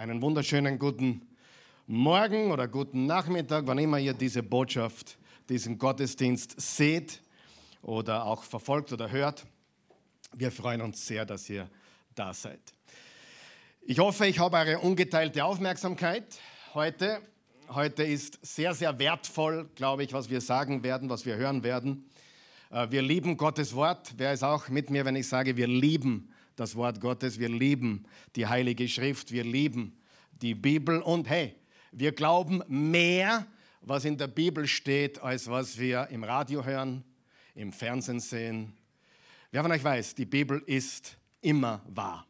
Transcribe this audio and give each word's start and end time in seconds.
Einen 0.00 0.22
wunderschönen 0.22 0.78
guten 0.78 1.28
Morgen 1.86 2.52
oder 2.52 2.66
guten 2.66 3.04
Nachmittag, 3.04 3.66
wann 3.66 3.76
immer 3.76 3.98
ihr 3.98 4.14
diese 4.14 4.42
Botschaft, 4.42 5.18
diesen 5.50 5.76
Gottesdienst 5.76 6.58
seht 6.58 7.20
oder 7.82 8.24
auch 8.24 8.42
verfolgt 8.42 8.94
oder 8.94 9.10
hört. 9.10 9.44
Wir 10.32 10.52
freuen 10.52 10.80
uns 10.80 11.06
sehr, 11.06 11.26
dass 11.26 11.50
ihr 11.50 11.68
da 12.14 12.32
seid. 12.32 12.62
Ich 13.82 13.98
hoffe, 13.98 14.26
ich 14.26 14.38
habe 14.38 14.56
eure 14.56 14.78
ungeteilte 14.78 15.44
Aufmerksamkeit 15.44 16.24
heute. 16.72 17.20
Heute 17.68 18.02
ist 18.02 18.38
sehr, 18.40 18.72
sehr 18.72 18.98
wertvoll, 18.98 19.68
glaube 19.74 20.02
ich, 20.02 20.14
was 20.14 20.30
wir 20.30 20.40
sagen 20.40 20.82
werden, 20.82 21.10
was 21.10 21.26
wir 21.26 21.36
hören 21.36 21.62
werden. 21.62 22.08
Äh, 22.70 22.90
wir 22.90 23.02
lieben 23.02 23.36
Gottes 23.36 23.74
Wort. 23.74 24.14
Wer 24.16 24.32
ist 24.32 24.44
auch 24.44 24.70
mit 24.70 24.88
mir, 24.88 25.04
wenn 25.04 25.16
ich 25.16 25.28
sage, 25.28 25.58
wir 25.58 25.66
lieben 25.66 26.32
das 26.60 26.76
Wort 26.76 27.00
Gottes, 27.00 27.38
wir 27.38 27.48
lieben 27.48 28.04
die 28.36 28.46
Heilige 28.46 28.86
Schrift, 28.86 29.32
wir 29.32 29.44
lieben 29.44 29.96
die 30.42 30.54
Bibel 30.54 31.00
und 31.00 31.26
hey, 31.26 31.54
wir 31.90 32.12
glauben 32.12 32.62
mehr, 32.68 33.46
was 33.80 34.04
in 34.04 34.18
der 34.18 34.26
Bibel 34.26 34.66
steht, 34.66 35.22
als 35.22 35.48
was 35.48 35.78
wir 35.78 36.08
im 36.08 36.22
Radio 36.22 36.62
hören, 36.62 37.02
im 37.54 37.72
Fernsehen 37.72 38.20
sehen. 38.20 38.74
Wer 39.50 39.62
von 39.62 39.72
euch 39.72 39.82
weiß, 39.82 40.14
die 40.14 40.26
Bibel 40.26 40.62
ist 40.66 41.16
immer 41.40 41.80
wahr. 41.88 42.26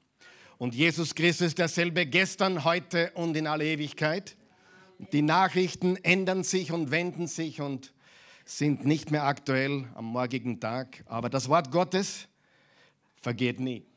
Und 0.58 0.76
Jesus 0.76 1.12
Christus 1.12 1.48
ist 1.48 1.58
derselbe 1.58 2.06
gestern, 2.06 2.62
heute 2.62 3.10
und 3.14 3.36
in 3.36 3.48
alle 3.48 3.64
Ewigkeit. 3.64 4.36
Die 5.12 5.22
Nachrichten 5.22 5.96
ändern 6.04 6.44
sich 6.44 6.70
und 6.70 6.92
wenden 6.92 7.26
sich 7.26 7.60
und 7.60 7.92
sind 8.44 8.86
nicht 8.86 9.10
mehr 9.10 9.24
aktuell 9.24 9.88
am 9.94 10.04
morgigen 10.04 10.60
Tag. 10.60 11.02
Aber 11.06 11.28
das 11.28 11.48
Wort 11.48 11.72
Gottes 11.72 12.28
vergeht 13.20 13.58
nie. 13.58 13.89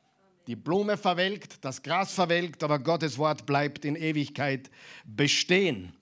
Die 0.48 0.56
Blume 0.56 0.98
verwelkt, 0.98 1.64
das 1.64 1.82
Gras 1.82 2.14
verwelkt, 2.14 2.64
aber 2.64 2.80
Gottes 2.80 3.18
Wort 3.18 3.46
bleibt 3.46 3.86
in 3.86 3.96
Ewigkeit 3.96 4.70
bestehen. 5.06 5.94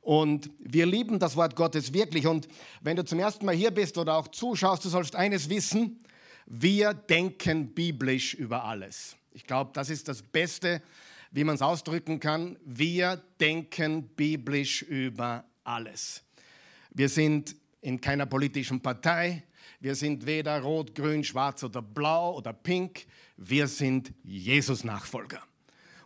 Und 0.00 0.50
wir 0.58 0.86
lieben 0.86 1.18
das 1.18 1.36
Wort 1.36 1.54
Gottes 1.56 1.92
wirklich. 1.92 2.26
Und 2.26 2.48
wenn 2.80 2.96
du 2.96 3.04
zum 3.04 3.18
ersten 3.18 3.46
Mal 3.46 3.54
hier 3.54 3.70
bist 3.70 3.98
oder 3.98 4.16
auch 4.16 4.28
zuschaust, 4.28 4.84
du 4.84 4.88
sollst 4.88 5.14
eines 5.16 5.48
wissen, 5.48 6.00
wir 6.46 6.92
denken 6.92 7.72
biblisch 7.72 8.34
über 8.34 8.64
alles. 8.64 9.16
Ich 9.32 9.44
glaube, 9.44 9.70
das 9.74 9.90
ist 9.90 10.08
das 10.08 10.22
Beste, 10.22 10.82
wie 11.30 11.44
man 11.44 11.54
es 11.54 11.62
ausdrücken 11.62 12.20
kann. 12.20 12.58
Wir 12.64 13.22
denken 13.40 14.08
biblisch 14.08 14.82
über 14.82 15.44
alles. 15.64 16.22
Wir 16.90 17.08
sind 17.08 17.56
in 17.80 18.00
keiner 18.00 18.26
politischen 18.26 18.80
Partei. 18.80 19.44
Wir 19.82 19.96
sind 19.96 20.26
weder 20.26 20.60
rot, 20.60 20.94
grün, 20.94 21.24
schwarz 21.24 21.64
oder 21.64 21.82
blau 21.82 22.36
oder 22.36 22.52
pink. 22.52 23.04
Wir 23.36 23.66
sind 23.66 24.12
Jesus-Nachfolger. 24.22 25.42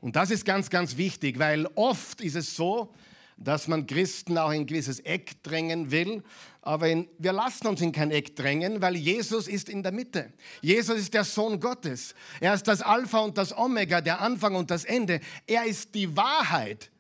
Und 0.00 0.16
das 0.16 0.30
ist 0.30 0.46
ganz, 0.46 0.70
ganz 0.70 0.96
wichtig, 0.96 1.38
weil 1.38 1.66
oft 1.74 2.22
ist 2.22 2.36
es 2.36 2.56
so, 2.56 2.94
dass 3.36 3.68
man 3.68 3.86
Christen 3.86 4.38
auch 4.38 4.50
in 4.50 4.62
ein 4.62 4.66
gewisses 4.66 5.00
Eck 5.00 5.42
drängen 5.42 5.90
will. 5.90 6.22
Aber 6.62 6.88
in, 6.88 7.06
wir 7.18 7.34
lassen 7.34 7.66
uns 7.66 7.82
in 7.82 7.92
kein 7.92 8.10
Eck 8.12 8.34
drängen, 8.34 8.80
weil 8.80 8.96
Jesus 8.96 9.46
ist 9.46 9.68
in 9.68 9.82
der 9.82 9.92
Mitte. 9.92 10.32
Jesus 10.62 10.98
ist 10.98 11.12
der 11.12 11.24
Sohn 11.24 11.60
Gottes. 11.60 12.14
Er 12.40 12.54
ist 12.54 12.66
das 12.66 12.80
Alpha 12.80 13.18
und 13.18 13.36
das 13.36 13.54
Omega, 13.54 14.00
der 14.00 14.22
Anfang 14.22 14.54
und 14.54 14.70
das 14.70 14.86
Ende. 14.86 15.20
Er 15.46 15.66
ist 15.66 15.94
die 15.94 16.16
Wahrheit, 16.16 16.90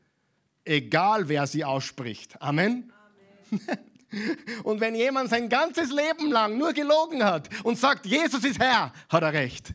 egal 0.66 1.26
wer 1.30 1.46
sie 1.46 1.64
ausspricht. 1.64 2.42
Amen. 2.42 2.92
Amen. 3.50 3.78
Und 4.62 4.80
wenn 4.80 4.94
jemand 4.94 5.30
sein 5.30 5.48
ganzes 5.48 5.90
Leben 5.90 6.30
lang 6.30 6.56
nur 6.56 6.72
gelogen 6.72 7.24
hat 7.24 7.48
und 7.64 7.78
sagt, 7.78 8.06
Jesus 8.06 8.44
ist 8.44 8.58
Herr, 8.58 8.92
hat 9.08 9.22
er 9.22 9.32
recht. 9.32 9.74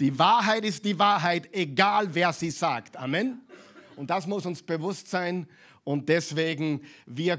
Die 0.00 0.18
Wahrheit 0.18 0.64
ist 0.64 0.84
die 0.84 0.98
Wahrheit, 0.98 1.48
egal 1.52 2.14
wer 2.14 2.32
sie 2.32 2.50
sagt. 2.50 2.96
Amen. 2.96 3.42
Und 3.96 4.10
das 4.10 4.26
muss 4.26 4.46
uns 4.46 4.62
bewusst 4.62 5.08
sein. 5.08 5.46
Und 5.84 6.08
deswegen, 6.08 6.82
wir 7.06 7.38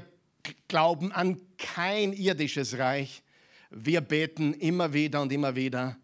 glauben 0.68 1.12
an 1.12 1.40
kein 1.58 2.12
irdisches 2.12 2.78
Reich. 2.78 3.22
Wir 3.70 4.00
beten 4.00 4.54
immer 4.54 4.92
wieder 4.92 5.20
und 5.20 5.32
immer 5.32 5.56
wieder, 5.56 5.96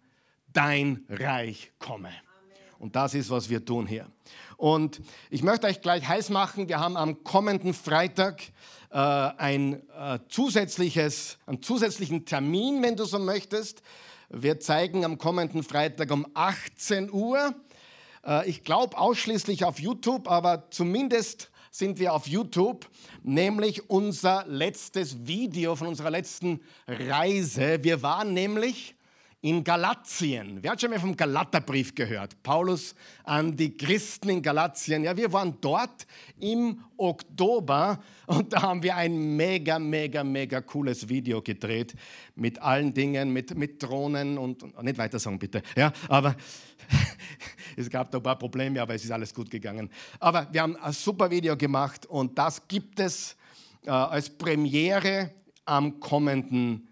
dein 0.52 1.04
Reich 1.08 1.72
komme. 1.78 2.10
Und 2.78 2.96
das 2.96 3.14
ist, 3.14 3.30
was 3.30 3.48
wir 3.48 3.64
tun 3.64 3.86
hier. 3.86 4.06
Und 4.56 5.00
ich 5.28 5.42
möchte 5.42 5.66
euch 5.66 5.80
gleich 5.80 6.06
heiß 6.06 6.30
machen, 6.30 6.68
wir 6.68 6.80
haben 6.80 6.96
am 6.96 7.22
kommenden 7.24 7.74
Freitag 7.74 8.42
äh, 8.90 8.96
ein, 8.96 9.82
äh, 9.96 10.18
zusätzliches, 10.28 11.38
einen 11.46 11.62
zusätzlichen 11.62 12.24
Termin, 12.24 12.82
wenn 12.82 12.96
du 12.96 13.04
so 13.04 13.18
möchtest. 13.18 13.82
Wir 14.28 14.60
zeigen 14.60 15.04
am 15.04 15.18
kommenden 15.18 15.62
Freitag 15.62 16.10
um 16.10 16.26
18 16.34 17.12
Uhr. 17.12 17.54
Äh, 18.26 18.48
ich 18.48 18.64
glaube 18.64 18.98
ausschließlich 18.98 19.64
auf 19.64 19.78
YouTube, 19.78 20.28
aber 20.28 20.70
zumindest 20.70 21.50
sind 21.70 22.00
wir 22.00 22.14
auf 22.14 22.26
YouTube, 22.26 22.88
nämlich 23.22 23.88
unser 23.88 24.44
letztes 24.48 25.26
Video 25.26 25.76
von 25.76 25.86
unserer 25.86 26.10
letzten 26.10 26.60
Reise. 26.88 27.78
Wir 27.82 28.02
waren 28.02 28.34
nämlich 28.34 28.96
in 29.42 29.64
Galatien. 29.64 30.62
Wer 30.62 30.72
hat 30.72 30.80
schon 30.80 30.90
mal 30.90 31.00
vom 31.00 31.16
Galaterbrief 31.16 31.94
gehört? 31.94 32.42
Paulus 32.42 32.94
an 33.24 33.56
die 33.56 33.74
Christen 33.74 34.28
in 34.28 34.42
Galatien. 34.42 35.04
Ja, 35.04 35.16
wir 35.16 35.32
waren 35.32 35.56
dort 35.62 36.06
im 36.38 36.84
Oktober 36.98 38.00
und 38.26 38.52
da 38.52 38.62
haben 38.62 38.82
wir 38.82 38.96
ein 38.96 39.36
mega, 39.36 39.78
mega, 39.78 40.22
mega 40.22 40.60
cooles 40.60 41.08
Video 41.08 41.40
gedreht 41.40 41.94
mit 42.34 42.60
allen 42.60 42.92
Dingen, 42.92 43.32
mit, 43.32 43.56
mit 43.56 43.82
Drohnen 43.82 44.36
und, 44.36 44.62
und 44.62 44.82
nicht 44.82 44.98
weiter 44.98 45.18
sagen 45.18 45.38
bitte. 45.38 45.62
Ja, 45.74 45.90
aber 46.08 46.36
es 47.76 47.88
gab 47.88 48.10
da 48.10 48.18
ein 48.18 48.22
paar 48.22 48.38
Probleme, 48.38 48.82
aber 48.82 48.94
es 48.94 49.04
ist 49.04 49.10
alles 49.10 49.32
gut 49.32 49.50
gegangen. 49.50 49.88
Aber 50.18 50.48
wir 50.52 50.60
haben 50.60 50.76
ein 50.76 50.92
super 50.92 51.30
Video 51.30 51.56
gemacht 51.56 52.04
und 52.04 52.36
das 52.38 52.68
gibt 52.68 53.00
es 53.00 53.36
äh, 53.86 53.90
als 53.90 54.28
Premiere 54.28 55.30
am 55.64 55.98
kommenden 55.98 56.89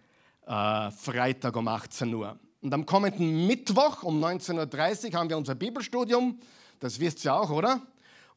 äh, 0.48 0.90
Freitag 0.90 1.56
um 1.56 1.68
18 1.68 2.12
Uhr. 2.14 2.38
Und 2.62 2.74
am 2.74 2.86
kommenden 2.86 3.46
Mittwoch 3.46 4.02
um 4.02 4.22
19.30 4.24 5.12
Uhr 5.12 5.18
haben 5.18 5.28
wir 5.28 5.36
unser 5.36 5.54
Bibelstudium. 5.54 6.40
Das 6.80 6.98
wisst 6.98 7.24
ihr 7.24 7.34
auch, 7.34 7.50
oder? 7.50 7.82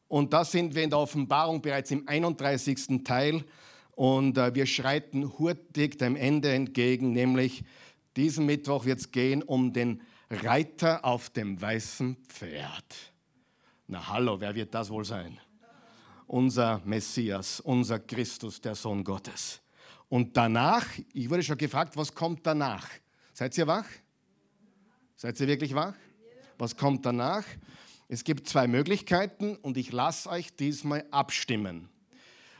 Und 0.08 0.32
da 0.32 0.44
sind 0.44 0.74
wir 0.74 0.82
in 0.82 0.90
der 0.90 0.98
Offenbarung 0.98 1.62
bereits 1.62 1.90
im 1.90 2.06
31. 2.06 3.02
Teil. 3.02 3.44
Und 3.92 4.36
äh, 4.36 4.54
wir 4.54 4.66
schreiten 4.66 5.38
hurtig 5.38 5.98
dem 5.98 6.16
Ende 6.16 6.52
entgegen, 6.52 7.12
nämlich 7.12 7.64
diesen 8.16 8.44
Mittwoch 8.44 8.84
wird 8.84 9.00
es 9.00 9.10
gehen 9.10 9.42
um 9.42 9.72
den 9.72 10.02
Reiter 10.30 11.04
auf 11.04 11.30
dem 11.30 11.60
weißen 11.60 12.16
Pferd. 12.28 13.12
Na 13.86 14.06
hallo, 14.08 14.38
wer 14.38 14.54
wird 14.54 14.74
das 14.74 14.90
wohl 14.90 15.04
sein? 15.04 15.38
Unser 16.26 16.82
Messias, 16.84 17.60
unser 17.60 17.98
Christus, 17.98 18.60
der 18.60 18.74
Sohn 18.74 19.02
Gottes. 19.02 19.61
Und 20.12 20.36
danach, 20.36 20.86
ich 21.14 21.30
wurde 21.30 21.42
schon 21.42 21.56
gefragt, 21.56 21.96
was 21.96 22.14
kommt 22.14 22.46
danach? 22.46 22.86
Seid 23.32 23.56
ihr 23.56 23.66
wach? 23.66 23.86
Seid 25.16 25.40
ihr 25.40 25.48
wirklich 25.48 25.74
wach? 25.74 25.94
Was 26.58 26.76
kommt 26.76 27.06
danach? 27.06 27.44
Es 28.08 28.22
gibt 28.22 28.46
zwei 28.46 28.66
Möglichkeiten 28.66 29.56
und 29.56 29.78
ich 29.78 29.90
lasse 29.90 30.28
euch 30.28 30.54
diesmal 30.54 31.06
abstimmen. 31.10 31.88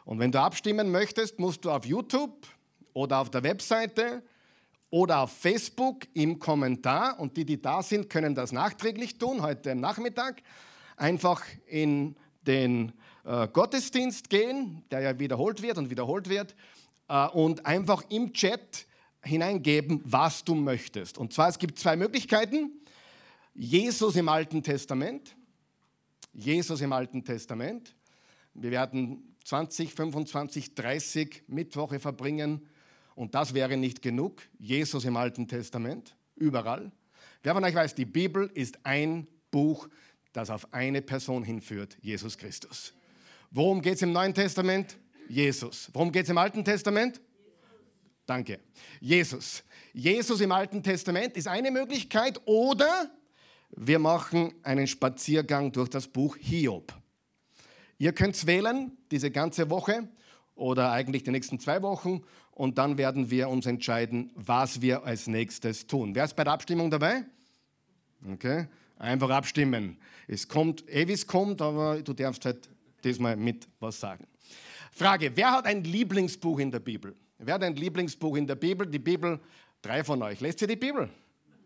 Und 0.06 0.18
wenn 0.18 0.32
du 0.32 0.40
abstimmen 0.40 0.90
möchtest, 0.90 1.38
musst 1.38 1.66
du 1.66 1.70
auf 1.70 1.84
YouTube 1.84 2.46
oder 2.94 3.18
auf 3.18 3.28
der 3.28 3.42
Webseite 3.42 4.22
oder 4.88 5.18
auf 5.18 5.32
Facebook 5.32 6.06
im 6.14 6.38
Kommentar, 6.38 7.20
und 7.20 7.36
die, 7.36 7.44
die 7.44 7.60
da 7.60 7.82
sind, 7.82 8.08
können 8.08 8.34
das 8.34 8.52
nachträglich 8.52 9.18
tun, 9.18 9.42
heute 9.42 9.74
Nachmittag, 9.74 10.42
einfach 10.96 11.44
in 11.66 12.16
den 12.46 12.94
äh, 13.24 13.46
Gottesdienst 13.46 14.30
gehen, 14.30 14.84
der 14.90 15.00
ja 15.00 15.18
wiederholt 15.18 15.60
wird 15.60 15.76
und 15.76 15.90
wiederholt 15.90 16.30
wird, 16.30 16.54
und 17.32 17.66
einfach 17.66 18.02
im 18.08 18.32
Chat 18.32 18.86
hineingeben, 19.24 20.00
was 20.04 20.44
du 20.44 20.54
möchtest. 20.54 21.18
Und 21.18 21.32
zwar, 21.32 21.48
es 21.48 21.58
gibt 21.58 21.78
zwei 21.78 21.96
Möglichkeiten. 21.96 22.70
Jesus 23.54 24.16
im 24.16 24.28
Alten 24.28 24.62
Testament. 24.62 25.36
Jesus 26.32 26.80
im 26.80 26.92
Alten 26.92 27.24
Testament. 27.24 27.94
Wir 28.54 28.70
werden 28.70 29.36
20, 29.44 29.94
25, 29.94 30.74
30 30.74 31.44
Mittwoche 31.48 31.98
verbringen 32.00 32.66
und 33.14 33.34
das 33.34 33.54
wäre 33.54 33.76
nicht 33.76 34.02
genug. 34.02 34.42
Jesus 34.58 35.04
im 35.04 35.16
Alten 35.16 35.48
Testament, 35.48 36.16
überall. 36.36 36.92
Wer 37.42 37.54
von 37.54 37.64
euch 37.64 37.74
weiß, 37.74 37.94
die 37.94 38.04
Bibel 38.04 38.50
ist 38.54 38.78
ein 38.84 39.26
Buch, 39.50 39.88
das 40.32 40.48
auf 40.48 40.72
eine 40.72 41.02
Person 41.02 41.42
hinführt, 41.42 41.98
Jesus 42.00 42.38
Christus. 42.38 42.94
Worum 43.50 43.82
geht 43.82 43.96
es 43.96 44.02
im 44.02 44.12
Neuen 44.12 44.32
Testament? 44.32 44.96
Jesus. 45.32 45.88
Worum 45.94 46.12
geht 46.12 46.24
es 46.24 46.28
im 46.28 46.36
Alten 46.36 46.62
Testament? 46.62 47.18
Danke. 48.26 48.60
Jesus. 49.00 49.64
Jesus 49.94 50.42
im 50.42 50.52
Alten 50.52 50.82
Testament 50.82 51.38
ist 51.38 51.48
eine 51.48 51.70
Möglichkeit 51.70 52.38
oder 52.44 53.10
wir 53.74 53.98
machen 53.98 54.52
einen 54.62 54.86
Spaziergang 54.86 55.72
durch 55.72 55.88
das 55.88 56.06
Buch 56.06 56.36
Hiob. 56.36 56.92
Ihr 57.96 58.12
könnt 58.12 58.46
wählen, 58.46 58.92
diese 59.10 59.30
ganze 59.30 59.70
Woche 59.70 60.06
oder 60.54 60.92
eigentlich 60.92 61.22
die 61.22 61.30
nächsten 61.30 61.58
zwei 61.58 61.80
Wochen 61.80 62.22
und 62.50 62.76
dann 62.76 62.98
werden 62.98 63.30
wir 63.30 63.48
uns 63.48 63.64
entscheiden, 63.64 64.30
was 64.34 64.82
wir 64.82 65.04
als 65.04 65.28
nächstes 65.28 65.86
tun. 65.86 66.14
Wer 66.14 66.24
ist 66.24 66.36
bei 66.36 66.44
der 66.44 66.52
Abstimmung 66.52 66.90
dabei? 66.90 67.24
Okay, 68.30 68.66
Einfach 68.98 69.30
abstimmen. 69.30 69.96
Es 70.28 70.46
kommt, 70.46 70.86
eh 70.88 71.08
wie 71.08 71.12
es 71.12 71.26
kommt, 71.26 71.62
aber 71.62 72.02
du 72.02 72.12
darfst 72.12 72.44
halt 72.44 72.68
diesmal 73.02 73.34
mit 73.34 73.66
was 73.80 73.98
sagen. 73.98 74.26
Frage, 74.92 75.32
wer 75.34 75.52
hat 75.52 75.66
ein 75.66 75.82
Lieblingsbuch 75.84 76.58
in 76.58 76.70
der 76.70 76.80
Bibel? 76.80 77.14
Wer 77.38 77.54
hat 77.54 77.64
ein 77.64 77.74
Lieblingsbuch 77.74 78.36
in 78.36 78.46
der 78.46 78.56
Bibel? 78.56 78.86
Die 78.86 78.98
Bibel, 78.98 79.40
drei 79.80 80.04
von 80.04 80.22
euch. 80.22 80.40
Lest 80.40 80.60
ihr 80.60 80.68
die 80.68 80.76
Bibel? 80.76 81.08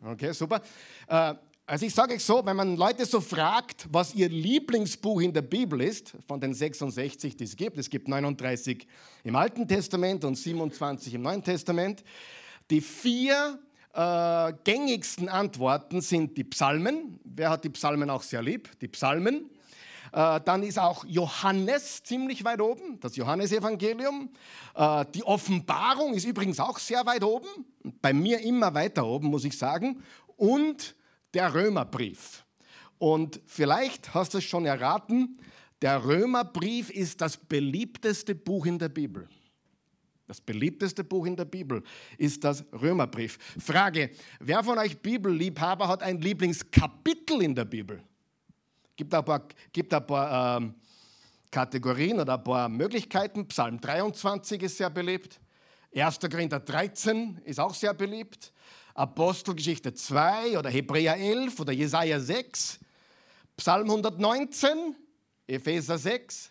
Okay, 0.01 0.33
super. 0.33 0.63
Äh, 1.09 1.35
also 1.67 1.85
ich 1.85 1.93
sage 1.93 2.15
euch 2.15 2.23
so, 2.23 2.47
wenn 2.47 2.55
man 2.55 2.77
Leute 2.77 3.05
so 3.05 3.21
fragt, 3.21 3.89
was 3.91 4.15
ihr 4.15 4.29
Lieblingsbuch 4.29 5.21
in 5.21 5.33
der 5.33 5.43
Bibel 5.43 5.81
ist, 5.81 6.15
von 6.29 6.41
den 6.41 6.55
66, 6.55 7.37
die 7.37 7.43
es 7.43 7.57
gibt, 7.57 7.77
es 7.79 7.91
gibt 7.91 8.07
39 8.07 8.87
im 9.25 9.35
Alten 9.35 9.67
Testament 9.67 10.25
und 10.25 10.37
27 10.37 11.15
im 11.15 11.23
Neuen 11.23 11.43
Testament, 11.43 12.05
die 12.71 12.81
vier 12.81 13.59
äh, 13.93 14.53
gängigsten 14.63 15.29
Antworten 15.29 16.01
sind 16.01 16.37
die 16.37 16.45
Psalmen. 16.45 17.19
Wer 17.25 17.51
hat 17.51 17.65
die 17.65 17.71
Psalmen 17.71 18.11
auch 18.11 18.23
sehr 18.23 18.43
lieb? 18.43 18.71
Die 18.81 18.89
Psalmen. 18.89 19.51
Äh, 20.13 20.41
dann 20.45 20.63
ist 20.63 20.79
auch 20.79 21.05
Johannes 21.05 22.03
ziemlich 22.03 22.45
weit 22.45 22.61
oben, 22.61 23.01
das 23.01 23.17
Johannesevangelium. 23.17 24.31
Äh, 24.75 25.05
die 25.15 25.25
Offenbarung 25.25 26.15
ist 26.15 26.25
übrigens 26.25 26.61
auch 26.61 26.79
sehr 26.79 27.05
weit 27.07 27.25
oben, 27.25 27.49
bei 28.03 28.13
mir 28.13 28.41
immer 28.41 28.75
weiter 28.75 29.07
oben, 29.07 29.29
muss 29.29 29.45
ich 29.45 29.57
sagen. 29.57 30.03
Und 30.37 30.95
der 31.35 31.55
Römerbrief. 31.55 32.45
Und 32.99 33.41
vielleicht 33.47 34.15
hast 34.15 34.35
du 34.35 34.39
es 34.39 34.45
schon 34.45 34.65
erraten, 34.65 35.39
der 35.83 36.05
Römerbrief 36.05 36.91
ist 36.91 37.21
das 37.21 37.37
beliebteste 37.37 38.35
Buch 38.35 38.67
in 38.67 38.79
der 38.79 38.89
Bibel. 38.89 39.29
Das 40.27 40.41
beliebteste 40.41 41.05
Buch 41.05 41.27
in 41.27 41.37
der 41.37 41.45
Bibel 41.45 41.83
ist 42.19 42.43
das 42.43 42.65
Römerbrief. 42.73 43.39
Frage, 43.59 44.11
wer 44.41 44.65
von 44.65 44.79
euch 44.79 44.99
Bibelliebhaber 44.99 45.87
hat 45.87 46.03
ein 46.03 46.21
Lieblingskapitel 46.21 47.43
in 47.43 47.55
der 47.55 47.65
Bibel? 47.65 48.03
Gibt 48.97 49.15
ein 49.15 49.25
paar, 49.25 49.47
gibt 49.73 49.93
ein 49.93 50.07
paar 50.07 50.57
ähm, 50.57 50.75
Kategorien 51.51 52.21
oder 52.21 52.35
ein 52.35 52.45
paar 52.45 52.69
Möglichkeiten. 52.69 53.47
Psalm 53.49 53.81
23 53.81 54.63
ist 54.63 54.79
sehr 54.79 54.91
beliebt. 54.91 55.39
1. 55.95 56.19
Korinther 56.21 56.61
13 56.61 57.41
ist 57.45 57.61
auch 57.61 57.75
sehr 57.75 57.95
beliebt. 57.95 58.53
Apostelgeschichte 58.95 59.93
2 59.93 60.59
oder 60.59 60.71
Hebräer 60.71 61.17
11 61.17 61.61
oder 61.61 61.73
Jesaja 61.73 62.19
6, 62.19 62.81
Psalm 63.57 63.91
119, 63.91 64.97
Epheser 65.47 65.99
6 65.99 66.51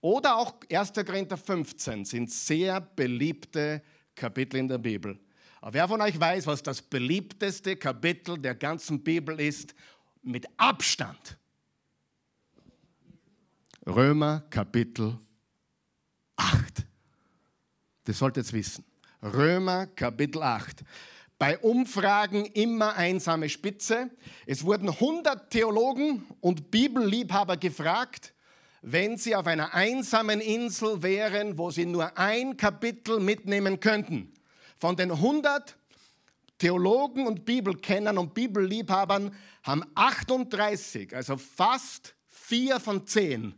oder 0.00 0.36
auch 0.36 0.54
1. 0.70 0.92
Korinther 0.94 1.36
15 1.36 2.06
sind 2.06 2.30
sehr 2.30 2.80
beliebte 2.80 3.82
Kapitel 4.14 4.56
in 4.56 4.68
der 4.68 4.78
Bibel. 4.78 5.18
Aber 5.60 5.74
wer 5.74 5.88
von 5.88 6.00
euch 6.00 6.18
weiß, 6.18 6.46
was 6.46 6.62
das 6.62 6.80
beliebteste 6.80 7.76
Kapitel 7.76 8.38
der 8.38 8.54
ganzen 8.54 9.02
Bibel 9.02 9.38
ist, 9.38 9.74
mit 10.22 10.46
Abstand? 10.56 11.38
Römer 13.88 14.44
Kapitel 14.50 15.18
8. 16.36 16.84
Das 18.04 18.18
solltet 18.18 18.46
ihr 18.48 18.58
wissen. 18.58 18.84
Römer 19.22 19.86
Kapitel 19.86 20.42
8 20.42 20.84
bei 21.38 21.56
Umfragen 21.58 22.44
immer 22.44 22.96
einsame 22.96 23.48
Spitze. 23.48 24.10
Es 24.44 24.64
wurden 24.64 24.90
100 24.90 25.50
Theologen 25.50 26.26
und 26.40 26.70
Bibelliebhaber 26.70 27.56
gefragt, 27.56 28.34
wenn 28.82 29.16
sie 29.16 29.34
auf 29.34 29.46
einer 29.46 29.72
einsamen 29.72 30.40
Insel 30.40 31.02
wären, 31.02 31.56
wo 31.56 31.70
sie 31.70 31.86
nur 31.86 32.18
ein 32.18 32.58
Kapitel 32.58 33.20
mitnehmen 33.20 33.80
könnten. 33.80 34.34
Von 34.78 34.96
den 34.96 35.12
100 35.12 35.76
Theologen 36.58 37.26
und 37.26 37.46
Bibelkennern 37.46 38.18
und 38.18 38.34
Bibelliebhabern 38.34 39.34
haben 39.62 39.84
38, 39.94 41.14
also 41.14 41.36
fast 41.36 42.14
vier 42.26 42.80
von 42.80 43.06
zehn, 43.06 43.54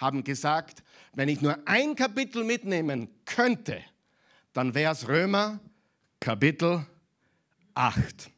haben 0.00 0.24
gesagt, 0.24 0.82
wenn 1.14 1.28
ich 1.28 1.40
nur 1.40 1.58
ein 1.66 1.94
Kapitel 1.94 2.42
mitnehmen 2.44 3.08
könnte, 3.26 3.82
dann 4.52 4.74
wäre 4.74 4.92
es 4.92 5.06
Römer 5.06 5.60
Kapitel 6.18 6.86
8. 7.74 8.30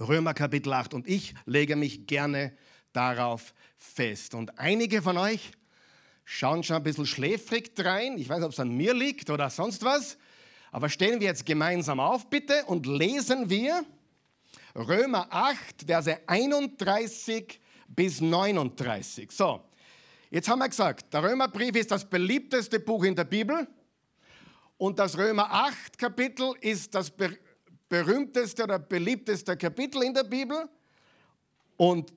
Römer 0.00 0.34
Kapitel 0.34 0.72
8. 0.72 0.94
Und 0.94 1.08
ich 1.08 1.34
lege 1.46 1.76
mich 1.76 2.06
gerne 2.06 2.52
darauf 2.92 3.54
fest. 3.76 4.34
Und 4.34 4.58
einige 4.58 5.02
von 5.02 5.16
euch 5.18 5.52
schauen 6.24 6.62
schon 6.62 6.76
ein 6.76 6.82
bisschen 6.82 7.06
schläfrig 7.06 7.72
rein. 7.78 8.16
Ich 8.18 8.28
weiß 8.28 8.38
nicht, 8.38 8.46
ob 8.46 8.52
es 8.52 8.60
an 8.60 8.70
mir 8.70 8.94
liegt 8.94 9.30
oder 9.30 9.50
sonst 9.50 9.84
was. 9.84 10.16
Aber 10.70 10.88
stehen 10.88 11.20
wir 11.20 11.26
jetzt 11.26 11.44
gemeinsam 11.44 12.00
auf, 12.00 12.30
bitte, 12.30 12.64
und 12.64 12.86
lesen 12.86 13.50
wir 13.50 13.84
Römer 14.74 15.26
8, 15.30 15.84
Verse 15.86 16.18
31 16.26 17.60
bis 17.88 18.22
39. 18.22 19.30
So, 19.30 19.62
jetzt 20.32 20.48
haben 20.48 20.58
wir 20.58 20.68
gesagt, 20.68 21.14
der 21.14 21.22
Römerbrief 21.22 21.76
ist 21.76 21.92
das 21.92 22.08
beliebteste 22.08 22.80
Buch 22.80 23.04
in 23.04 23.14
der 23.14 23.24
Bibel. 23.24 23.68
Und 24.78 24.98
das 24.98 25.16
Römer 25.16 25.48
8 25.48 25.96
Kapitel 25.96 26.54
ist 26.60 26.92
das 26.92 27.12
berühmteste 27.88 28.64
oder 28.64 28.80
beliebteste 28.80 29.56
Kapitel 29.56 30.02
in 30.02 30.12
der 30.12 30.24
Bibel 30.24 30.68
und 31.76 32.12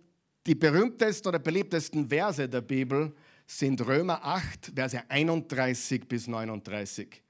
die 0.47 0.55
berühmtesten 0.55 1.27
oder 1.27 1.39
beliebtesten 1.39 2.07
Verse 2.07 2.47
der 2.47 2.61
Bibel 2.61 3.13
sind 3.45 3.85
Römer 3.85 4.23
8, 4.23 4.71
Verse 4.75 5.03
31 5.09 6.07
bis 6.07 6.27
39. 6.27 7.21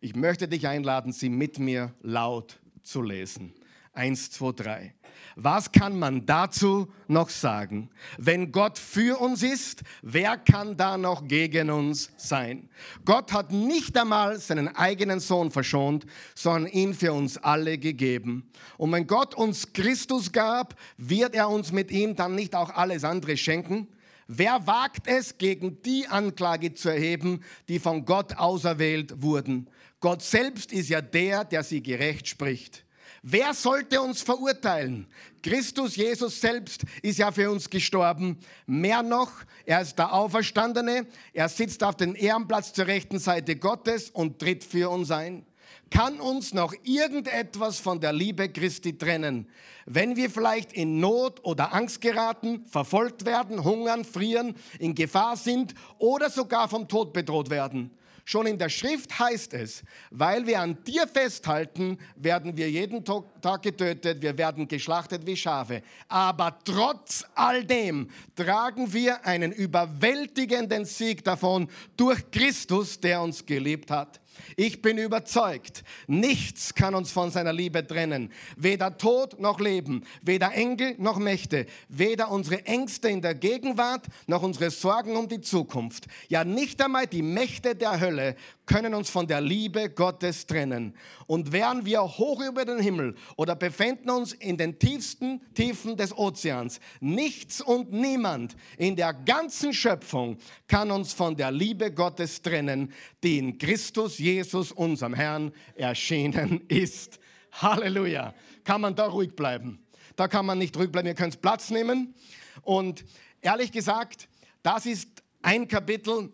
Ich 0.00 0.16
möchte 0.16 0.48
dich 0.48 0.66
einladen, 0.66 1.12
sie 1.12 1.28
mit 1.28 1.58
mir 1.58 1.94
laut 2.00 2.58
zu 2.82 3.02
lesen. 3.02 3.52
1, 3.92 4.30
2, 4.30 4.52
3. 4.52 4.94
Was 5.36 5.72
kann 5.72 5.98
man 5.98 6.26
dazu 6.26 6.92
noch 7.08 7.28
sagen? 7.28 7.90
Wenn 8.18 8.52
Gott 8.52 8.78
für 8.78 9.20
uns 9.20 9.42
ist, 9.42 9.82
wer 10.02 10.36
kann 10.36 10.76
da 10.76 10.96
noch 10.96 11.26
gegen 11.26 11.70
uns 11.70 12.10
sein? 12.16 12.68
Gott 13.04 13.32
hat 13.32 13.52
nicht 13.52 13.96
einmal 13.96 14.38
seinen 14.38 14.68
eigenen 14.68 15.20
Sohn 15.20 15.50
verschont, 15.50 16.06
sondern 16.34 16.72
ihn 16.72 16.94
für 16.94 17.12
uns 17.12 17.36
alle 17.38 17.78
gegeben. 17.78 18.50
Und 18.76 18.92
wenn 18.92 19.06
Gott 19.06 19.34
uns 19.34 19.72
Christus 19.72 20.32
gab, 20.32 20.74
wird 20.96 21.34
er 21.34 21.48
uns 21.48 21.72
mit 21.72 21.90
ihm 21.90 22.16
dann 22.16 22.34
nicht 22.34 22.54
auch 22.54 22.70
alles 22.70 23.04
andere 23.04 23.36
schenken? 23.36 23.88
Wer 24.26 24.64
wagt 24.66 25.08
es, 25.08 25.38
gegen 25.38 25.82
die 25.82 26.06
Anklage 26.06 26.72
zu 26.74 26.88
erheben, 26.88 27.40
die 27.68 27.80
von 27.80 28.04
Gott 28.04 28.36
auserwählt 28.36 29.22
wurden? 29.22 29.68
Gott 29.98 30.22
selbst 30.22 30.72
ist 30.72 30.88
ja 30.88 31.00
der, 31.00 31.44
der 31.44 31.64
sie 31.64 31.82
gerecht 31.82 32.28
spricht. 32.28 32.84
Wer 33.22 33.52
sollte 33.52 34.00
uns 34.00 34.22
verurteilen? 34.22 35.06
Christus 35.42 35.96
Jesus 35.96 36.40
selbst 36.40 36.84
ist 37.02 37.18
ja 37.18 37.30
für 37.30 37.50
uns 37.50 37.68
gestorben. 37.68 38.38
Mehr 38.66 39.02
noch, 39.02 39.30
er 39.66 39.82
ist 39.82 39.98
der 39.98 40.14
Auferstandene, 40.14 41.06
er 41.34 41.48
sitzt 41.50 41.84
auf 41.84 41.96
dem 41.96 42.14
Ehrenplatz 42.14 42.72
zur 42.72 42.86
rechten 42.86 43.18
Seite 43.18 43.56
Gottes 43.56 44.08
und 44.08 44.38
tritt 44.38 44.64
für 44.64 44.88
uns 44.88 45.10
ein. 45.10 45.44
Kann 45.90 46.20
uns 46.20 46.54
noch 46.54 46.72
irgendetwas 46.84 47.78
von 47.78 48.00
der 48.00 48.12
Liebe 48.12 48.48
Christi 48.48 48.96
trennen? 48.96 49.48
Wenn 49.86 50.16
wir 50.16 50.30
vielleicht 50.30 50.72
in 50.72 51.00
Not 51.00 51.44
oder 51.44 51.74
Angst 51.74 52.00
geraten, 52.00 52.64
verfolgt 52.68 53.26
werden, 53.26 53.64
hungern, 53.64 54.04
frieren, 54.04 54.54
in 54.78 54.94
Gefahr 54.94 55.36
sind 55.36 55.74
oder 55.98 56.30
sogar 56.30 56.68
vom 56.68 56.88
Tod 56.88 57.12
bedroht 57.12 57.50
werden. 57.50 57.90
Schon 58.24 58.46
in 58.46 58.58
der 58.58 58.68
Schrift 58.68 59.18
heißt 59.18 59.54
es, 59.54 59.82
weil 60.10 60.46
wir 60.46 60.60
an 60.60 60.82
dir 60.84 61.06
festhalten, 61.06 61.98
werden 62.16 62.56
wir 62.56 62.70
jeden 62.70 63.04
Tag 63.04 63.62
getötet, 63.62 64.22
wir 64.22 64.36
werden 64.36 64.68
geschlachtet 64.68 65.26
wie 65.26 65.36
Schafe. 65.36 65.82
Aber 66.08 66.58
trotz 66.64 67.24
all 67.34 67.64
dem 67.64 68.08
tragen 68.36 68.92
wir 68.92 69.24
einen 69.26 69.52
überwältigenden 69.52 70.84
Sieg 70.84 71.24
davon 71.24 71.68
durch 71.96 72.30
Christus, 72.30 73.00
der 73.00 73.22
uns 73.22 73.44
geliebt 73.44 73.90
hat. 73.90 74.19
Ich 74.56 74.82
bin 74.82 74.98
überzeugt, 74.98 75.84
nichts 76.06 76.74
kann 76.74 76.94
uns 76.94 77.12
von 77.12 77.30
seiner 77.30 77.52
Liebe 77.52 77.86
trennen. 77.86 78.32
Weder 78.56 78.96
Tod 78.96 79.40
noch 79.40 79.60
Leben, 79.60 80.04
weder 80.22 80.52
Engel 80.52 80.94
noch 80.98 81.18
Mächte, 81.18 81.66
weder 81.88 82.30
unsere 82.30 82.66
Ängste 82.66 83.08
in 83.08 83.22
der 83.22 83.34
Gegenwart 83.34 84.06
noch 84.26 84.42
unsere 84.42 84.70
Sorgen 84.70 85.16
um 85.16 85.28
die 85.28 85.40
Zukunft. 85.40 86.06
Ja, 86.28 86.44
nicht 86.44 86.82
einmal 86.82 87.06
die 87.06 87.22
Mächte 87.22 87.74
der 87.74 88.00
Hölle 88.00 88.36
können 88.70 88.94
uns 88.94 89.10
von 89.10 89.26
der 89.26 89.40
Liebe 89.40 89.90
Gottes 89.90 90.46
trennen. 90.46 90.94
Und 91.26 91.50
wären 91.50 91.84
wir 91.84 92.02
hoch 92.02 92.40
über 92.40 92.64
den 92.64 92.78
Himmel 92.78 93.16
oder 93.36 93.56
befinden 93.56 94.10
uns 94.10 94.32
in 94.32 94.56
den 94.56 94.78
tiefsten 94.78 95.40
Tiefen 95.54 95.96
des 95.96 96.16
Ozeans, 96.16 96.78
nichts 97.00 97.60
und 97.60 97.90
niemand 97.90 98.54
in 98.78 98.94
der 98.94 99.12
ganzen 99.12 99.74
Schöpfung 99.74 100.38
kann 100.68 100.92
uns 100.92 101.12
von 101.12 101.36
der 101.36 101.50
Liebe 101.50 101.92
Gottes 101.92 102.42
trennen, 102.42 102.92
die 103.24 103.38
in 103.38 103.58
Christus 103.58 104.18
Jesus, 104.18 104.70
unserem 104.70 105.14
Herrn, 105.14 105.50
erschienen 105.74 106.60
ist. 106.68 107.18
Halleluja. 107.50 108.32
Kann 108.62 108.82
man 108.82 108.94
da 108.94 109.06
ruhig 109.08 109.34
bleiben? 109.34 109.84
Da 110.14 110.28
kann 110.28 110.46
man 110.46 110.58
nicht 110.58 110.76
ruhig 110.76 110.92
bleiben. 110.92 111.08
Ihr 111.08 111.14
könnt 111.14 111.42
Platz 111.42 111.70
nehmen. 111.70 112.14
Und 112.62 113.04
ehrlich 113.40 113.72
gesagt, 113.72 114.28
das 114.62 114.86
ist 114.86 115.08
ein 115.42 115.66
Kapitel, 115.66 116.32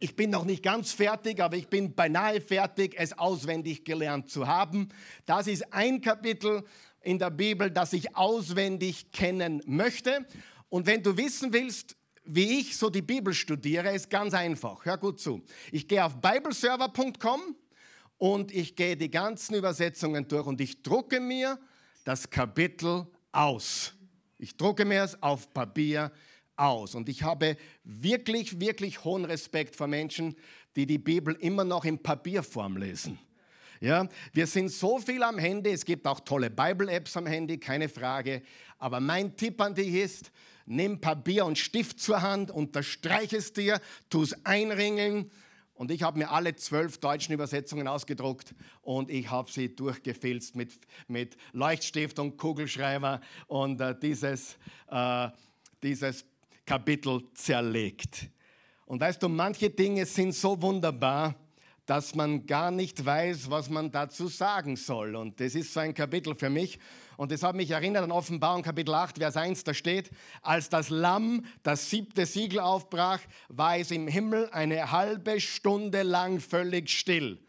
ich 0.00 0.16
bin 0.16 0.30
noch 0.30 0.44
nicht 0.44 0.62
ganz 0.62 0.92
fertig, 0.92 1.40
aber 1.40 1.56
ich 1.56 1.68
bin 1.68 1.94
beinahe 1.94 2.40
fertig, 2.40 2.94
es 2.98 3.16
auswendig 3.16 3.84
gelernt 3.84 4.30
zu 4.30 4.48
haben. 4.48 4.88
Das 5.26 5.46
ist 5.46 5.72
ein 5.72 6.00
Kapitel, 6.00 6.64
in 7.02 7.18
der 7.18 7.30
Bibel, 7.30 7.70
das 7.70 7.92
ich 7.92 8.16
auswendig 8.16 9.10
kennen 9.12 9.62
möchte. 9.66 10.26
Und 10.68 10.86
wenn 10.86 11.02
du 11.02 11.16
wissen 11.16 11.52
willst, 11.52 11.96
wie 12.24 12.60
ich 12.60 12.76
so 12.76 12.90
die 12.90 13.02
Bibel 13.02 13.32
studiere, 13.34 13.94
ist 13.94 14.10
ganz 14.10 14.34
einfach. 14.34 14.84
Hör 14.84 14.98
gut 14.98 15.20
zu. 15.20 15.42
Ich 15.72 15.88
gehe 15.88 16.04
auf 16.04 16.20
bibleserver.com 16.20 17.56
und 18.18 18.52
ich 18.52 18.76
gehe 18.76 18.96
die 18.96 19.10
ganzen 19.10 19.54
Übersetzungen 19.54 20.28
durch 20.28 20.46
und 20.46 20.60
ich 20.60 20.82
drucke 20.82 21.20
mir 21.20 21.58
das 22.04 22.28
Kapitel 22.28 23.06
aus. 23.32 23.94
Ich 24.38 24.56
drucke 24.56 24.84
mir 24.84 25.04
es 25.04 25.20
auf 25.22 25.52
Papier 25.52 26.12
aus. 26.60 26.94
Und 26.94 27.08
ich 27.08 27.22
habe 27.22 27.56
wirklich, 27.84 28.60
wirklich 28.60 29.04
hohen 29.04 29.24
Respekt 29.24 29.76
vor 29.76 29.86
Menschen, 29.86 30.36
die 30.76 30.86
die 30.86 30.98
Bibel 30.98 31.34
immer 31.40 31.64
noch 31.64 31.84
in 31.84 32.02
Papierform 32.02 32.76
lesen. 32.76 33.18
Ja, 33.80 34.06
wir 34.34 34.46
sind 34.46 34.70
so 34.70 34.98
viel 34.98 35.22
am 35.22 35.38
Handy, 35.38 35.70
es 35.70 35.86
gibt 35.86 36.06
auch 36.06 36.20
tolle 36.20 36.50
Bible-Apps 36.50 37.16
am 37.16 37.26
Handy, 37.26 37.58
keine 37.58 37.88
Frage. 37.88 38.42
Aber 38.78 39.00
mein 39.00 39.36
Tipp 39.36 39.58
an 39.60 39.74
dich 39.74 39.94
ist, 39.94 40.30
nimm 40.66 41.00
Papier 41.00 41.46
und 41.46 41.58
Stift 41.58 41.98
zur 41.98 42.20
Hand, 42.20 42.50
unterstreich 42.50 43.32
es 43.32 43.54
dir, 43.54 43.80
tu 44.10 44.22
es 44.22 44.44
einringeln. 44.44 45.30
Und 45.72 45.90
ich 45.90 46.02
habe 46.02 46.18
mir 46.18 46.30
alle 46.30 46.54
zwölf 46.56 46.98
deutschen 46.98 47.32
Übersetzungen 47.32 47.88
ausgedruckt 47.88 48.54
und 48.82 49.08
ich 49.08 49.30
habe 49.30 49.50
sie 49.50 49.74
durchgefilzt 49.74 50.54
mit, 50.54 50.72
mit 51.08 51.38
Leuchtstift 51.52 52.18
und 52.18 52.36
Kugelschreiber 52.36 53.22
und 53.46 53.80
äh, 53.80 53.98
dieses, 53.98 54.58
äh, 54.90 55.28
dieses 55.82 56.26
Kapitel 56.70 57.24
zerlegt. 57.34 58.28
Und 58.86 59.00
weißt 59.00 59.20
du, 59.20 59.28
manche 59.28 59.70
Dinge 59.70 60.06
sind 60.06 60.32
so 60.32 60.62
wunderbar, 60.62 61.34
dass 61.84 62.14
man 62.14 62.46
gar 62.46 62.70
nicht 62.70 63.04
weiß, 63.04 63.50
was 63.50 63.68
man 63.68 63.90
dazu 63.90 64.28
sagen 64.28 64.76
soll. 64.76 65.16
Und 65.16 65.40
das 65.40 65.56
ist 65.56 65.74
so 65.74 65.80
ein 65.80 65.92
Kapitel 65.92 66.36
für 66.36 66.48
mich. 66.48 66.78
Und 67.16 67.32
das 67.32 67.42
hat 67.42 67.56
mich 67.56 67.72
erinnert 67.72 68.04
an 68.04 68.12
Offenbarung 68.12 68.62
Kapitel 68.62 68.94
8, 68.94 69.18
Vers 69.18 69.36
1, 69.36 69.64
da 69.64 69.74
steht, 69.74 70.12
als 70.42 70.68
das 70.68 70.90
Lamm 70.90 71.44
das 71.64 71.90
siebte 71.90 72.24
Siegel 72.24 72.60
aufbrach, 72.60 73.18
war 73.48 73.76
es 73.76 73.90
im 73.90 74.06
Himmel 74.06 74.48
eine 74.52 74.92
halbe 74.92 75.40
Stunde 75.40 76.02
lang 76.04 76.38
völlig 76.38 76.88
still. 76.88 77.40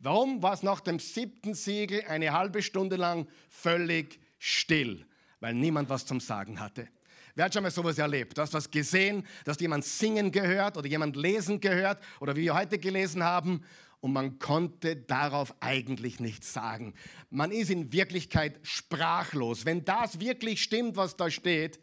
Warum 0.00 0.42
war 0.42 0.52
es 0.52 0.62
nach 0.62 0.80
dem 0.80 0.98
siebten 0.98 1.54
Siegel 1.54 2.02
eine 2.08 2.30
halbe 2.34 2.60
Stunde 2.60 2.96
lang 2.96 3.26
völlig 3.48 4.20
still? 4.38 5.06
Weil 5.40 5.54
niemand 5.54 5.88
was 5.88 6.04
zum 6.04 6.20
Sagen 6.20 6.60
hatte. 6.60 6.88
Wer 7.36 7.44
hat 7.44 7.54
schon 7.54 7.62
mal 7.62 7.70
sowas 7.70 7.98
erlebt? 7.98 8.36
Du 8.36 8.40
hast 8.40 8.54
was 8.54 8.70
gesehen, 8.70 9.26
dass 9.44 9.60
jemand 9.60 9.84
singen 9.84 10.32
gehört 10.32 10.78
oder 10.78 10.88
jemand 10.88 11.16
lesen 11.16 11.60
gehört 11.60 12.02
oder 12.18 12.34
wie 12.34 12.44
wir 12.44 12.54
heute 12.54 12.78
gelesen 12.78 13.22
haben 13.22 13.62
und 14.00 14.14
man 14.14 14.38
konnte 14.38 14.96
darauf 14.96 15.54
eigentlich 15.60 16.18
nichts 16.18 16.54
sagen. 16.54 16.94
Man 17.28 17.50
ist 17.50 17.68
in 17.68 17.92
Wirklichkeit 17.92 18.58
sprachlos. 18.62 19.66
Wenn 19.66 19.84
das 19.84 20.18
wirklich 20.18 20.62
stimmt, 20.62 20.96
was 20.96 21.16
da 21.16 21.30
steht, 21.30 21.78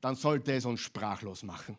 dann 0.00 0.16
sollte 0.16 0.52
es 0.54 0.64
uns 0.64 0.80
sprachlos 0.80 1.44
machen. 1.44 1.78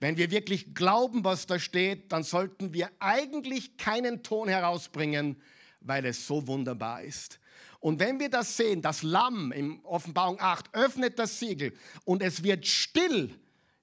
Wenn 0.00 0.16
wir 0.16 0.32
wirklich 0.32 0.74
glauben, 0.74 1.22
was 1.22 1.46
da 1.46 1.60
steht, 1.60 2.10
dann 2.10 2.24
sollten 2.24 2.74
wir 2.74 2.90
eigentlich 2.98 3.76
keinen 3.76 4.24
Ton 4.24 4.48
herausbringen, 4.48 5.40
weil 5.80 6.04
es 6.04 6.26
so 6.26 6.48
wunderbar 6.48 7.02
ist. 7.02 7.38
Und 7.80 7.98
wenn 7.98 8.20
wir 8.20 8.28
das 8.28 8.56
sehen, 8.56 8.82
das 8.82 9.02
Lamm 9.02 9.52
in 9.52 9.80
Offenbarung 9.84 10.38
8 10.38 10.74
öffnet 10.74 11.18
das 11.18 11.38
Siegel 11.38 11.72
und 12.04 12.22
es 12.22 12.42
wird 12.42 12.66
still 12.66 13.34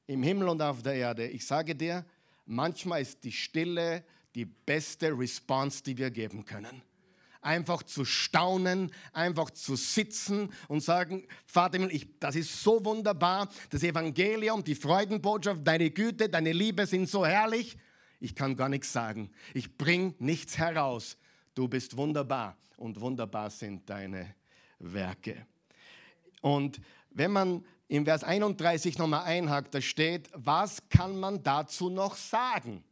im 0.06 0.24
Himmel 0.24 0.50
und 0.50 0.62
auf 0.62 0.84
der 0.84 0.94
Erde. 0.94 1.28
Ich 1.28 1.46
sage 1.46 1.76
dir, 1.76 2.06
manchmal 2.46 3.02
ist 3.02 3.24
die 3.24 3.32
Stille 3.32 4.04
die 4.36 4.46
beste 4.46 5.18
Response, 5.18 5.84
die 5.84 5.98
wir 5.98 6.12
geben 6.12 6.46
können. 6.46 6.84
Einfach 7.42 7.82
zu 7.82 8.06
staunen, 8.06 8.92
einfach 9.14 9.50
zu 9.50 9.76
sitzen 9.76 10.54
und 10.68 10.82
sagen, 10.82 11.28
Vater, 11.48 11.90
ich, 11.92 12.20
das 12.20 12.36
ist 12.36 12.62
so 12.62 12.84
wunderbar, 12.86 13.50
das 13.72 13.82
Evangelium, 13.82 14.64
die 14.64 14.76
Freudenbotschaft, 14.76 15.66
deine 15.66 15.90
Güte, 15.90 16.30
deine 16.30 16.52
Liebe 16.52 16.86
sind 16.86 17.10
so 17.10 17.26
herrlich. 17.26 17.78
Ich 18.20 18.36
kann 18.36 18.56
gar 18.56 18.70
nichts 18.70 18.94
sagen. 18.94 19.32
Ich 19.56 19.76
bringe 19.76 20.14
nichts 20.20 20.58
heraus. 20.58 21.18
Du 21.58 21.68
bist 21.68 21.98
wunderbar 21.98 22.56
und 22.78 23.02
wunderbar 23.02 23.50
sind 23.50 23.90
deine 23.90 24.36
Werke. 24.78 25.48
Und 26.42 26.80
wenn 27.10 27.32
man 27.32 27.66
im 27.88 28.06
Vers 28.06 28.24
31 28.24 29.00
nochmal 29.00 29.24
einhakt, 29.24 29.74
da 29.74 29.82
steht, 29.82 30.30
was 30.36 30.88
kann 30.88 31.20
man 31.20 31.42
dazu 31.42 31.90
noch 31.90 32.16
sagen? 32.16 32.84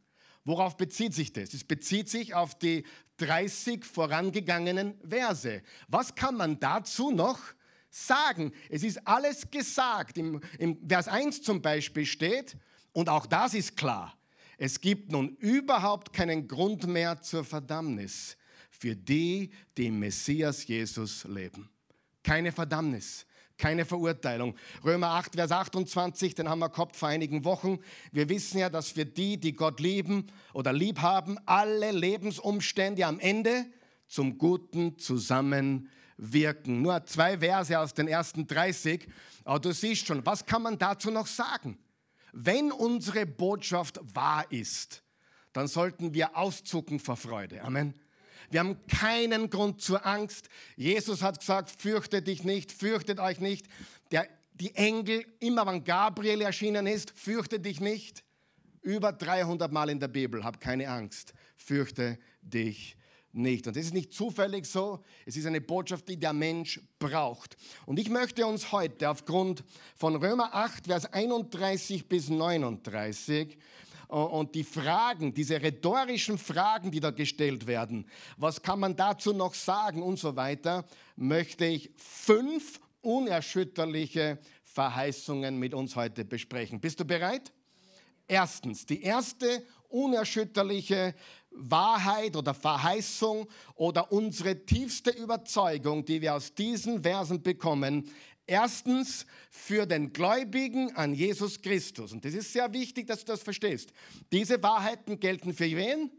Worauf 0.44 0.76
bezieht 0.76 1.14
sich 1.14 1.32
das? 1.32 1.54
Es 1.54 1.62
bezieht 1.62 2.08
sich 2.08 2.34
auf 2.34 2.58
die 2.58 2.82
30 3.18 3.84
vorangegangenen 3.84 4.98
Verse. 5.08 5.62
Was 5.86 6.16
kann 6.16 6.34
man 6.34 6.58
dazu 6.58 7.12
noch 7.12 7.38
sagen? 7.88 8.50
Es 8.68 8.82
ist 8.82 9.06
alles 9.06 9.48
gesagt. 9.48 10.18
Im, 10.18 10.40
Im, 10.58 10.88
Vers 10.88 11.06
1 11.06 11.42
zum 11.42 11.62
Beispiel 11.62 12.04
steht, 12.04 12.56
und 12.92 13.08
auch 13.08 13.26
das 13.26 13.54
ist 13.54 13.76
klar, 13.76 14.18
es 14.58 14.80
gibt 14.80 15.12
nun 15.12 15.36
überhaupt 15.36 16.12
keinen 16.12 16.48
Grund 16.48 16.84
mehr 16.88 17.22
zur 17.22 17.44
Verdammnis 17.44 18.36
für 18.78 18.94
die, 18.94 19.50
die 19.76 19.86
im 19.86 19.98
Messias 19.98 20.66
Jesus 20.66 21.24
leben. 21.24 21.68
Keine 22.22 22.52
Verdammnis 22.52 23.26
keine 23.58 23.84
Verurteilung. 23.84 24.54
Römer 24.84 25.08
8, 25.12 25.34
Vers 25.34 25.50
28, 25.50 26.34
den 26.34 26.48
haben 26.48 26.58
wir 26.58 26.68
gehabt 26.68 26.96
vor 26.96 27.08
einigen 27.08 27.44
Wochen. 27.44 27.78
Wir 28.12 28.28
wissen 28.28 28.58
ja, 28.58 28.68
dass 28.68 28.96
wir 28.96 29.04
die, 29.04 29.38
die 29.38 29.54
Gott 29.54 29.80
lieben 29.80 30.26
oder 30.52 30.72
lieb 30.72 31.00
haben, 31.00 31.38
alle 31.46 31.90
Lebensumstände 31.92 33.06
am 33.06 33.18
Ende 33.18 33.66
zum 34.06 34.38
Guten 34.38 34.98
zusammenwirken. 34.98 36.82
Nur 36.82 37.04
zwei 37.06 37.38
Verse 37.38 37.78
aus 37.78 37.94
den 37.94 38.08
ersten 38.08 38.46
30, 38.46 39.08
aber 39.44 39.60
du 39.60 39.72
siehst 39.72 40.06
schon, 40.06 40.24
was 40.26 40.44
kann 40.44 40.62
man 40.62 40.78
dazu 40.78 41.10
noch 41.10 41.26
sagen? 41.26 41.78
Wenn 42.32 42.70
unsere 42.70 43.24
Botschaft 43.24 43.98
wahr 44.14 44.44
ist, 44.50 45.02
dann 45.52 45.68
sollten 45.68 46.12
wir 46.12 46.36
auszucken 46.36 47.00
vor 47.00 47.16
Freude. 47.16 47.62
Amen. 47.62 47.94
Wir 48.50 48.60
haben 48.60 48.86
keinen 48.86 49.50
Grund 49.50 49.80
zur 49.80 50.04
Angst. 50.06 50.48
Jesus 50.76 51.22
hat 51.22 51.40
gesagt, 51.40 51.70
fürchtet 51.70 52.26
dich 52.26 52.44
nicht, 52.44 52.72
fürchtet 52.72 53.20
euch 53.20 53.40
nicht. 53.40 53.66
Der, 54.10 54.28
die 54.54 54.74
Engel, 54.74 55.24
immer 55.40 55.66
wenn 55.66 55.84
Gabriel 55.84 56.40
erschienen 56.40 56.86
ist, 56.86 57.12
fürchte 57.16 57.60
dich 57.60 57.80
nicht. 57.80 58.24
Über 58.82 59.12
300 59.12 59.72
Mal 59.72 59.90
in 59.90 60.00
der 60.00 60.08
Bibel, 60.08 60.44
hab 60.44 60.60
keine 60.60 60.88
Angst, 60.88 61.34
fürchte 61.56 62.18
dich 62.40 62.96
nicht. 63.36 63.66
Und 63.66 63.76
das 63.76 63.84
ist 63.84 63.94
nicht 63.94 64.12
zufällig 64.12 64.66
so, 64.66 65.04
es 65.26 65.36
ist 65.36 65.46
eine 65.46 65.60
Botschaft, 65.60 66.08
die 66.08 66.18
der 66.18 66.32
Mensch 66.32 66.80
braucht. 66.98 67.56
Und 67.84 67.98
ich 67.98 68.08
möchte 68.08 68.46
uns 68.46 68.72
heute 68.72 69.10
aufgrund 69.10 69.62
von 69.94 70.16
Römer 70.16 70.54
8, 70.54 70.86
Vers 70.86 71.12
31 71.12 72.08
bis 72.08 72.28
39 72.28 73.58
und 74.08 74.54
die 74.54 74.64
Fragen, 74.64 75.34
diese 75.34 75.60
rhetorischen 75.60 76.38
Fragen, 76.38 76.90
die 76.90 77.00
da 77.00 77.10
gestellt 77.10 77.66
werden, 77.66 78.06
was 78.36 78.62
kann 78.62 78.80
man 78.80 78.96
dazu 78.96 79.32
noch 79.32 79.54
sagen 79.54 80.02
und 80.02 80.18
so 80.18 80.36
weiter, 80.36 80.84
möchte 81.16 81.64
ich 81.64 81.90
fünf 81.96 82.80
unerschütterliche 83.00 84.38
Verheißungen 84.62 85.58
mit 85.58 85.74
uns 85.74 85.96
heute 85.96 86.24
besprechen. 86.24 86.80
Bist 86.80 87.00
du 87.00 87.04
bereit? 87.04 87.52
Erstens, 88.28 88.84
die 88.84 89.02
erste 89.02 89.64
unerschütterliche 89.88 91.14
Wahrheit 91.50 92.36
oder 92.36 92.52
Verheißung 92.52 93.48
oder 93.74 94.12
unsere 94.12 94.66
tiefste 94.66 95.10
Überzeugung, 95.10 96.04
die 96.04 96.20
wir 96.20 96.34
aus 96.34 96.54
diesen 96.54 97.02
Versen 97.02 97.42
bekommen, 97.42 98.10
Erstens 98.46 99.26
für 99.50 99.86
den 99.86 100.12
Gläubigen 100.12 100.94
an 100.94 101.14
Jesus 101.14 101.60
Christus. 101.60 102.12
Und 102.12 102.24
das 102.24 102.34
ist 102.34 102.52
sehr 102.52 102.72
wichtig, 102.72 103.08
dass 103.08 103.20
du 103.20 103.26
das 103.26 103.42
verstehst. 103.42 103.92
Diese 104.30 104.62
Wahrheiten 104.62 105.18
gelten 105.18 105.52
für 105.52 105.64
wen? 105.64 106.10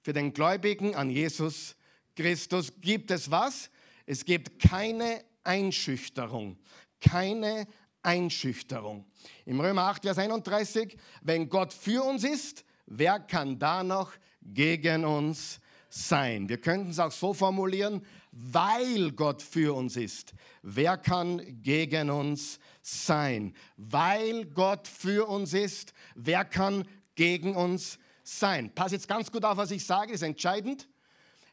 Für 0.00 0.12
den 0.12 0.32
Gläubigen 0.32 0.94
an 0.94 1.10
Jesus 1.10 1.76
Christus. 2.16 2.72
Gibt 2.80 3.10
es 3.10 3.30
was? 3.30 3.70
Es 4.06 4.24
gibt 4.24 4.58
keine 4.58 5.24
Einschüchterung. 5.42 6.58
Keine 7.00 7.66
Einschüchterung. 8.02 9.04
Im 9.44 9.60
Römer 9.60 9.82
8, 9.82 10.02
Vers 10.02 10.18
31, 10.18 10.96
wenn 11.22 11.48
Gott 11.48 11.72
für 11.72 12.02
uns 12.04 12.24
ist, 12.24 12.64
wer 12.86 13.18
kann 13.18 13.58
da 13.58 13.82
noch 13.82 14.12
gegen 14.42 15.04
uns 15.04 15.60
sein? 15.88 16.48
Wir 16.48 16.58
könnten 16.58 16.90
es 16.90 16.98
auch 16.98 17.12
so 17.12 17.32
formulieren, 17.32 18.04
weil 18.36 19.12
Gott 19.12 19.42
für 19.42 19.74
uns 19.74 19.96
ist. 19.96 20.34
Wer 20.62 20.96
kann 20.96 21.62
gegen 21.62 22.10
uns 22.10 22.58
sein? 22.82 23.54
Weil 23.76 24.46
Gott 24.46 24.88
für 24.88 25.28
uns 25.28 25.54
ist, 25.54 25.94
wer 26.16 26.44
kann 26.44 26.86
gegen 27.14 27.54
uns 27.54 27.98
sein? 28.24 28.74
Pass 28.74 28.92
jetzt 28.92 29.06
ganz 29.06 29.30
gut 29.30 29.44
auf, 29.44 29.56
was 29.56 29.70
ich 29.70 29.86
sage, 29.86 30.12
ist 30.12 30.22
entscheidend. 30.22 30.88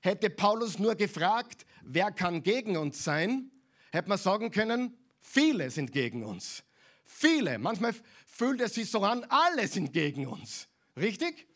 Hätte 0.01 0.31
Paulus 0.31 0.79
nur 0.79 0.95
gefragt, 0.95 1.67
wer 1.83 2.11
kann 2.11 2.41
gegen 2.41 2.75
uns 2.77 3.03
sein, 3.03 3.51
hätte 3.91 4.09
man 4.09 4.17
sagen 4.17 4.49
können, 4.49 4.97
viele 5.19 5.69
sind 5.69 5.91
gegen 5.91 6.23
uns. 6.23 6.63
Viele. 7.05 7.59
Manchmal 7.59 7.93
fühlt 8.25 8.59
es 8.61 8.73
sich 8.73 8.89
so 8.89 9.03
an, 9.03 9.23
alle 9.29 9.67
sind 9.67 9.93
gegen 9.93 10.25
uns. 10.25 10.67
Richtig? 10.97 11.47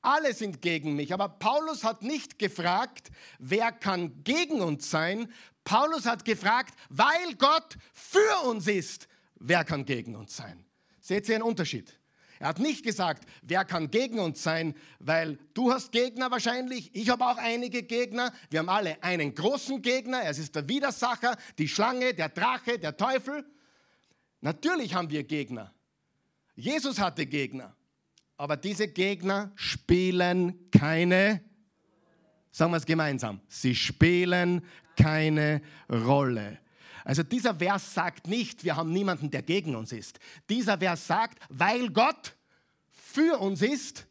Alle 0.00 0.32
sind 0.34 0.62
gegen 0.62 0.94
mich. 0.94 1.12
Aber 1.12 1.28
Paulus 1.28 1.84
hat 1.84 2.02
nicht 2.02 2.38
gefragt, 2.38 3.10
wer 3.38 3.72
kann 3.72 4.22
gegen 4.24 4.60
uns 4.60 4.90
sein. 4.90 5.32
Paulus 5.64 6.06
hat 6.06 6.24
gefragt, 6.24 6.74
weil 6.88 7.34
Gott 7.36 7.76
für 7.92 8.46
uns 8.46 8.66
ist, 8.66 9.08
wer 9.36 9.64
kann 9.64 9.84
gegen 9.84 10.16
uns 10.16 10.36
sein. 10.36 10.64
Seht 11.00 11.28
ihr 11.28 11.36
einen 11.36 11.44
Unterschied? 11.44 11.98
Er 12.38 12.48
hat 12.48 12.60
nicht 12.60 12.84
gesagt, 12.84 13.28
wer 13.42 13.64
kann 13.64 13.90
gegen 13.90 14.20
uns 14.20 14.42
sein, 14.42 14.74
weil 15.00 15.38
du 15.54 15.72
hast 15.72 15.90
Gegner 15.90 16.30
wahrscheinlich, 16.30 16.94
ich 16.94 17.10
habe 17.10 17.26
auch 17.26 17.36
einige 17.36 17.82
Gegner, 17.82 18.32
wir 18.50 18.60
haben 18.60 18.68
alle 18.68 19.02
einen 19.02 19.34
großen 19.34 19.82
Gegner, 19.82 20.22
es 20.24 20.38
ist 20.38 20.54
der 20.54 20.68
Widersacher, 20.68 21.36
die 21.58 21.68
Schlange, 21.68 22.14
der 22.14 22.28
Drache, 22.28 22.78
der 22.78 22.96
Teufel. 22.96 23.44
Natürlich 24.40 24.94
haben 24.94 25.10
wir 25.10 25.24
Gegner. 25.24 25.74
Jesus 26.54 27.00
hatte 27.00 27.26
Gegner, 27.26 27.74
aber 28.38 28.56
diese 28.56 28.88
Gegner 28.88 29.52
spielen 29.56 30.70
keine, 30.70 31.42
sagen 32.50 32.72
wir 32.72 32.78
es 32.78 32.86
gemeinsam, 32.86 33.40
sie 33.48 33.74
spielen 33.74 34.64
keine 34.96 35.60
Rolle. 35.90 36.58
Also 37.04 37.22
dieser 37.22 37.54
Vers 37.56 37.94
sagt 37.94 38.28
nicht, 38.28 38.64
wir 38.64 38.76
haben 38.76 38.92
niemanden, 38.92 39.30
der 39.30 39.42
gegen 39.42 39.74
uns 39.74 39.92
ist. 39.92 40.20
Dieser 40.48 40.78
Vers 40.78 41.06
sagt, 41.06 41.42
weil 41.48 41.90
Gott 41.90 42.36
für 42.90 43.38
uns 43.38 43.60
ist, 43.60 44.06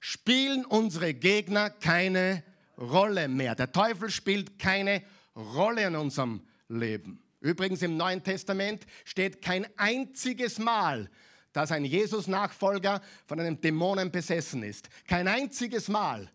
spielen 0.00 0.64
unsere 0.64 1.12
Gegner 1.12 1.70
keine 1.70 2.42
Rolle 2.78 3.28
mehr. 3.28 3.54
Der 3.54 3.72
Teufel 3.72 4.10
spielt 4.10 4.58
keine 4.58 5.02
Rolle 5.36 5.86
in 5.86 5.96
unserem 5.96 6.46
Leben. 6.68 7.22
Übrigens 7.40 7.82
im 7.82 7.98
Neuen 7.98 8.22
Testament 8.22 8.86
steht 9.04 9.42
kein 9.42 9.66
einziges 9.76 10.58
Mal, 10.58 11.10
dass 11.54 11.72
ein 11.72 11.86
Jesus-Nachfolger 11.86 13.00
von 13.26 13.40
einem 13.40 13.58
Dämonen 13.58 14.10
besessen 14.10 14.62
ist. 14.62 14.90
Kein 15.06 15.26
einziges 15.26 15.88
Mal. 15.88 16.30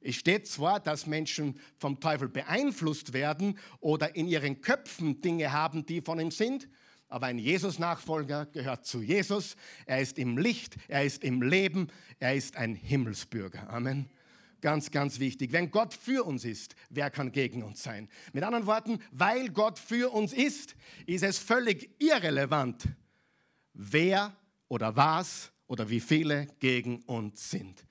Es 0.00 0.14
steht 0.14 0.46
zwar, 0.46 0.78
dass 0.78 1.06
Menschen 1.06 1.58
vom 1.76 1.98
Teufel 1.98 2.28
beeinflusst 2.28 3.12
werden 3.12 3.58
oder 3.80 4.14
in 4.14 4.28
ihren 4.28 4.60
Köpfen 4.60 5.20
Dinge 5.20 5.52
haben, 5.52 5.84
die 5.84 6.00
von 6.00 6.20
ihm 6.20 6.30
sind, 6.30 6.68
aber 7.08 7.26
ein 7.26 7.38
Jesus-Nachfolger 7.38 8.46
gehört 8.46 8.86
zu 8.86 9.00
Jesus. 9.00 9.56
Er 9.86 10.00
ist 10.00 10.18
im 10.18 10.36
Licht, 10.36 10.76
er 10.86 11.04
ist 11.04 11.24
im 11.24 11.42
Leben, 11.42 11.88
er 12.20 12.34
ist 12.34 12.56
ein 12.56 12.74
Himmelsbürger. 12.74 13.68
Amen. 13.70 14.08
Ganz, 14.60 14.90
ganz 14.90 15.18
wichtig. 15.18 15.52
Wenn 15.52 15.70
Gott 15.70 15.94
für 15.94 16.24
uns 16.26 16.44
ist, 16.44 16.74
wer 16.90 17.10
kann 17.10 17.32
gegen 17.32 17.62
uns 17.62 17.82
sein? 17.82 18.08
Mit 18.32 18.44
anderen 18.44 18.66
Worten, 18.66 19.00
weil 19.12 19.48
Gott 19.50 19.78
für 19.78 20.12
uns 20.12 20.32
ist, 20.32 20.74
ist 21.06 21.22
es 21.22 21.38
völlig 21.38 21.90
irrelevant, 22.00 22.84
wer 23.72 24.36
oder 24.68 24.96
was 24.96 25.50
oder 25.66 25.88
wie 25.90 26.00
viele 26.00 26.46
gegen 26.60 27.02
uns 27.02 27.50
sind. 27.50 27.84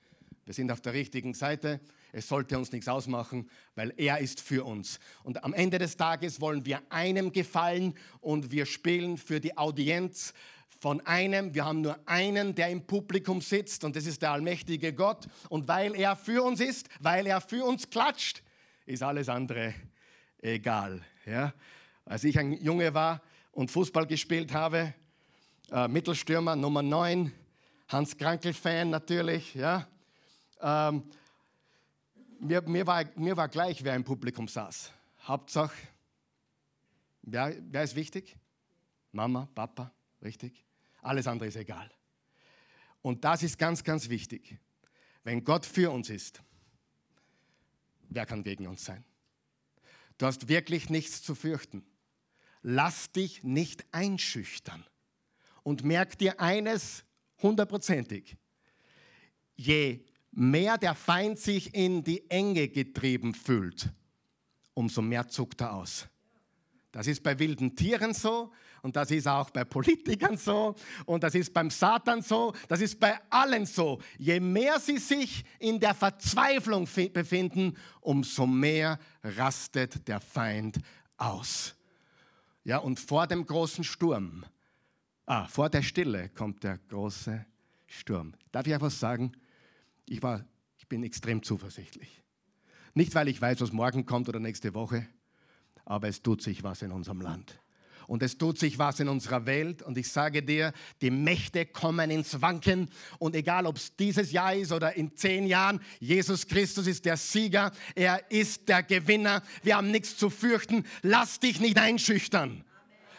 Wir 0.44 0.54
sind 0.54 0.72
auf 0.72 0.80
der 0.80 0.94
richtigen 0.94 1.34
Seite 1.34 1.80
es 2.12 2.28
sollte 2.28 2.58
uns 2.58 2.72
nichts 2.72 2.88
ausmachen, 2.88 3.48
weil 3.74 3.92
er 3.96 4.18
ist 4.18 4.40
für 4.40 4.64
uns. 4.64 4.98
Und 5.22 5.44
am 5.44 5.52
Ende 5.52 5.78
des 5.78 5.96
Tages 5.96 6.40
wollen 6.40 6.64
wir 6.64 6.80
einem 6.90 7.32
gefallen 7.32 7.94
und 8.20 8.50
wir 8.50 8.66
spielen 8.66 9.18
für 9.18 9.40
die 9.40 9.56
Audienz 9.58 10.32
von 10.80 11.00
einem. 11.02 11.54
Wir 11.54 11.64
haben 11.64 11.82
nur 11.82 11.98
einen, 12.06 12.54
der 12.54 12.70
im 12.70 12.86
Publikum 12.86 13.40
sitzt 13.40 13.84
und 13.84 13.94
das 13.94 14.06
ist 14.06 14.22
der 14.22 14.32
allmächtige 14.32 14.92
Gott. 14.94 15.26
Und 15.50 15.68
weil 15.68 15.94
er 15.94 16.16
für 16.16 16.42
uns 16.42 16.60
ist, 16.60 16.88
weil 17.00 17.26
er 17.26 17.40
für 17.40 17.64
uns 17.64 17.90
klatscht, 17.90 18.42
ist 18.86 19.02
alles 19.02 19.28
andere 19.28 19.74
egal. 20.40 21.02
Ja? 21.26 21.52
Als 22.06 22.24
ich 22.24 22.38
ein 22.38 22.52
Junge 22.52 22.94
war 22.94 23.20
und 23.52 23.70
Fußball 23.70 24.06
gespielt 24.06 24.54
habe, 24.54 24.94
äh, 25.70 25.88
Mittelstürmer 25.88 26.56
Nummer 26.56 26.82
9, 26.82 27.32
Hans 27.88 28.16
Krankel-Fan 28.16 28.90
natürlich, 28.90 29.54
ja, 29.54 29.86
ähm, 30.60 31.02
mir, 32.40 32.62
mir, 32.62 32.86
war, 32.86 33.04
mir 33.16 33.36
war 33.36 33.48
gleich, 33.48 33.82
wer 33.84 33.94
im 33.94 34.04
Publikum 34.04 34.48
saß. 34.48 34.92
Hauptsache, 35.22 35.76
wer, 37.22 37.56
wer 37.70 37.82
ist 37.82 37.96
wichtig? 37.96 38.36
Mama, 39.12 39.48
Papa, 39.54 39.92
richtig? 40.22 40.64
Alles 41.02 41.26
andere 41.26 41.48
ist 41.48 41.56
egal. 41.56 41.90
Und 43.02 43.24
das 43.24 43.42
ist 43.42 43.58
ganz, 43.58 43.84
ganz 43.84 44.08
wichtig. 44.08 44.58
Wenn 45.24 45.44
Gott 45.44 45.66
für 45.66 45.90
uns 45.90 46.10
ist, 46.10 46.42
wer 48.08 48.26
kann 48.26 48.42
gegen 48.42 48.66
uns 48.66 48.84
sein? 48.84 49.04
Du 50.18 50.26
hast 50.26 50.48
wirklich 50.48 50.90
nichts 50.90 51.22
zu 51.22 51.34
fürchten. 51.34 51.84
Lass 52.62 53.12
dich 53.12 53.44
nicht 53.44 53.86
einschüchtern. 53.92 54.84
Und 55.68 55.84
merk 55.84 56.16
dir 56.16 56.40
eines 56.40 57.04
hundertprozentig. 57.42 58.38
Je 59.54 60.00
mehr 60.30 60.78
der 60.78 60.94
Feind 60.94 61.38
sich 61.38 61.74
in 61.74 62.02
die 62.02 62.30
Enge 62.30 62.68
getrieben 62.68 63.34
fühlt, 63.34 63.90
umso 64.72 65.02
mehr 65.02 65.28
zuckt 65.28 65.60
er 65.60 65.74
aus. 65.74 66.08
Das 66.90 67.06
ist 67.06 67.22
bei 67.22 67.38
wilden 67.38 67.76
Tieren 67.76 68.14
so 68.14 68.50
und 68.80 68.96
das 68.96 69.10
ist 69.10 69.28
auch 69.28 69.50
bei 69.50 69.64
Politikern 69.64 70.38
so 70.38 70.74
und 71.04 71.22
das 71.22 71.34
ist 71.34 71.52
beim 71.52 71.68
Satan 71.68 72.22
so, 72.22 72.54
das 72.66 72.80
ist 72.80 72.98
bei 72.98 73.20
allen 73.28 73.66
so. 73.66 74.00
Je 74.16 74.40
mehr 74.40 74.80
sie 74.80 74.96
sich 74.96 75.44
in 75.58 75.78
der 75.78 75.92
Verzweiflung 75.92 76.88
befinden, 77.12 77.76
umso 78.00 78.46
mehr 78.46 78.98
rastet 79.22 80.08
der 80.08 80.22
Feind 80.22 80.78
aus. 81.18 81.74
Ja, 82.64 82.78
und 82.78 82.98
vor 82.98 83.26
dem 83.26 83.44
großen 83.44 83.84
Sturm, 83.84 84.46
ah, 85.28 85.46
vor 85.46 85.68
der 85.68 85.82
Stille 85.82 86.30
kommt 86.30 86.64
der 86.64 86.78
große 86.88 87.44
Sturm. 87.86 88.34
Darf 88.50 88.66
ich 88.66 88.74
einfach 88.74 88.90
sagen, 88.90 89.32
ich, 90.06 90.22
war, 90.22 90.44
ich 90.78 90.88
bin 90.88 91.04
extrem 91.04 91.42
zuversichtlich. 91.42 92.22
Nicht, 92.94 93.14
weil 93.14 93.28
ich 93.28 93.40
weiß, 93.40 93.60
was 93.60 93.72
morgen 93.72 94.06
kommt 94.06 94.28
oder 94.28 94.40
nächste 94.40 94.74
Woche, 94.74 95.06
aber 95.84 96.08
es 96.08 96.22
tut 96.22 96.42
sich 96.42 96.62
was 96.62 96.82
in 96.82 96.90
unserem 96.90 97.20
Land. 97.20 97.60
Und 98.06 98.22
es 98.22 98.38
tut 98.38 98.58
sich 98.58 98.78
was 98.78 99.00
in 99.00 99.08
unserer 99.08 99.44
Welt. 99.44 99.82
Und 99.82 99.98
ich 99.98 100.10
sage 100.10 100.42
dir, 100.42 100.72
die 101.02 101.10
Mächte 101.10 101.66
kommen 101.66 102.10
ins 102.10 102.40
Wanken. 102.40 102.88
Und 103.18 103.36
egal, 103.36 103.66
ob 103.66 103.76
es 103.76 103.94
dieses 103.96 104.32
Jahr 104.32 104.54
ist 104.54 104.72
oder 104.72 104.96
in 104.96 105.14
zehn 105.14 105.46
Jahren, 105.46 105.78
Jesus 106.00 106.46
Christus 106.46 106.86
ist 106.86 107.04
der 107.04 107.18
Sieger. 107.18 107.70
Er 107.94 108.30
ist 108.30 108.66
der 108.66 108.82
Gewinner. 108.82 109.42
Wir 109.62 109.76
haben 109.76 109.90
nichts 109.90 110.16
zu 110.16 110.30
fürchten. 110.30 110.86
Lass 111.02 111.38
dich 111.38 111.60
nicht 111.60 111.76
einschüchtern. 111.76 112.64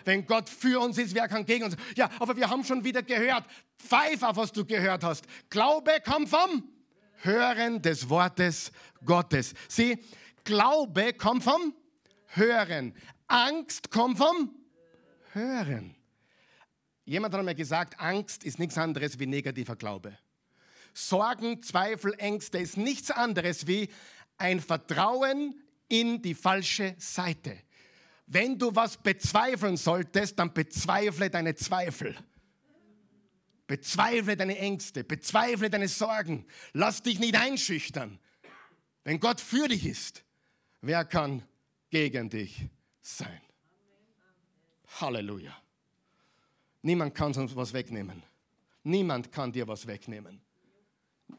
Wenn 0.05 0.25
Gott 0.25 0.49
für 0.49 0.79
uns 0.79 0.97
ist, 0.97 1.13
wer 1.15 1.27
kann 1.27 1.45
gegen 1.45 1.65
uns? 1.65 1.75
Ja, 1.95 2.09
aber 2.19 2.35
wir 2.35 2.49
haben 2.49 2.63
schon 2.63 2.83
wieder 2.83 3.03
gehört. 3.03 3.45
Pfeif 3.77 4.23
auf, 4.23 4.37
was 4.37 4.51
du 4.51 4.65
gehört 4.65 5.03
hast. 5.03 5.25
Glaube 5.49 5.91
kommt 6.03 6.29
vom 6.29 6.63
Hören 7.21 7.81
des 7.81 8.09
Wortes 8.09 8.71
Gottes. 9.05 9.53
Sieh, 9.67 9.97
Glaube 10.43 11.13
kommt 11.13 11.43
vom 11.43 11.73
Hören. 12.27 12.93
Angst 13.27 13.91
kommt 13.91 14.17
vom 14.17 14.55
Hören. 15.33 15.95
Jemand 17.05 17.33
hat 17.33 17.43
mir 17.43 17.55
gesagt, 17.55 17.99
Angst 17.99 18.43
ist 18.43 18.59
nichts 18.59 18.77
anderes 18.77 19.19
wie 19.19 19.25
negativer 19.25 19.75
Glaube. 19.75 20.17
Sorgen, 20.93 21.61
Zweifel, 21.63 22.13
Ängste 22.17 22.57
ist 22.57 22.77
nichts 22.77 23.11
anderes 23.11 23.67
wie 23.67 23.89
ein 24.37 24.59
Vertrauen 24.59 25.59
in 25.87 26.21
die 26.21 26.35
falsche 26.35 26.95
Seite. 26.97 27.57
Wenn 28.31 28.59
du 28.59 28.75
was 28.75 28.95
bezweifeln 28.95 29.75
solltest, 29.75 30.37
dann 30.37 30.53
bezweifle 30.53 31.31
deine 31.31 31.55
Zweifel. 31.55 32.15
Bezweifle 33.65 34.37
deine 34.37 34.55
Ängste, 34.59 35.03
bezweifle 35.03 35.67
deine 35.71 35.87
Sorgen. 35.87 36.45
Lass 36.73 37.01
dich 37.01 37.19
nicht 37.19 37.35
einschüchtern. 37.35 38.19
Wenn 39.03 39.19
Gott 39.19 39.41
für 39.41 39.67
dich 39.67 39.83
ist, 39.83 40.23
wer 40.81 41.05
kann 41.05 41.41
gegen 41.89 42.29
dich 42.29 42.67
sein? 43.01 43.41
Halleluja. 45.01 45.55
Niemand 46.83 47.15
kann 47.15 47.33
uns 47.33 47.55
was 47.55 47.73
wegnehmen. 47.73 48.21
Niemand 48.83 49.31
kann 49.31 49.51
dir 49.51 49.67
was 49.67 49.87
wegnehmen. 49.87 50.39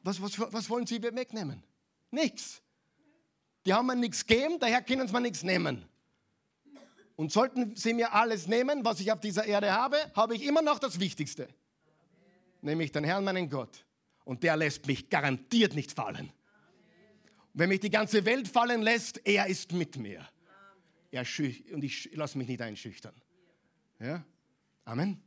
Was, 0.03 0.21
was, 0.21 0.41
was 0.41 0.69
wollen 0.69 0.89
sie 0.89 1.01
wegnehmen? 1.01 1.63
Nichts. 2.11 2.61
Die 3.65 3.73
haben 3.73 3.87
mir 3.87 3.95
nichts 3.95 4.27
gegeben, 4.27 4.59
daher 4.59 4.83
können 4.83 5.07
sie 5.07 5.13
mir 5.13 5.21
nichts 5.21 5.45
nehmen. 5.45 5.89
Und 7.21 7.31
sollten 7.31 7.77
sie 7.77 7.93
mir 7.93 8.15
alles 8.15 8.49
nehmen, 8.49 8.85
was 8.85 8.99
ich 9.01 9.13
auf 9.13 9.21
dieser 9.21 9.45
Erde 9.45 9.73
habe, 9.73 9.97
habe 10.15 10.35
ich 10.35 10.43
immer 10.43 10.63
noch 10.63 10.79
das 10.79 10.99
Wichtigste 11.01 11.49
nämlich 12.63 12.93
den 12.93 13.05
Herrn, 13.05 13.25
meinen 13.25 13.49
Gott. 13.49 13.85
Und 14.25 14.43
der 14.43 14.57
lässt 14.57 14.87
mich 14.87 15.09
garantiert 15.09 15.75
nicht 15.75 15.93
fallen. 15.93 16.33
Wenn 17.53 17.69
mich 17.69 17.81
die 17.81 17.91
ganze 17.91 18.25
Welt 18.25 18.49
fallen 18.49 18.83
lässt, 18.83 19.27
er 19.27 19.47
ist 19.47 19.73
mit 19.73 19.97
mir. 19.97 20.27
Er 21.11 21.25
und 21.73 21.83
ich 21.83 22.11
lasse 22.15 22.39
mich 22.39 22.47
nicht 22.47 22.63
einschüchtern. 22.63 23.15
Ja? 23.99 24.25
Amen. 24.85 25.21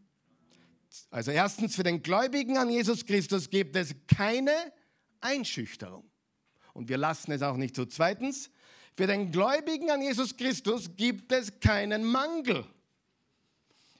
Also 1.10 1.32
erstens, 1.32 1.76
für 1.76 1.84
den 1.84 2.02
Gläubigen 2.02 2.58
an 2.58 2.70
Jesus 2.70 3.06
Christus 3.06 3.50
gibt 3.50 3.76
es 3.76 3.94
keine 4.08 4.54
Einschüchterung. 5.20 6.10
Und 6.74 6.88
wir 6.88 6.98
lassen 6.98 7.32
es 7.32 7.42
auch 7.42 7.58
nicht 7.58 7.76
so. 7.76 7.86
Zweitens, 7.86 8.50
für 8.96 9.08
den 9.08 9.32
Gläubigen 9.32 9.90
an 9.90 10.02
Jesus 10.02 10.38
Christus 10.38 10.96
gibt 10.96 11.32
es 11.32 11.60
keinen 11.60 12.04
Mangel. 12.04 12.66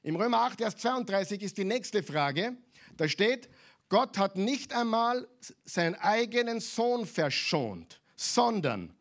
Im 0.04 0.16
Römer 0.16 0.42
8, 0.42 0.60
Vers 0.60 0.78
32 0.78 1.42
ist 1.42 1.58
die 1.58 1.64
nächste 1.64 2.04
Frage. 2.04 2.56
Da 2.98 3.08
steht, 3.08 3.50
Gott 3.90 4.18
hat 4.18 4.38
nicht 4.38 4.74
einmal 4.74 5.28
seinen 5.66 5.96
eigenen 5.96 6.60
Sohn 6.60 7.06
verschont, 7.08 8.02
sondern 8.16 8.94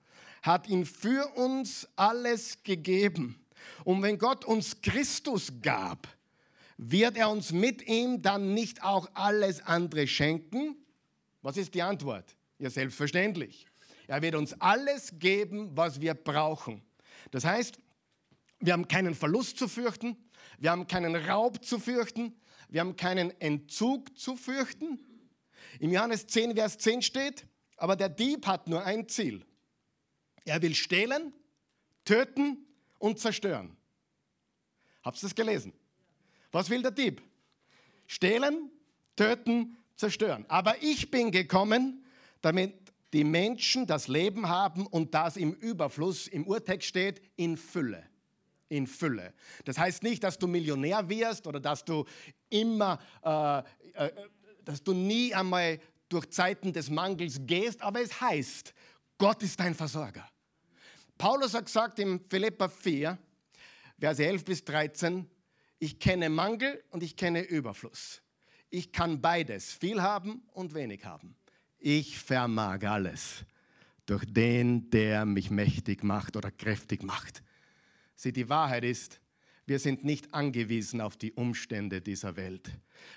hat 0.43 0.69
ihn 0.69 0.87
für 0.87 1.27
uns 1.37 1.89
alles 1.97 2.63
gegeben. 2.63 3.39
Und 3.85 4.03
wenn 4.03 4.19
Gott 4.19 4.45
uns 4.45 4.81
Christus 4.81 5.53
gab, 5.61 6.09
wird 6.79 7.17
er 7.17 7.31
uns 7.31 7.53
mit 7.53 7.87
ihm 7.87 8.23
dann 8.23 8.55
nicht 8.55 8.83
auch 8.83 9.11
alles 9.15 9.61
andere 9.61 10.07
schenken? 10.07 10.77
Was 11.43 11.57
ist 11.57 11.75
die 11.75 11.83
Antwort? 11.83 12.37
Ja, 12.59 12.71
selbstverständlich. 12.71 13.67
Er 14.07 14.23
wird 14.23 14.35
uns 14.35 14.53
alles 14.61 15.19
geben, 15.19 15.77
was 15.77 16.01
wir 16.01 16.15
brauchen. 16.15 16.83
Das 17.31 17.45
heißt, 17.45 17.79
wir 18.61 18.73
haben 18.73 18.89
keinen 18.89 19.15
Verlust 19.15 19.59
zu 19.59 19.69
fürchten, 19.69 20.17
wir 20.59 20.71
haben 20.71 20.87
keinen 20.87 21.17
Raub 21.17 21.65
zu 21.65 21.79
fürchten, 21.79 22.35
wir 22.69 22.81
haben 22.81 22.97
keinen 22.97 23.39
Entzug 23.41 24.17
zu 24.17 24.37
fürchten. 24.37 25.01
Im 25.81 25.93
Johannes 25.93 26.27
10, 26.27 26.55
Vers 26.55 26.79
10 26.79 27.03
steht, 27.03 27.47
aber 27.77 27.97
der 27.97 28.09
Dieb 28.09 28.47
hat 28.47 28.69
nur 28.69 28.85
ein 28.85 29.09
Ziel. 29.09 29.45
Er 30.45 30.63
will 30.63 30.75
stehlen, 30.75 31.33
töten 32.05 32.67
und 32.99 33.19
zerstören. 33.19 33.77
Habt 35.03 35.19
ihr 35.19 35.23
das 35.23 35.35
gelesen? 35.35 35.73
Was 36.53 36.71
will 36.71 36.83
der 36.83 36.91
Dieb? 36.91 37.23
Stehlen, 38.07 38.71
töten, 39.17 39.77
zerstören. 39.97 40.45
Aber 40.49 40.81
ich 40.83 41.11
bin 41.11 41.31
gekommen, 41.31 42.05
damit 42.41 42.82
die 43.13 43.25
Menschen 43.25 43.87
das 43.87 44.09
Leben 44.09 44.49
haben 44.49 44.87
und 44.87 45.15
das 45.15 45.37
im 45.37 45.53
Überfluss, 45.53 46.27
im 46.27 46.47
Urtext 46.47 46.89
steht, 46.89 47.21
in 47.37 47.57
Fülle. 47.57 48.05
In 48.69 48.87
Fülle. 48.87 49.35
Das 49.65 49.79
heißt 49.79 50.03
nicht, 50.03 50.25
dass 50.25 50.39
du 50.39 50.47
Millionär 50.47 51.09
wirst 51.09 51.47
oder 51.47 51.61
dass 51.61 51.85
du 51.85 52.07
immer, 52.49 52.99
äh, 53.23 54.07
äh, 54.07 54.13
dass 54.65 54.83
du 54.83 54.95
nie 54.95 55.35
einmal 55.35 55.79
durch 56.09 56.31
Zeiten 56.31 56.73
des 56.73 56.89
Mangels 56.89 57.41
gehst, 57.45 57.83
aber 57.83 58.01
es 58.01 58.21
heißt, 58.21 58.73
Gott 59.19 59.43
ist 59.43 59.61
dein 59.61 59.75
Versorger. 59.75 60.29
Paulus 61.19 61.55
hat 61.55 61.67
gesagt 61.67 61.99
im 61.99 62.21
Philippa 62.29 62.69
4, 62.69 63.19
Verse 63.99 64.25
11 64.25 64.45
bis 64.45 64.65
13, 64.65 65.29
ich 65.79 65.99
kenne 65.99 66.29
Mangel 66.29 66.83
und 66.91 67.03
ich 67.03 67.17
kenne 67.17 67.43
Überfluss. 67.43 68.23
Ich 68.71 68.91
kann 68.91 69.21
beides, 69.21 69.73
viel 69.73 70.01
haben 70.01 70.43
und 70.53 70.75
wenig 70.75 71.05
haben. 71.05 71.37
Ich 71.85 72.21
vermag 72.21 72.85
alles 72.85 73.45
durch 74.07 74.25
den, 74.25 74.89
der 74.91 75.25
mich 75.25 75.51
mächtig 75.51 76.05
macht 76.05 76.37
oder 76.37 76.53
kräftig 76.53 77.03
macht. 77.03 77.43
Sieh, 78.15 78.31
die 78.31 78.49
Wahrheit 78.49 78.85
ist, 78.85 79.21
wir 79.67 79.81
sind 79.81 80.05
nicht 80.05 80.33
angewiesen 80.33 81.01
auf 81.01 81.17
die 81.17 81.33
Umstände 81.33 82.01
dieser 82.01 82.37
Welt. 82.37 82.71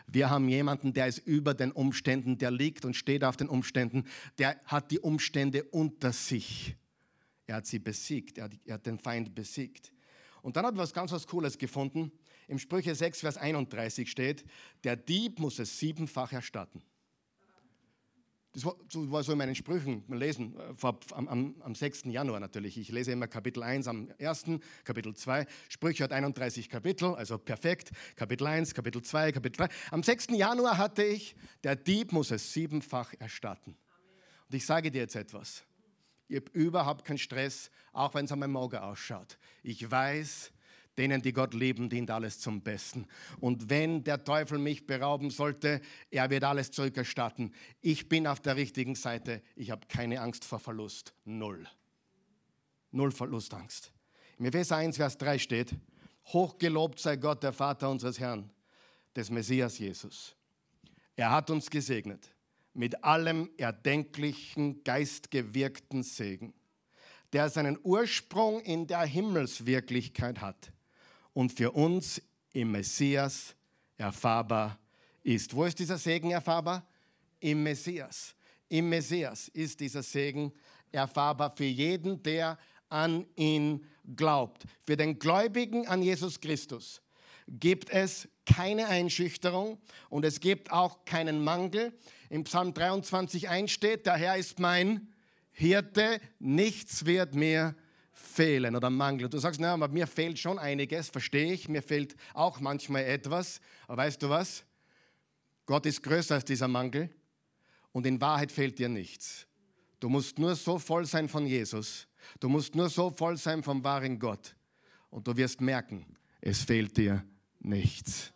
Wir 0.08 0.32
haben 0.32 0.49
jemanden, 0.49 0.93
der 0.93 1.06
ist 1.06 1.19
über 1.19 1.54
den 1.54 1.71
Umständen, 1.71 2.39
der 2.39 2.49
liegt 2.49 2.86
und 2.86 2.95
steht 2.95 3.23
auf 3.23 3.38
den 3.38 3.49
Umständen, 3.49 4.06
der 4.39 4.60
hat 4.65 4.89
die 4.89 4.99
Umstände 4.99 5.63
unter 5.65 6.12
sich. 6.12 6.75
Er 7.45 7.58
hat 7.58 7.67
sie 7.67 7.78
besiegt, 7.78 8.39
er 8.39 8.45
hat, 8.45 8.54
er 8.65 8.73
hat 8.75 8.86
den 8.88 8.97
Feind 8.97 9.36
besiegt. 9.36 9.91
Und 10.41 10.56
dann 10.56 10.65
habe 10.65 10.75
ich 10.75 10.82
was 10.82 10.93
ganz 10.93 11.12
was 11.12 11.28
Cooles 11.28 11.60
gefunden. 11.60 12.12
Im 12.47 12.58
Sprüche 12.58 12.95
6, 12.95 13.19
Vers 13.19 13.38
31 13.38 14.10
steht, 14.10 14.43
der 14.84 14.95
Dieb 14.95 15.39
muss 15.39 15.60
es 15.60 15.78
siebenfach 15.78 16.34
erstatten. 16.34 16.82
Das 18.55 18.63
war, 18.63 18.75
so, 18.87 19.11
war 19.11 19.21
so 19.21 19.33
in 19.33 19.37
meinen 19.37 19.53
Sprüchen 19.53 20.05
lesen, 20.07 20.57
äh, 20.57 20.73
vor, 20.75 20.97
am, 21.11 21.27
am, 21.27 21.55
am 21.59 21.75
6. 21.75 22.05
Januar 22.05 22.39
natürlich. 22.39 22.77
Ich 22.77 22.89
lese 22.89 23.11
immer 23.11 23.27
Kapitel 23.27 23.61
1 23.61 23.85
am 23.89 24.07
1., 24.17 24.45
Kapitel 24.85 25.13
2. 25.13 25.45
Sprüche 25.67 26.05
hat 26.05 26.13
31 26.13 26.69
Kapitel, 26.69 27.15
also 27.15 27.37
perfekt. 27.37 27.91
Kapitel 28.15 28.47
1, 28.47 28.73
Kapitel 28.73 29.01
2, 29.01 29.33
Kapitel 29.33 29.57
3. 29.57 29.67
Am 29.91 30.01
6. 30.01 30.27
Januar 30.29 30.77
hatte 30.77 31.03
ich, 31.03 31.35
der 31.65 31.75
Dieb 31.75 32.13
muss 32.13 32.31
es 32.31 32.53
siebenfach 32.53 33.13
erstatten. 33.19 33.75
Und 34.47 34.55
ich 34.55 34.65
sage 34.65 34.89
dir 34.89 35.01
jetzt 35.01 35.17
etwas. 35.17 35.65
Ich 36.29 36.37
habe 36.37 36.49
überhaupt 36.53 37.03
keinen 37.03 37.17
Stress, 37.17 37.69
auch 37.91 38.13
wenn 38.13 38.23
es 38.23 38.31
an 38.31 38.39
meinem 38.39 38.53
Morgen 38.53 38.77
ausschaut. 38.77 39.37
Ich 39.63 39.91
weiß, 39.91 40.53
Denen, 40.97 41.21
die 41.21 41.34
Gott 41.34 41.53
lieben, 41.53 41.89
dient 41.89 42.10
alles 42.10 42.39
zum 42.39 42.62
Besten. 42.62 43.05
Und 43.41 43.69
wenn 43.69 44.03
der 44.03 44.23
Teufel 44.23 44.58
mich 44.58 44.88
berauben 44.88 45.29
sollte, 45.29 45.81
er 46.10 46.29
wird 46.29 46.45
alles 46.45 46.71
zurückerstatten. 46.71 47.53
Ich 47.81 48.08
bin 48.08 48.27
auf 48.27 48.39
der 48.39 48.55
richtigen 48.55 48.95
Seite. 48.95 49.41
Ich 49.55 49.71
habe 49.71 49.88
keine 49.88 50.21
Angst 50.21 50.45
vor 50.45 50.60
Verlust. 50.60 51.13
Null. 51.25 51.67
Null 52.91 53.12
Verlustangst. 53.12 53.91
Im 54.39 54.45
Epheser 54.45 54.77
1, 54.77 54.95
Vers 54.95 55.17
3 55.17 55.38
steht, 55.38 55.75
Hochgelobt 56.27 56.99
sei 56.99 57.17
Gott, 57.17 57.43
der 57.43 57.53
Vater 57.53 57.89
unseres 57.89 58.19
Herrn, 58.19 58.49
des 59.15 59.29
Messias 59.29 59.77
Jesus. 59.77 60.36
Er 61.17 61.31
hat 61.31 61.49
uns 61.49 61.69
gesegnet 61.69 62.31
mit 62.73 63.03
allem 63.03 63.49
erdenklichen, 63.58 64.84
geistgewirkten 64.84 66.03
Segen, 66.03 66.53
der 67.31 67.49
seinen 67.49 67.77
Ursprung 67.84 68.62
in 68.62 68.88
der 68.88 69.01
Himmelswirklichkeit 69.01 70.41
hat 70.41 70.71
und 71.36 71.52
für 71.52 71.71
uns 71.71 72.21
im 72.54 72.71
Messias 72.71 73.54
erfahrbar 73.98 74.80
ist. 75.21 75.54
Wo 75.54 75.65
ist 75.65 75.78
dieser 75.78 75.98
Segen 75.98 76.32
erfahrbar? 76.32 76.88
Im 77.41 77.62
Messias. 77.62 78.34
Im 78.69 78.89
Messias 78.89 79.50
ist 79.50 79.80
dieser 79.80 80.02
Segen 80.02 80.52
erfahrbar 80.91 81.52
für 81.52 81.65
jeden, 81.65 82.24
der 82.24 82.58
an 82.89 83.26
ihn 83.36 83.86
glaubt. 84.15 84.63
Für 84.88 84.95
den 84.95 85.19
Gläubigen 85.19 85.88
an 85.88 86.02
Jesus 86.02 86.39
Christus 86.39 87.02
gibt 87.48 87.89
es 87.89 88.30
keine 88.45 88.88
Einschüchterung 88.88 89.78
und 90.10 90.24
es 90.24 90.39
gibt 90.39 90.71
auch 90.71 91.04
keinen 91.04 91.43
Mangel. 91.43 91.93
Im 92.30 92.45
Psalm 92.45 92.74
23 92.74 93.50
einsteht, 93.50 94.06
der 94.06 94.15
Herr 94.15 94.38
ist 94.38 94.60
mein 94.60 95.10
Hirte, 95.52 96.21
nichts 96.39 97.06
wird 97.06 97.36
mir 97.36 97.76
fehlen 98.15 98.75
oder 98.75 98.89
mangeln. 98.89 99.30
Du 99.30 99.38
sagst, 99.38 99.60
na, 99.60 99.73
aber 99.73 99.89
mir 99.89 100.08
fehlt 100.08 100.39
schon 100.39 100.58
einiges, 100.58 101.10
verstehe 101.10 101.54
ich, 101.54 101.67
mir 101.67 101.82
fehlt 101.82 102.15
auch 102.34 102.60
manchmal 102.60 103.04
etwas. 103.04 103.60
Aber 103.88 103.97
weißt 103.97 104.21
du 104.23 104.30
was? 104.30 104.63
Gott 105.65 105.86
ist 105.86 106.01
größer 106.01 106.36
als 106.36 106.45
dieser 106.45 106.67
Mangel 106.67 107.10
und 107.91 108.06
in 108.06 108.19
Wahrheit 108.21 108.51
fehlt 108.51 108.80
dir 108.80 108.89
nichts. 108.89 109.47
Du 109.99 110.10
musst 110.10 110.39
nur 110.39 110.56
so 110.56 110.80
voll 110.80 111.06
sein 111.06 111.28
von 111.28 111.45
Jesus. 111.45 112.08
Du 112.39 112.49
musst 112.49 112.73
nur 112.73 112.89
so 112.89 113.10
voll 113.10 113.38
sein 113.38 113.63
vom 113.63 113.84
wahren 113.84 114.17
Gott. 114.17 114.56
Und 115.10 115.28
du 115.28 115.36
wirst 115.36 115.62
merken, 115.62 116.06
es 116.41 116.63
fehlt 116.63 116.97
dir 116.97 117.25
nichts. 117.60 118.32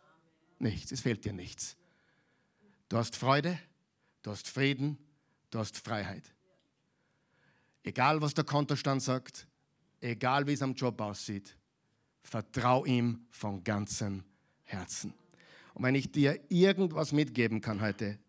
Nichts, 0.59 0.91
es 0.91 1.01
fehlt 1.01 1.23
dir 1.23 1.33
nichts. 1.33 1.77
Du 2.89 2.97
hast 2.97 3.15
Freude, 3.15 3.57
du 4.23 4.31
hast 4.31 4.47
Frieden, 4.47 4.97
du 5.51 5.59
hast 5.59 5.77
Freiheit. 5.77 6.23
Egal, 7.83 8.21
was 8.21 8.33
der 8.33 8.43
Kontostand 8.43 9.01
sagt, 9.01 9.47
egal 10.01 10.47
wie 10.47 10.53
es 10.53 10.61
am 10.61 10.73
Job 10.73 10.99
aussieht, 11.01 11.55
vertrau 12.23 12.85
ihm 12.85 13.27
von 13.31 13.63
ganzem 13.63 14.23
Herzen. 14.63 15.13
Und 15.73 15.83
wenn 15.83 15.95
ich 15.95 16.11
dir 16.11 16.39
irgendwas 16.49 17.11
mitgeben 17.11 17.61
kann 17.61 17.81
heute, 17.81 18.19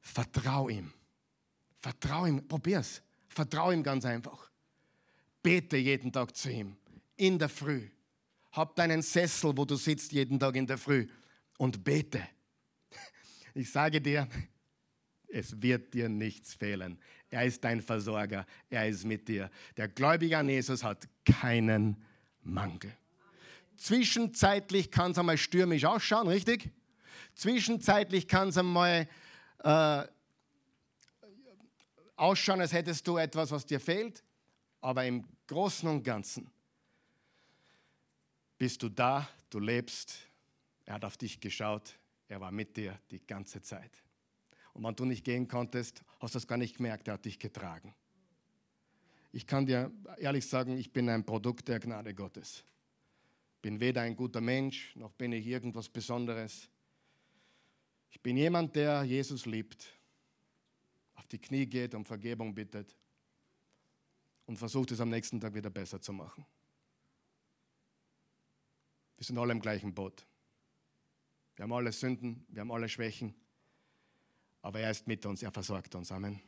vertrau 0.00 0.68
ihm. 0.68 0.92
Vertrau 1.78 2.26
ihm, 2.26 2.46
probier's. 2.46 3.02
Vertrau 3.28 3.70
ihm 3.70 3.82
ganz 3.82 4.04
einfach. 4.04 4.50
Bete 5.42 5.76
jeden 5.76 6.12
Tag 6.12 6.36
zu 6.36 6.50
ihm, 6.50 6.76
in 7.16 7.38
der 7.38 7.48
Früh. 7.48 7.88
Hab 8.52 8.74
deinen 8.74 9.02
Sessel, 9.02 9.56
wo 9.56 9.64
du 9.64 9.76
sitzt 9.76 10.12
jeden 10.12 10.38
Tag 10.38 10.56
in 10.56 10.66
der 10.66 10.78
Früh 10.78 11.06
und 11.56 11.82
bete. 11.84 12.26
Ich 13.54 13.70
sage 13.70 14.00
dir, 14.00 14.28
es 15.32 15.62
wird 15.62 15.94
dir 15.94 16.08
nichts 16.08 16.54
fehlen. 16.54 16.98
Er 17.30 17.44
ist 17.44 17.62
dein 17.62 17.80
Versorger. 17.80 18.46
Er 18.68 18.88
ist 18.88 19.04
mit 19.04 19.28
dir. 19.28 19.50
Der 19.76 19.88
Gläubige 19.88 20.36
an 20.36 20.48
Jesus 20.48 20.82
hat 20.82 21.08
keinen 21.24 21.96
Mangel. 22.42 22.92
Zwischenzeitlich 23.76 24.90
kann 24.90 25.12
es 25.12 25.18
einmal 25.18 25.38
stürmisch 25.38 25.84
ausschauen, 25.84 26.28
richtig? 26.28 26.70
Zwischenzeitlich 27.34 28.28
kann 28.28 28.48
es 28.48 28.58
einmal 28.58 29.08
äh, 29.62 30.04
ausschauen, 32.16 32.60
als 32.60 32.72
hättest 32.72 33.06
du 33.06 33.16
etwas, 33.16 33.50
was 33.50 33.64
dir 33.64 33.80
fehlt. 33.80 34.22
Aber 34.80 35.04
im 35.04 35.24
Großen 35.46 35.88
und 35.88 36.02
Ganzen 36.02 36.50
bist 38.58 38.82
du 38.82 38.88
da, 38.88 39.28
du 39.48 39.58
lebst. 39.58 40.18
Er 40.84 40.94
hat 40.94 41.04
auf 41.04 41.16
dich 41.16 41.40
geschaut. 41.40 41.96
Er 42.28 42.40
war 42.40 42.50
mit 42.50 42.76
dir 42.76 42.98
die 43.10 43.24
ganze 43.26 43.62
Zeit. 43.62 44.02
Und 44.74 44.84
wenn 44.84 44.94
du 44.94 45.04
nicht 45.04 45.24
gehen 45.24 45.48
konntest, 45.48 46.02
hast 46.20 46.34
du 46.34 46.36
das 46.36 46.46
gar 46.46 46.58
nicht 46.58 46.76
gemerkt, 46.76 47.08
er 47.08 47.14
hat 47.14 47.24
dich 47.24 47.38
getragen. 47.38 47.94
Ich 49.32 49.46
kann 49.46 49.66
dir 49.66 49.92
ehrlich 50.18 50.46
sagen, 50.46 50.76
ich 50.76 50.92
bin 50.92 51.08
ein 51.08 51.24
Produkt 51.24 51.68
der 51.68 51.78
Gnade 51.78 52.14
Gottes. 52.14 52.64
Bin 53.62 53.78
weder 53.78 54.02
ein 54.02 54.16
guter 54.16 54.40
Mensch, 54.40 54.94
noch 54.96 55.12
bin 55.12 55.32
ich 55.32 55.46
irgendwas 55.46 55.88
Besonderes. 55.88 56.68
Ich 58.10 58.20
bin 58.20 58.36
jemand, 58.36 58.74
der 58.74 59.04
Jesus 59.04 59.46
liebt, 59.46 59.86
auf 61.14 61.26
die 61.26 61.38
Knie 61.38 61.66
geht, 61.66 61.94
um 61.94 62.04
Vergebung 62.04 62.54
bittet 62.54 62.96
und 64.46 64.56
versucht 64.56 64.90
es 64.90 65.00
am 65.00 65.10
nächsten 65.10 65.40
Tag 65.40 65.54
wieder 65.54 65.70
besser 65.70 66.00
zu 66.00 66.12
machen. 66.12 66.44
Wir 69.16 69.24
sind 69.24 69.38
alle 69.38 69.52
im 69.52 69.60
gleichen 69.60 69.94
Boot. 69.94 70.26
Wir 71.54 71.64
haben 71.64 71.72
alle 71.72 71.92
Sünden, 71.92 72.44
wir 72.48 72.62
haben 72.62 72.72
alle 72.72 72.88
Schwächen. 72.88 73.34
Aber 74.62 74.80
er 74.80 74.90
ist 74.90 75.06
mit 75.06 75.24
uns, 75.26 75.42
er 75.42 75.50
versorgt 75.50 75.94
uns. 75.94 76.12
Amen. 76.12 76.40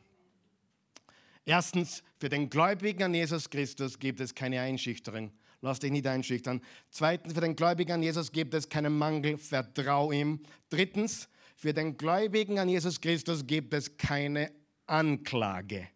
Erstens, 1.45 2.03
für 2.19 2.29
den 2.29 2.49
Gläubigen 2.49 3.03
an 3.03 3.13
Jesus 3.13 3.49
Christus 3.49 3.99
gibt 3.99 4.21
es 4.21 4.33
keine 4.33 4.61
Einschüchterung. 4.61 5.31
Lass 5.61 5.79
dich 5.79 5.91
nicht 5.91 6.07
einschüchtern. 6.07 6.61
Zweitens, 6.89 7.33
für 7.33 7.41
den 7.41 7.55
Gläubigen 7.55 7.93
an 7.93 8.03
Jesus 8.03 8.31
gibt 8.31 8.53
es 8.53 8.67
keinen 8.67 8.97
Mangel. 8.97 9.37
Vertrau 9.37 10.11
ihm. 10.11 10.41
Drittens, 10.69 11.29
für 11.55 11.73
den 11.73 11.97
Gläubigen 11.97 12.59
an 12.59 12.67
Jesus 12.67 12.99
Christus 12.99 13.47
gibt 13.47 13.73
es 13.73 13.95
keine 13.97 14.51
Anklage, 14.85 15.87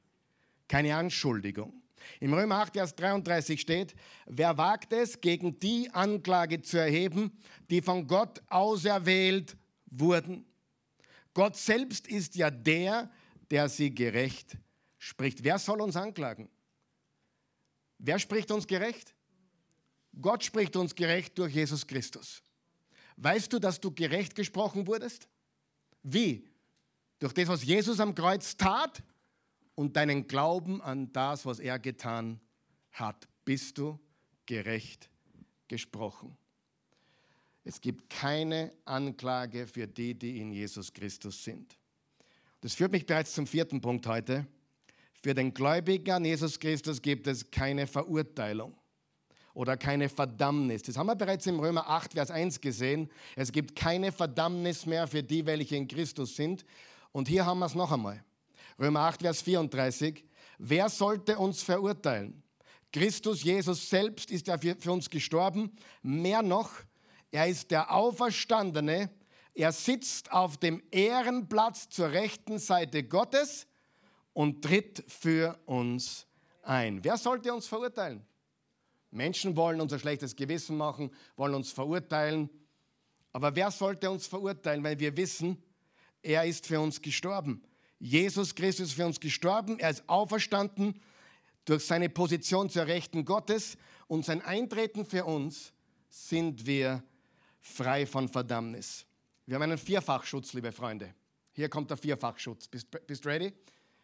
keine 0.68 0.96
Anschuldigung. 0.96 1.82
Im 2.22 2.34
Römer 2.34 2.60
8, 2.60 2.74
Vers 2.74 2.96
33 2.96 3.60
steht, 3.60 3.96
wer 4.26 4.58
wagt 4.58 4.94
es, 4.94 5.20
gegen 5.20 5.60
die 5.60 5.90
Anklage 5.92 6.62
zu 6.62 6.78
erheben, 6.78 7.38
die 7.70 7.82
von 7.82 8.08
Gott 8.08 8.42
auserwählt 8.48 9.58
wurden? 9.88 10.46
Gott 11.38 11.56
selbst 11.56 12.08
ist 12.08 12.36
ja 12.36 12.50
der, 12.50 13.12
der 13.52 13.70
sie 13.70 13.94
gerecht 13.94 14.58
spricht. 14.98 15.44
Wer 15.44 15.60
soll 15.60 15.80
uns 15.82 15.96
anklagen? 15.96 16.50
Wer 18.00 18.18
spricht 18.18 18.50
uns 18.50 18.66
gerecht? 18.66 19.14
Gott 20.20 20.44
spricht 20.44 20.76
uns 20.76 20.96
gerecht 20.96 21.38
durch 21.38 21.54
Jesus 21.54 21.86
Christus. 21.86 22.42
Weißt 23.18 23.54
du, 23.54 23.60
dass 23.60 23.80
du 23.80 23.92
gerecht 23.92 24.34
gesprochen 24.34 24.88
wurdest? 24.88 25.30
Wie? 26.02 26.50
Durch 27.20 27.34
das, 27.34 27.48
was 27.48 27.64
Jesus 27.64 28.00
am 28.00 28.16
Kreuz 28.16 28.58
tat 28.58 29.04
und 29.76 29.96
deinen 29.96 30.28
Glauben 30.28 30.82
an 30.82 31.14
das, 31.14 31.46
was 31.46 31.60
er 31.60 31.78
getan 31.78 32.42
hat, 32.94 33.28
bist 33.46 33.78
du 33.78 34.00
gerecht 34.48 35.08
gesprochen. 35.68 36.36
Es 37.68 37.82
gibt 37.82 38.10
keine 38.10 38.72
Anklage 38.86 39.68
für 39.68 39.88
die, 39.88 40.14
die 40.18 40.40
in 40.40 40.54
Jesus 40.54 40.94
Christus 40.94 41.44
sind. 41.44 41.78
Das 42.62 42.76
führt 42.76 42.94
mich 42.94 43.06
bereits 43.06 43.34
zum 43.34 43.46
vierten 43.46 43.82
Punkt 43.82 44.08
heute. 44.08 44.48
Für 45.22 45.34
den 45.34 45.54
Gläubigen 45.54 46.12
an 46.12 46.24
Jesus 46.24 46.58
Christus 46.62 47.02
gibt 47.02 47.28
es 47.28 47.52
keine 47.52 47.86
Verurteilung 47.86 48.74
oder 49.54 49.76
keine 49.76 50.08
Verdammnis. 50.08 50.84
Das 50.84 50.96
haben 50.96 51.08
wir 51.08 51.16
bereits 51.18 51.46
im 51.46 51.60
Römer 51.60 51.90
8, 51.90 52.14
Vers 52.14 52.32
1 52.32 52.62
gesehen. 52.62 53.10
Es 53.36 53.52
gibt 53.52 53.76
keine 53.76 54.14
Verdammnis 54.14 54.86
mehr 54.86 55.06
für 55.06 55.22
die, 55.22 55.46
welche 55.46 55.76
in 55.76 55.90
Christus 55.90 56.38
sind. 56.38 56.64
Und 57.12 57.28
hier 57.28 57.46
haben 57.46 57.60
wir 57.60 57.66
es 57.66 57.76
noch 57.76 57.92
einmal. 57.92 58.24
Römer 58.80 59.02
8, 59.02 59.24
Vers 59.24 59.42
34. 59.42 60.24
Wer 60.58 60.88
sollte 60.88 61.38
uns 61.38 61.64
verurteilen? 61.64 62.42
Christus 62.94 63.44
Jesus 63.44 63.90
selbst 63.90 64.32
ist 64.32 64.48
ja 64.48 64.58
für 64.58 64.90
uns 64.90 65.10
gestorben. 65.10 65.76
Mehr 66.02 66.42
noch, 66.42 66.72
er 67.32 67.48
ist 67.48 67.72
der 67.72 67.94
Auferstandene. 67.94 69.10
Er 69.54 69.72
sitzt 69.72 70.32
auf 70.32 70.58
dem 70.58 70.82
Ehrenplatz 70.92 71.90
zur 71.90 72.12
rechten 72.12 72.60
Seite 72.60 73.04
Gottes 73.04 73.68
und 74.34 74.64
tritt 74.64 75.04
für 75.08 75.60
uns 75.66 76.28
ein. 76.62 77.04
Wer 77.04 77.18
sollte 77.18 77.54
uns 77.54 77.68
verurteilen? 77.68 78.26
Menschen 79.10 79.56
wollen 79.56 79.82
unser 79.82 80.00
schlechtes 80.00 80.36
Gewissen 80.36 80.78
machen, 80.78 81.12
wollen 81.36 81.56
uns 81.56 81.72
verurteilen. 81.72 82.50
Aber 83.34 83.56
wer 83.56 83.72
sollte 83.72 84.12
uns 84.12 84.28
verurteilen? 84.28 84.84
Weil 84.84 85.00
wir 85.00 85.16
wissen, 85.18 85.62
er 86.22 86.46
ist 86.46 86.68
für 86.68 86.80
uns 86.80 87.02
gestorben. 87.02 87.64
Jesus 88.00 88.54
Christus 88.54 88.90
ist 88.90 88.96
für 88.96 89.06
uns 89.06 89.20
gestorben, 89.20 89.80
er 89.80 89.90
ist 89.90 90.08
auferstanden 90.08 91.02
durch 91.66 91.86
seine 91.86 92.10
Position 92.10 92.70
zur 92.70 92.86
Rechten 92.86 93.26
Gottes 93.26 93.78
und 94.08 94.24
sein 94.24 94.42
Eintreten 94.42 95.06
für 95.06 95.26
uns 95.26 95.74
sind 96.10 96.66
wir 96.66 97.04
frei 97.68 98.06
von 98.06 98.28
Verdammnis. 98.30 99.06
Wir 99.46 99.56
haben 99.56 99.64
einen 99.64 99.78
Vierfachschutz, 99.78 100.54
liebe 100.54 100.72
Freunde. 100.72 101.14
Hier 101.54 101.70
kommt 101.70 101.90
der 101.90 101.98
Vierfachschutz. 101.98 102.68
Bist, 102.68 102.88
bist 103.08 103.26
ready? 103.26 103.54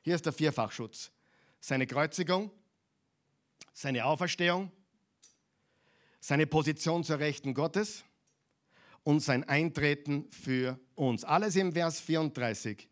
Hier 0.01 0.15
ist 0.15 0.25
der 0.25 0.33
Vierfachschutz. 0.33 1.11
Seine 1.59 1.87
Kreuzigung, 1.87 2.51
seine 3.73 4.05
Auferstehung, 4.05 4.71
seine 6.19 6.47
Position 6.47 7.03
zur 7.03 7.19
Rechten 7.19 7.53
Gottes 7.53 8.03
und 9.03 9.19
sein 9.19 9.43
Eintreten 9.43 10.29
für 10.31 10.79
uns. 10.95 11.23
Alles 11.23 11.55
im 11.55 11.73
Vers 11.73 11.99
34. 11.99 12.87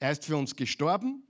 Er 0.00 0.12
ist 0.12 0.24
für 0.24 0.36
uns 0.36 0.56
gestorben. 0.56 1.22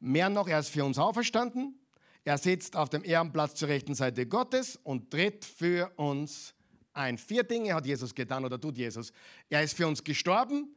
Mehr 0.00 0.28
noch, 0.28 0.48
er 0.48 0.60
ist 0.60 0.68
für 0.68 0.84
uns 0.84 0.98
auferstanden. 0.98 1.78
Er 2.24 2.38
sitzt 2.38 2.76
auf 2.76 2.88
dem 2.88 3.04
Ehrenplatz 3.04 3.54
zur 3.54 3.68
rechten 3.68 3.94
Seite 3.94 4.26
Gottes 4.26 4.76
und 4.82 5.10
tritt 5.10 5.44
für 5.44 5.92
uns 5.96 6.54
ein. 6.94 7.18
Vier 7.18 7.42
Dinge 7.42 7.74
hat 7.74 7.86
Jesus 7.86 8.14
getan 8.14 8.44
oder 8.44 8.60
tut 8.60 8.78
Jesus. 8.78 9.12
Er 9.48 9.62
ist 9.62 9.76
für 9.76 9.86
uns 9.86 10.02
gestorben, 10.02 10.74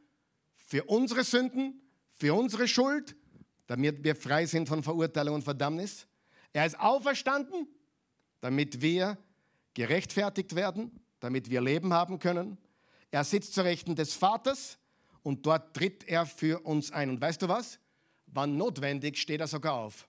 für 0.56 0.84
unsere 0.84 1.24
Sünden, 1.24 1.80
für 2.12 2.34
unsere 2.34 2.68
Schuld, 2.68 3.16
damit 3.66 4.02
wir 4.04 4.16
frei 4.16 4.46
sind 4.46 4.68
von 4.68 4.82
Verurteilung 4.82 5.36
und 5.36 5.42
Verdammnis. 5.42 6.06
Er 6.52 6.66
ist 6.66 6.78
auferstanden, 6.78 7.68
damit 8.40 8.80
wir 8.80 9.18
gerechtfertigt 9.74 10.54
werden, 10.54 11.00
damit 11.20 11.50
wir 11.50 11.60
Leben 11.60 11.92
haben 11.92 12.18
können. 12.18 12.58
Er 13.10 13.24
sitzt 13.24 13.54
zur 13.54 13.64
Rechten 13.64 13.94
des 13.94 14.14
Vaters 14.14 14.78
und 15.22 15.46
dort 15.46 15.74
tritt 15.74 16.04
er 16.04 16.26
für 16.26 16.60
uns 16.60 16.90
ein. 16.90 17.10
Und 17.10 17.20
weißt 17.20 17.42
du 17.42 17.48
was? 17.48 17.78
Wann 18.26 18.56
notwendig, 18.56 19.18
steht 19.18 19.40
er 19.40 19.46
sogar 19.46 19.74
auf. 19.74 20.08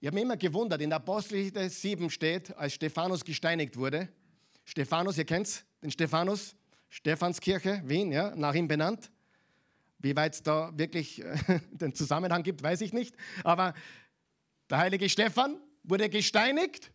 Ich 0.00 0.06
habe 0.06 0.16
mich 0.16 0.24
immer 0.24 0.36
gewundert, 0.36 0.82
in 0.82 0.90
der 0.90 0.98
Apostelgeschichte 0.98 1.68
7 1.68 2.10
steht, 2.10 2.54
als 2.56 2.74
Stephanus 2.74 3.24
gesteinigt 3.24 3.76
wurde. 3.76 4.08
Stephanus, 4.64 5.18
ihr 5.18 5.24
kennt 5.24 5.64
den 5.82 5.90
Stephanus, 5.90 6.56
Stephanskirche, 6.88 7.82
Wien, 7.84 8.12
ja, 8.12 8.34
nach 8.34 8.54
ihm 8.54 8.68
benannt. 8.68 9.10
Wie 9.98 10.14
weit 10.16 10.34
es 10.34 10.42
da 10.42 10.70
wirklich 10.76 11.22
äh, 11.22 11.60
den 11.72 11.94
Zusammenhang 11.94 12.42
gibt, 12.42 12.62
weiß 12.62 12.80
ich 12.80 12.92
nicht. 12.92 13.16
Aber 13.42 13.74
der 14.70 14.78
heilige 14.78 15.08
Stephan 15.08 15.58
wurde 15.82 16.08
gesteinigt 16.08 16.92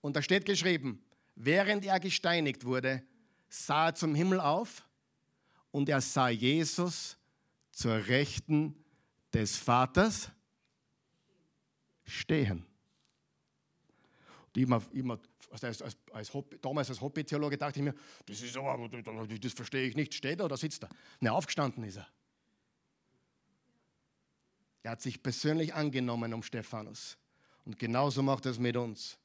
und 0.00 0.16
da 0.16 0.22
steht 0.22 0.44
geschrieben, 0.44 1.04
während 1.34 1.84
er 1.84 2.00
gesteinigt 2.00 2.64
wurde, 2.64 3.02
sah 3.48 3.88
er 3.88 3.94
zum 3.94 4.14
Himmel 4.14 4.40
auf 4.40 4.86
und 5.70 5.88
er 5.88 6.00
sah 6.00 6.28
Jesus 6.28 7.16
zur 7.72 8.06
Rechten 8.06 8.74
des 9.32 9.56
Vaters 9.56 10.30
stehen. 12.04 12.66
Und 14.46 14.56
immer, 14.92 15.18
als, 15.50 15.82
als, 15.82 15.96
als 16.12 16.32
Hobby, 16.32 16.58
damals 16.60 16.88
als 16.90 17.00
Hobby-Theologe 17.00 17.58
dachte 17.58 17.80
ich 17.80 17.84
mir, 17.84 17.94
das 18.26 18.40
ist 18.40 18.56
aber, 18.56 18.88
das 18.88 19.52
verstehe 19.52 19.86
ich 19.86 19.96
nicht. 19.96 20.14
Steht 20.14 20.38
er 20.38 20.44
oder 20.44 20.56
sitzt 20.56 20.84
er? 20.84 20.88
Ne, 21.20 21.32
aufgestanden 21.32 21.84
ist 21.84 21.96
er. 21.96 22.06
Er 24.82 24.92
hat 24.92 25.02
sich 25.02 25.22
persönlich 25.22 25.74
angenommen 25.74 26.32
um 26.32 26.42
Stephanus. 26.42 27.18
Und 27.64 27.78
genauso 27.78 28.22
macht 28.22 28.46
er 28.46 28.52
es 28.52 28.58
mit 28.58 28.76
uns. 28.76 29.18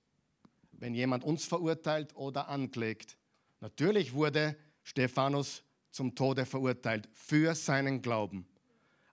Wenn 0.73 0.93
jemand 0.93 1.23
uns 1.23 1.45
verurteilt 1.45 2.15
oder 2.15 2.49
anklägt, 2.49 3.17
natürlich 3.61 4.13
wurde 4.13 4.57
Stephanus 4.83 5.63
zum 5.91 6.13
Tode 6.13 6.45
verurteilt 6.45 7.07
für 7.13 7.55
seinen 7.55 8.01
Glauben. 8.01 8.45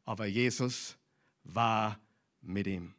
Aber 0.05 0.27
Jesus 0.27 0.96
war 1.44 2.01
mit 2.40 2.66
ihm. 2.66 2.94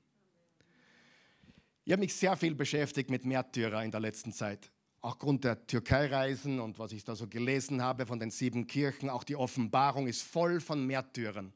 Ich 1.86 1.92
habe 1.92 2.00
mich 2.00 2.16
sehr 2.16 2.38
viel 2.38 2.56
beschäftigt 2.56 3.10
mit 3.10 3.26
Märtyrer 3.26 3.84
in 3.84 3.92
der 3.92 4.00
letzten 4.00 4.32
Zeit. 4.32 4.72
Auch 5.02 5.20
Grund 5.20 5.44
der 5.44 5.68
Türkei-Reisen 5.68 6.62
und 6.62 6.80
was 6.80 6.94
ich 6.94 7.04
da 7.04 7.14
so 7.14 7.28
gelesen 7.28 7.82
habe 7.82 8.06
von 8.06 8.20
den 8.20 8.32
sieben 8.32 8.68
Kirchen, 8.68 9.10
auch 9.10 9.26
die 9.26 9.36
Offenbarung 9.36 10.08
ist 10.08 10.22
voll 10.22 10.62
von 10.62 10.88
Märtyrern. 10.88 11.52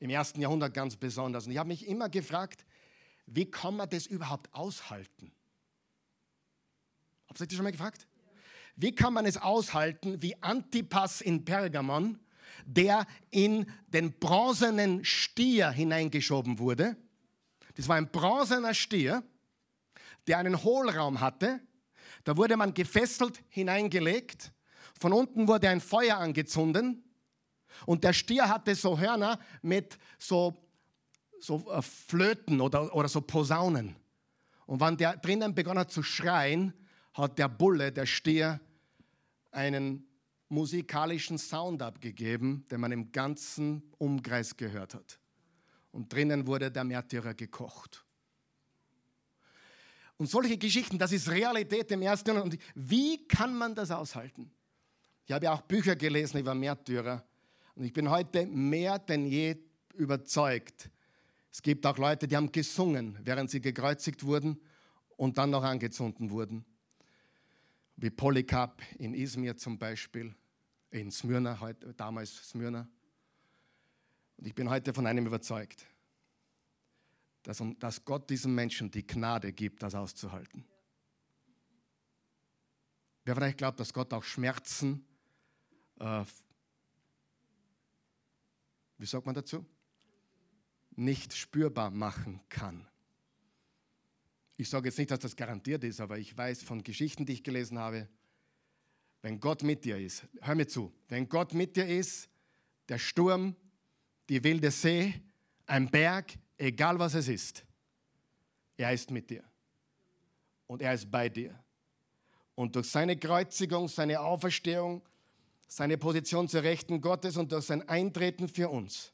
Im 0.00 0.10
ersten 0.10 0.42
Jahrhundert 0.42 0.74
ganz 0.74 0.96
besonders. 0.96 1.46
Und 1.46 1.52
ich 1.52 1.58
habe 1.58 1.68
mich 1.68 1.88
immer 1.88 2.10
gefragt, 2.10 2.66
wie 3.24 3.50
kann 3.50 3.76
man 3.76 3.88
das 3.88 4.06
überhaupt 4.06 4.52
aushalten? 4.52 5.32
Habt 7.26 7.40
ihr 7.40 7.46
das 7.46 7.56
schon 7.56 7.64
mal 7.64 7.72
gefragt? 7.72 8.06
Wie 8.76 8.94
kann 8.94 9.14
man 9.14 9.24
es 9.24 9.38
aushalten, 9.38 10.20
wie 10.20 10.40
Antipas 10.42 11.22
in 11.22 11.46
Pergamon, 11.46 12.20
der 12.66 13.06
in 13.30 13.64
den 13.88 14.12
bronzenen 14.12 15.02
Stier 15.06 15.70
hineingeschoben 15.70 16.58
wurde? 16.58 16.96
Das 17.76 17.88
war 17.88 17.96
ein 17.96 18.10
bronzener 18.10 18.74
Stier, 18.74 19.22
der 20.26 20.38
einen 20.38 20.62
Hohlraum 20.62 21.20
hatte. 21.20 21.60
Da 22.24 22.36
wurde 22.36 22.56
man 22.56 22.74
gefesselt 22.74 23.42
hineingelegt. 23.48 24.52
Von 24.98 25.12
unten 25.12 25.46
wurde 25.46 25.68
ein 25.68 25.80
Feuer 25.80 26.16
angezündet. 26.16 26.96
Und 27.84 28.02
der 28.02 28.14
Stier 28.14 28.48
hatte 28.48 28.74
so 28.74 28.98
Hörner 28.98 29.38
mit 29.60 29.98
so, 30.18 30.56
so 31.38 31.70
äh, 31.70 31.82
Flöten 31.82 32.60
oder, 32.60 32.94
oder 32.94 33.08
so 33.08 33.20
Posaunen. 33.20 33.94
Und 34.64 34.80
wenn 34.80 34.96
der 34.96 35.16
drinnen 35.18 35.54
begonnen 35.54 35.80
hat 35.80 35.92
zu 35.92 36.02
schreien, 36.02 36.72
hat 37.12 37.38
der 37.38 37.48
Bulle, 37.48 37.92
der 37.92 38.06
Stier, 38.06 38.60
einen 39.52 40.06
musikalischen 40.48 41.38
Sound 41.38 41.82
abgegeben, 41.82 42.66
den 42.70 42.80
man 42.80 42.92
im 42.92 43.12
ganzen 43.12 43.82
Umkreis 43.98 44.56
gehört 44.56 44.94
hat. 44.94 45.18
Und 45.96 46.12
drinnen 46.12 46.46
wurde 46.46 46.70
der 46.70 46.84
Märtyrer 46.84 47.32
gekocht. 47.32 48.04
Und 50.18 50.28
solche 50.28 50.58
Geschichten, 50.58 50.98
das 50.98 51.10
ist 51.10 51.30
Realität 51.30 51.90
im 51.90 52.02
ersten 52.02 52.36
Und 52.36 52.58
wie 52.74 53.26
kann 53.26 53.56
man 53.56 53.74
das 53.74 53.90
aushalten? 53.90 54.50
Ich 55.24 55.32
habe 55.32 55.46
ja 55.46 55.54
auch 55.54 55.62
Bücher 55.62 55.96
gelesen 55.96 56.38
über 56.38 56.54
Märtyrer. 56.54 57.24
Und 57.74 57.84
ich 57.84 57.94
bin 57.94 58.10
heute 58.10 58.44
mehr 58.44 58.98
denn 58.98 59.26
je 59.26 59.56
überzeugt. 59.94 60.90
Es 61.50 61.62
gibt 61.62 61.86
auch 61.86 61.96
Leute, 61.96 62.28
die 62.28 62.36
haben 62.36 62.52
gesungen, 62.52 63.18
während 63.22 63.50
sie 63.50 63.62
gekreuzigt 63.62 64.22
wurden 64.22 64.60
und 65.16 65.38
dann 65.38 65.48
noch 65.48 65.64
angezündet 65.64 66.30
wurden. 66.30 66.66
Wie 67.96 68.10
Polycarp 68.10 68.82
in 68.98 69.14
Izmir 69.14 69.56
zum 69.56 69.78
Beispiel, 69.78 70.34
in 70.90 71.10
Smyrna, 71.10 71.58
heute, 71.58 71.94
damals 71.94 72.50
Smyrna. 72.50 72.86
Und 74.36 74.46
ich 74.46 74.54
bin 74.54 74.68
heute 74.68 74.92
von 74.92 75.06
einem 75.06 75.26
überzeugt, 75.26 75.86
dass, 77.42 77.62
dass 77.78 78.04
Gott 78.04 78.28
diesen 78.28 78.54
Menschen 78.54 78.90
die 78.90 79.06
Gnade 79.06 79.52
gibt, 79.52 79.82
das 79.82 79.94
auszuhalten. 79.94 80.66
Wer 83.24 83.34
vielleicht 83.34 83.58
glaubt, 83.58 83.80
dass 83.80 83.92
Gott 83.92 84.12
auch 84.12 84.22
Schmerzen, 84.22 85.04
äh, 85.98 86.24
wie 88.98 89.06
sagt 89.06 89.26
man 89.26 89.34
dazu, 89.34 89.66
nicht 90.92 91.34
spürbar 91.34 91.90
machen 91.90 92.40
kann. 92.48 92.86
Ich 94.56 94.70
sage 94.70 94.88
jetzt 94.88 94.98
nicht, 94.98 95.10
dass 95.10 95.18
das 95.18 95.36
garantiert 95.36 95.84
ist, 95.84 96.00
aber 96.00 96.18
ich 96.18 96.36
weiß 96.36 96.62
von 96.62 96.82
Geschichten, 96.82 97.26
die 97.26 97.34
ich 97.34 97.44
gelesen 97.44 97.78
habe, 97.78 98.08
wenn 99.22 99.40
Gott 99.40 99.62
mit 99.62 99.84
dir 99.84 99.98
ist, 99.98 100.26
hör 100.40 100.54
mir 100.54 100.66
zu, 100.66 100.92
wenn 101.08 101.28
Gott 101.28 101.52
mit 101.52 101.76
dir 101.76 101.86
ist, 101.86 102.30
der 102.88 102.98
Sturm, 102.98 103.56
die 104.28 104.42
wilde 104.42 104.70
See, 104.70 105.14
ein 105.66 105.90
Berg, 105.90 106.32
egal 106.58 106.98
was 106.98 107.14
es 107.14 107.28
ist, 107.28 107.64
er 108.76 108.92
ist 108.92 109.10
mit 109.10 109.30
dir 109.30 109.44
und 110.66 110.82
er 110.82 110.94
ist 110.94 111.10
bei 111.10 111.28
dir. 111.28 111.58
Und 112.54 112.74
durch 112.74 112.88
seine 112.88 113.16
Kreuzigung, 113.16 113.88
seine 113.88 114.20
Auferstehung, 114.20 115.02
seine 115.68 115.98
Position 115.98 116.48
zur 116.48 116.62
Rechten 116.62 117.00
Gottes 117.00 117.36
und 117.36 117.52
durch 117.52 117.66
sein 117.66 117.86
Eintreten 117.88 118.48
für 118.48 118.68
uns 118.68 119.12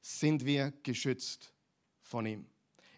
sind 0.00 0.44
wir 0.44 0.72
geschützt 0.82 1.52
von 2.00 2.26
ihm. 2.26 2.46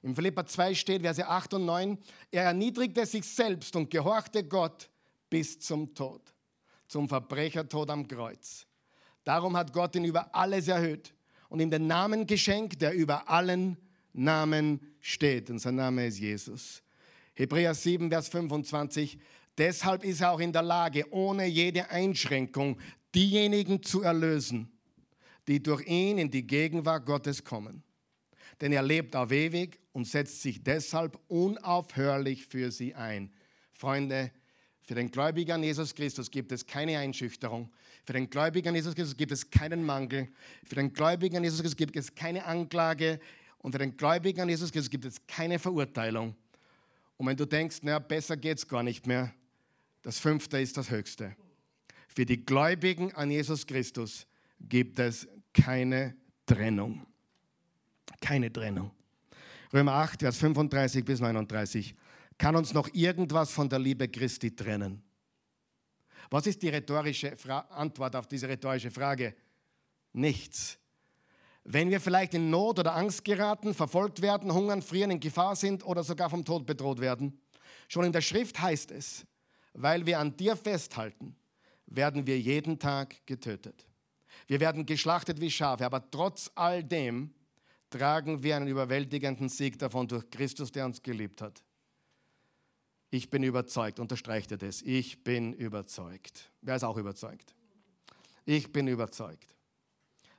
Im 0.02 0.14
Philippa 0.14 0.44
2 0.44 0.74
steht, 0.74 1.02
Verse 1.02 1.26
8 1.26 1.54
und 1.54 1.64
9, 1.64 1.98
er 2.30 2.44
erniedrigte 2.44 3.06
sich 3.06 3.24
selbst 3.24 3.74
und 3.74 3.90
gehorchte 3.90 4.44
Gott 4.44 4.90
bis 5.30 5.58
zum 5.58 5.94
Tod, 5.94 6.20
zum 6.86 7.08
Verbrechertod 7.08 7.90
am 7.90 8.06
Kreuz. 8.06 8.66
Darum 9.24 9.56
hat 9.56 9.72
Gott 9.72 9.96
ihn 9.96 10.04
über 10.04 10.34
alles 10.34 10.68
erhöht 10.68 11.14
und 11.48 11.60
ihm 11.60 11.70
den 11.70 11.86
Namen 11.86 12.26
geschenkt, 12.26 12.80
der 12.82 12.94
über 12.94 13.28
allen 13.28 13.76
Namen 14.12 14.80
steht. 15.00 15.50
Und 15.50 15.58
sein 15.58 15.76
Name 15.76 16.06
ist 16.06 16.18
Jesus. 16.18 16.82
Hebräer 17.34 17.74
7, 17.74 18.10
Vers 18.10 18.28
25. 18.28 19.18
Deshalb 19.56 20.04
ist 20.04 20.20
er 20.20 20.32
auch 20.32 20.40
in 20.40 20.52
der 20.52 20.62
Lage, 20.62 21.06
ohne 21.12 21.46
jede 21.46 21.90
Einschränkung 21.90 22.78
diejenigen 23.14 23.82
zu 23.82 24.02
erlösen, 24.02 24.70
die 25.46 25.62
durch 25.62 25.86
ihn 25.86 26.18
in 26.18 26.30
die 26.30 26.46
Gegenwart 26.46 27.06
Gottes 27.06 27.44
kommen. 27.44 27.82
Denn 28.60 28.72
er 28.72 28.82
lebt 28.82 29.16
auf 29.16 29.32
ewig 29.32 29.80
und 29.92 30.06
setzt 30.06 30.42
sich 30.42 30.62
deshalb 30.62 31.18
unaufhörlich 31.28 32.46
für 32.46 32.70
sie 32.70 32.94
ein. 32.94 33.32
Freunde, 33.72 34.30
für 34.86 34.94
den 34.94 35.10
Gläubigen 35.10 35.52
an 35.52 35.62
Jesus 35.62 35.94
Christus 35.94 36.30
gibt 36.30 36.52
es 36.52 36.66
keine 36.66 36.98
Einschüchterung. 36.98 37.70
Für 38.04 38.12
den 38.12 38.28
Gläubigen 38.28 38.68
an 38.68 38.74
Jesus 38.74 38.94
Christus 38.94 39.16
gibt 39.16 39.32
es 39.32 39.50
keinen 39.50 39.82
Mangel. 39.82 40.28
Für 40.64 40.74
den 40.74 40.92
Gläubigen 40.92 41.38
an 41.38 41.44
Jesus 41.44 41.60
Christus 41.60 41.76
gibt 41.76 41.96
es 41.96 42.14
keine 42.14 42.44
Anklage. 42.44 43.18
Und 43.58 43.72
für 43.72 43.78
den 43.78 43.96
Gläubigen 43.96 44.42
an 44.42 44.48
Jesus 44.50 44.70
Christus 44.70 44.90
gibt 44.90 45.06
es 45.06 45.26
keine 45.26 45.58
Verurteilung. 45.58 46.36
Und 47.16 47.26
wenn 47.26 47.36
du 47.36 47.46
denkst, 47.46 47.78
naja, 47.82 47.98
besser 47.98 48.36
geht 48.36 48.58
es 48.58 48.68
gar 48.68 48.82
nicht 48.82 49.06
mehr, 49.06 49.32
das 50.02 50.18
fünfte 50.18 50.60
ist 50.60 50.76
das 50.76 50.90
höchste. 50.90 51.34
Für 52.08 52.26
die 52.26 52.44
Gläubigen 52.44 53.14
an 53.14 53.30
Jesus 53.30 53.66
Christus 53.66 54.26
gibt 54.60 54.98
es 54.98 55.26
keine 55.54 56.14
Trennung. 56.44 57.06
Keine 58.20 58.52
Trennung. 58.52 58.90
Römer 59.72 59.94
8, 59.94 60.20
Vers 60.20 60.36
35 60.36 61.04
bis 61.04 61.20
39. 61.20 61.94
Kann 62.44 62.56
uns 62.56 62.74
noch 62.74 62.92
irgendwas 62.92 63.52
von 63.52 63.70
der 63.70 63.78
Liebe 63.78 64.06
Christi 64.06 64.54
trennen? 64.54 65.02
Was 66.28 66.46
ist 66.46 66.60
die 66.60 66.68
rhetorische 66.68 67.38
Fra 67.38 67.60
Antwort 67.70 68.14
auf 68.16 68.26
diese 68.26 68.46
rhetorische 68.46 68.90
Frage? 68.90 69.34
Nichts. 70.12 70.78
Wenn 71.64 71.88
wir 71.88 72.02
vielleicht 72.02 72.34
in 72.34 72.50
Not 72.50 72.80
oder 72.80 72.96
Angst 72.96 73.24
geraten, 73.24 73.72
verfolgt 73.72 74.20
werden, 74.20 74.52
hungern, 74.52 74.82
frieren, 74.82 75.12
in 75.12 75.20
Gefahr 75.20 75.56
sind 75.56 75.86
oder 75.86 76.04
sogar 76.04 76.28
vom 76.28 76.44
Tod 76.44 76.66
bedroht 76.66 77.00
werden, 77.00 77.40
schon 77.88 78.04
in 78.04 78.12
der 78.12 78.20
Schrift 78.20 78.60
heißt 78.60 78.90
es, 78.90 79.24
weil 79.72 80.04
wir 80.04 80.18
an 80.18 80.36
dir 80.36 80.54
festhalten, 80.54 81.36
werden 81.86 82.26
wir 82.26 82.38
jeden 82.38 82.78
Tag 82.78 83.26
getötet. 83.26 83.86
Wir 84.48 84.60
werden 84.60 84.84
geschlachtet 84.84 85.40
wie 85.40 85.50
Schafe, 85.50 85.86
aber 85.86 86.10
trotz 86.10 86.50
all 86.56 86.84
dem 86.84 87.32
tragen 87.88 88.42
wir 88.42 88.56
einen 88.56 88.68
überwältigenden 88.68 89.48
Sieg 89.48 89.78
davon 89.78 90.06
durch 90.08 90.28
Christus, 90.28 90.70
der 90.70 90.84
uns 90.84 91.02
geliebt 91.02 91.40
hat. 91.40 91.64
Ich 93.14 93.30
bin 93.30 93.44
überzeugt, 93.44 94.00
unterstreicht 94.00 94.50
er 94.50 94.56
das. 94.56 94.82
Ich 94.82 95.22
bin 95.22 95.52
überzeugt. 95.52 96.50
Wer 96.62 96.74
ist 96.74 96.82
auch 96.82 96.96
überzeugt? 96.96 97.54
Ich 98.44 98.72
bin 98.72 98.88
überzeugt. 98.88 99.54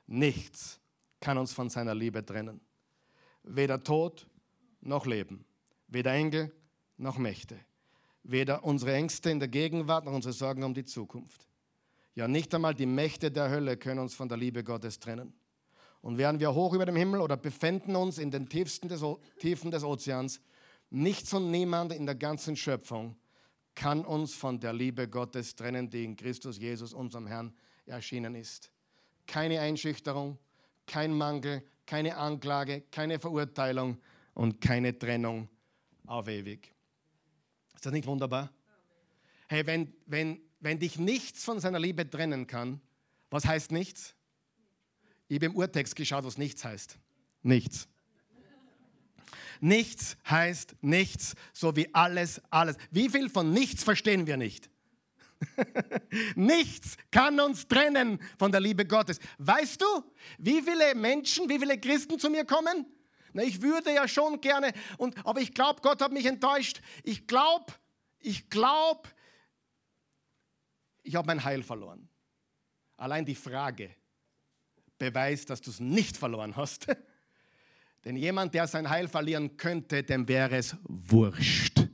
Nichts 0.06 0.78
kann 1.18 1.38
uns 1.38 1.54
von 1.54 1.70
seiner 1.70 1.94
Liebe 1.94 2.22
trennen. 2.22 2.60
Weder 3.44 3.82
Tod 3.82 4.26
noch 4.82 5.06
Leben, 5.06 5.46
weder 5.86 6.12
Engel 6.12 6.52
noch 6.98 7.16
Mächte, 7.16 7.58
weder 8.22 8.62
unsere 8.62 8.92
Ängste 8.92 9.30
in 9.30 9.38
der 9.38 9.48
Gegenwart 9.48 10.04
noch 10.04 10.12
unsere 10.12 10.34
Sorgen 10.34 10.62
um 10.62 10.74
die 10.74 10.84
Zukunft. 10.84 11.48
Ja, 12.14 12.28
nicht 12.28 12.54
einmal 12.54 12.74
die 12.74 12.84
Mächte 12.84 13.30
der 13.30 13.48
Hölle 13.48 13.78
können 13.78 14.00
uns 14.00 14.14
von 14.14 14.28
der 14.28 14.36
Liebe 14.36 14.62
Gottes 14.62 14.98
trennen. 14.98 15.32
Und 16.02 16.18
wären 16.18 16.40
wir 16.40 16.52
hoch 16.52 16.74
über 16.74 16.84
dem 16.84 16.96
Himmel 16.96 17.22
oder 17.22 17.38
befinden 17.38 17.96
uns 17.96 18.18
in 18.18 18.30
den 18.30 18.50
tiefsten 18.50 18.88
des 18.88 19.02
Tiefen 19.38 19.70
des 19.70 19.82
Ozeans, 19.82 20.42
nichts 20.90 21.32
und 21.32 21.50
niemand 21.50 21.92
in 21.92 22.06
der 22.06 22.14
ganzen 22.14 22.56
Schöpfung 22.56 23.16
kann 23.74 24.04
uns 24.04 24.34
von 24.34 24.58
der 24.58 24.72
Liebe 24.72 25.08
Gottes 25.08 25.54
trennen, 25.54 25.88
die 25.90 26.04
in 26.04 26.16
Christus 26.16 26.58
Jesus, 26.58 26.92
unserem 26.92 27.26
Herrn, 27.26 27.52
erschienen 27.84 28.34
ist. 28.34 28.70
Keine 29.26 29.60
Einschüchterung, 29.60 30.38
kein 30.86 31.12
Mangel, 31.12 31.62
keine 31.84 32.16
Anklage, 32.16 32.82
keine 32.90 33.18
Verurteilung 33.18 33.98
und 34.34 34.60
keine 34.60 34.98
Trennung 34.98 35.48
auf 36.06 36.28
ewig. 36.28 36.72
Ist 37.74 37.84
das 37.84 37.92
nicht 37.92 38.06
wunderbar? 38.06 38.50
Hey, 39.48 39.66
wenn, 39.66 39.92
wenn, 40.06 40.40
wenn 40.60 40.78
dich 40.78 40.98
nichts 40.98 41.44
von 41.44 41.60
seiner 41.60 41.78
Liebe 41.78 42.08
trennen 42.08 42.46
kann, 42.46 42.80
was 43.30 43.44
heißt 43.44 43.70
nichts? 43.70 44.14
Ich 45.28 45.36
habe 45.36 45.46
im 45.46 45.56
Urtext 45.56 45.94
geschaut, 45.94 46.24
was 46.24 46.38
nichts 46.38 46.64
heißt. 46.64 46.98
Nichts. 47.42 47.88
Nichts 49.60 50.16
heißt 50.28 50.76
nichts, 50.80 51.34
so 51.52 51.76
wie 51.76 51.94
alles, 51.94 52.40
alles. 52.50 52.76
Wie 52.90 53.08
viel 53.08 53.30
von 53.30 53.52
nichts 53.52 53.84
verstehen 53.84 54.26
wir 54.26 54.36
nicht? 54.36 54.70
nichts 56.34 56.96
kann 57.10 57.38
uns 57.40 57.68
trennen 57.68 58.18
von 58.38 58.52
der 58.52 58.60
Liebe 58.60 58.86
Gottes. 58.86 59.18
Weißt 59.38 59.80
du, 59.80 59.86
wie 60.38 60.62
viele 60.62 60.94
Menschen, 60.94 61.48
wie 61.48 61.58
viele 61.58 61.78
Christen 61.78 62.18
zu 62.18 62.30
mir 62.30 62.44
kommen? 62.44 62.86
Na, 63.32 63.42
ich 63.42 63.60
würde 63.60 63.92
ja 63.92 64.08
schon 64.08 64.40
gerne, 64.40 64.72
und, 64.96 65.14
aber 65.26 65.40
ich 65.40 65.52
glaube, 65.52 65.82
Gott 65.82 66.00
hat 66.00 66.12
mich 66.12 66.24
enttäuscht. 66.24 66.80
Ich 67.02 67.26
glaube, 67.26 67.72
ich 68.18 68.48
glaube, 68.48 69.08
ich 71.02 71.14
habe 71.14 71.26
mein 71.26 71.44
Heil 71.44 71.62
verloren. 71.62 72.08
Allein 72.96 73.26
die 73.26 73.34
Frage 73.34 73.94
beweist, 74.98 75.50
dass 75.50 75.60
du 75.60 75.70
es 75.70 75.80
nicht 75.80 76.16
verloren 76.16 76.56
hast. 76.56 76.86
Denn 78.06 78.14
jemand, 78.14 78.54
der 78.54 78.68
sein 78.68 78.88
Heil 78.88 79.08
verlieren 79.08 79.56
könnte, 79.56 80.04
dem 80.04 80.28
wäre 80.28 80.56
es 80.56 80.76
wurscht. 80.84 81.88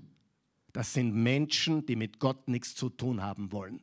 Das 0.74 0.92
sind 0.92 1.14
Menschen, 1.14 1.86
die 1.86 1.96
mit 1.96 2.18
Gott 2.18 2.48
nichts 2.48 2.74
zu 2.74 2.90
tun 2.90 3.22
haben 3.22 3.50
wollen. 3.50 3.82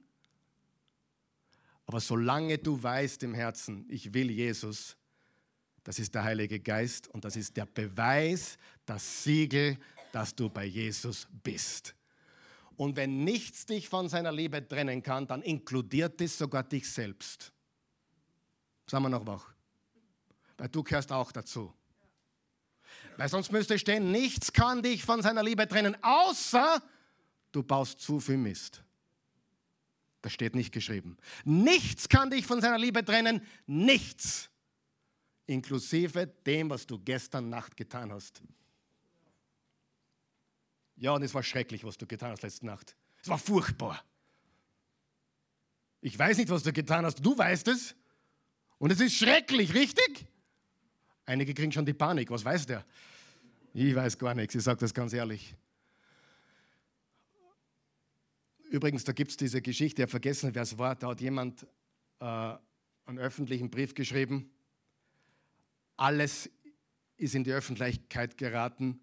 Aber 1.87 1.99
solange 1.99 2.59
du 2.59 2.81
weißt 2.81 3.23
im 3.23 3.33
Herzen, 3.33 3.87
ich 3.89 4.13
will 4.13 4.29
Jesus, 4.29 4.95
das 5.83 5.97
ist 5.97 6.13
der 6.13 6.23
Heilige 6.23 6.59
Geist 6.59 7.07
und 7.07 7.25
das 7.25 7.35
ist 7.35 7.57
der 7.57 7.65
Beweis, 7.65 8.59
das 8.85 9.23
Siegel, 9.23 9.79
dass 10.11 10.35
du 10.35 10.49
bei 10.49 10.65
Jesus 10.65 11.27
bist. 11.41 11.95
Und 12.75 12.95
wenn 12.95 13.23
nichts 13.23 13.65
dich 13.65 13.89
von 13.89 14.07
seiner 14.07 14.31
Liebe 14.31 14.67
trennen 14.67 15.01
kann, 15.01 15.25
dann 15.25 15.41
inkludiert 15.41 16.21
es 16.21 16.37
sogar 16.37 16.61
dich 16.61 16.91
selbst. 16.91 17.51
Sagen 18.85 19.05
wir 19.05 19.09
noch 19.09 19.25
wach. 19.25 19.51
Weil 20.59 20.69
du 20.69 20.83
gehörst 20.83 21.11
auch 21.11 21.31
dazu. 21.31 21.73
Weil 23.19 23.27
sonst 23.27 23.51
müsste 23.51 23.77
stehen, 23.77 24.13
nichts 24.13 24.53
kann 24.53 24.81
dich 24.81 25.03
von 25.03 25.21
seiner 25.21 25.43
Liebe 25.43 25.67
trennen, 25.67 25.97
außer 26.01 26.81
du 27.51 27.61
baust 27.61 27.99
zu 27.99 28.21
viel 28.21 28.37
Mist. 28.37 28.81
Das 30.21 30.31
steht 30.31 30.55
nicht 30.55 30.71
geschrieben. 30.71 31.17
Nichts 31.43 32.07
kann 32.07 32.29
dich 32.29 32.45
von 32.45 32.61
seiner 32.61 32.77
Liebe 32.77 33.03
trennen, 33.03 33.45
nichts. 33.67 34.49
Inklusive 35.47 36.27
dem, 36.27 36.69
was 36.69 36.87
du 36.87 36.97
gestern 36.97 37.49
Nacht 37.49 37.75
getan 37.75 38.09
hast. 38.13 38.41
Ja, 40.95 41.11
und 41.11 41.21
es 41.21 41.33
war 41.33 41.43
schrecklich, 41.43 41.83
was 41.83 41.97
du 41.97 42.07
getan 42.07 42.31
hast 42.31 42.43
letzte 42.43 42.65
Nacht. 42.67 42.95
Es 43.21 43.27
war 43.27 43.37
furchtbar. 43.37 44.01
Ich 45.99 46.17
weiß 46.17 46.37
nicht, 46.37 46.49
was 46.49 46.63
du 46.63 46.71
getan 46.71 47.03
hast. 47.03 47.19
Du 47.19 47.37
weißt 47.37 47.67
es. 47.67 47.95
Und 48.77 48.91
es 48.91 49.01
ist 49.01 49.15
schrecklich, 49.15 49.73
richtig? 49.73 50.25
Einige 51.25 51.53
kriegen 51.53 51.73
schon 51.73 51.85
die 51.85 51.93
Panik. 51.93 52.31
Was 52.31 52.45
weiß 52.45 52.65
der? 52.65 52.85
Ich 53.81 53.95
weiß 53.95 54.17
gar 54.17 54.35
nichts, 54.35 54.55
ich 54.55 54.61
sage 54.61 54.81
das 54.81 54.93
ganz 54.93 55.13
ehrlich. 55.13 55.55
Übrigens, 58.71 59.05
da 59.05 59.13
gibt 59.13 59.31
es 59.31 59.37
diese 59.37 59.61
Geschichte, 59.61 60.03
ich 60.03 60.09
vergessen, 60.09 60.53
wer 60.53 60.63
es 60.63 60.77
war. 60.77 60.97
Da 60.97 61.07
hat 61.07 61.21
jemand 61.21 61.65
äh, 62.19 62.25
einen 63.05 63.19
öffentlichen 63.19 63.69
Brief 63.69 63.95
geschrieben. 63.95 64.51
Alles 65.95 66.49
ist 67.15 67.35
in 67.35 67.45
die 67.45 67.53
Öffentlichkeit 67.53 68.37
geraten. 68.37 68.99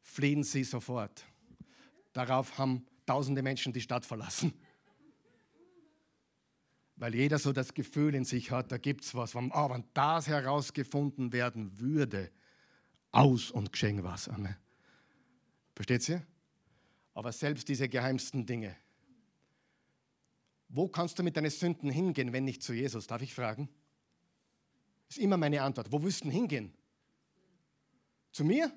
Fliehen 0.00 0.44
Sie 0.44 0.62
sofort. 0.62 1.26
Darauf 2.12 2.56
haben 2.56 2.86
tausende 3.06 3.42
Menschen 3.42 3.72
die 3.72 3.80
Stadt 3.80 4.06
verlassen. 4.06 4.52
Weil 6.94 7.16
jeder 7.16 7.40
so 7.40 7.52
das 7.52 7.74
Gefühl 7.74 8.14
in 8.14 8.24
sich 8.24 8.52
hat, 8.52 8.70
da 8.70 8.78
gibt 8.78 9.02
es 9.02 9.12
was. 9.12 9.34
Oh, 9.34 9.70
wenn 9.70 9.82
das 9.92 10.28
herausgefunden 10.28 11.32
werden 11.32 11.80
würde, 11.80 12.30
aus 13.12 13.50
und 13.50 13.72
geschehen 13.72 14.02
was. 14.04 14.28
Amen. 14.28 14.56
Versteht 15.74 16.08
ihr? 16.08 16.26
Aber 17.14 17.32
selbst 17.32 17.68
diese 17.68 17.88
geheimsten 17.88 18.46
Dinge. 18.46 18.76
Wo 20.68 20.88
kannst 20.88 21.18
du 21.18 21.22
mit 21.22 21.36
deinen 21.36 21.50
Sünden 21.50 21.90
hingehen, 21.90 22.32
wenn 22.32 22.44
nicht 22.44 22.62
zu 22.62 22.72
Jesus? 22.72 23.06
Darf 23.06 23.22
ich 23.22 23.34
fragen? 23.34 23.68
Ist 25.08 25.18
immer 25.18 25.36
meine 25.36 25.62
Antwort. 25.62 25.90
Wo 25.90 26.00
willst 26.02 26.24
du 26.24 26.30
hingehen? 26.30 26.72
Zu 28.30 28.44
mir? 28.44 28.72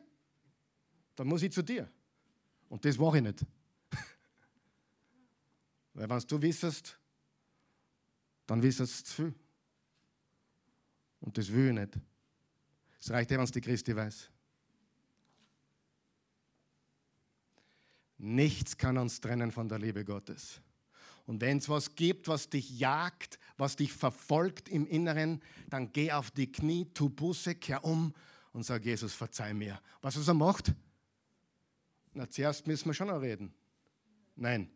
Dann 1.16 1.28
muss 1.28 1.44
ich 1.44 1.52
zu 1.52 1.62
dir. 1.62 1.92
Und 2.70 2.84
das 2.84 2.98
mache 2.98 3.18
ich 3.18 3.24
nicht. 3.24 3.46
Weil 5.94 6.10
wenn 6.10 6.20
du 6.20 6.42
wissest, 6.42 6.98
dann 8.48 8.64
wissest 8.64 9.00
du 9.00 9.04
zu 9.04 9.14
viel. 9.14 9.34
Und 11.20 11.38
das 11.38 11.52
will 11.52 11.68
ich 11.68 11.74
nicht. 11.74 12.00
Es 13.04 13.12
reicht 13.12 13.32
ja, 13.32 13.38
wenn 13.38 13.43
es 13.43 13.51
die 13.51 13.60
Christi 13.60 13.93
weiß. 13.93 14.30
Nichts 18.20 18.78
kann 18.78 18.97
uns 18.97 19.20
trennen 19.20 19.51
von 19.51 19.68
der 19.68 19.78
Liebe 19.78 20.06
Gottes. 20.06 20.62
Und 21.26 21.41
wenn 21.41 21.58
es 21.58 21.68
was 21.68 21.95
gibt, 21.95 22.30
was 22.30 22.49
dich 22.49 22.80
jagt, 22.80 23.39
was 23.58 23.76
dich 23.76 23.91
verfolgt 23.91 24.70
im 24.70 24.88
Inneren, 24.88 25.41
dann 25.70 25.91
geh 25.91 26.14
auf 26.14 26.32
die 26.32 26.49
Knie, 26.49 26.86
tu 26.93 27.10
Buße, 27.10 27.56
kehr 27.56 27.84
um 27.84 28.14
und 28.54 28.64
sag, 28.64 28.86
Jesus, 28.86 29.14
verzeih 29.14 29.54
mir. 29.54 29.82
Was 30.01 30.16
er 30.26 30.34
macht? 30.34 30.74
Na, 32.14 32.30
zuerst 32.30 32.68
müssen 32.68 32.86
wir 32.86 32.93
schon 32.93 33.10
noch 33.10 33.20
reden. 33.20 33.54
Nein, 34.38 34.72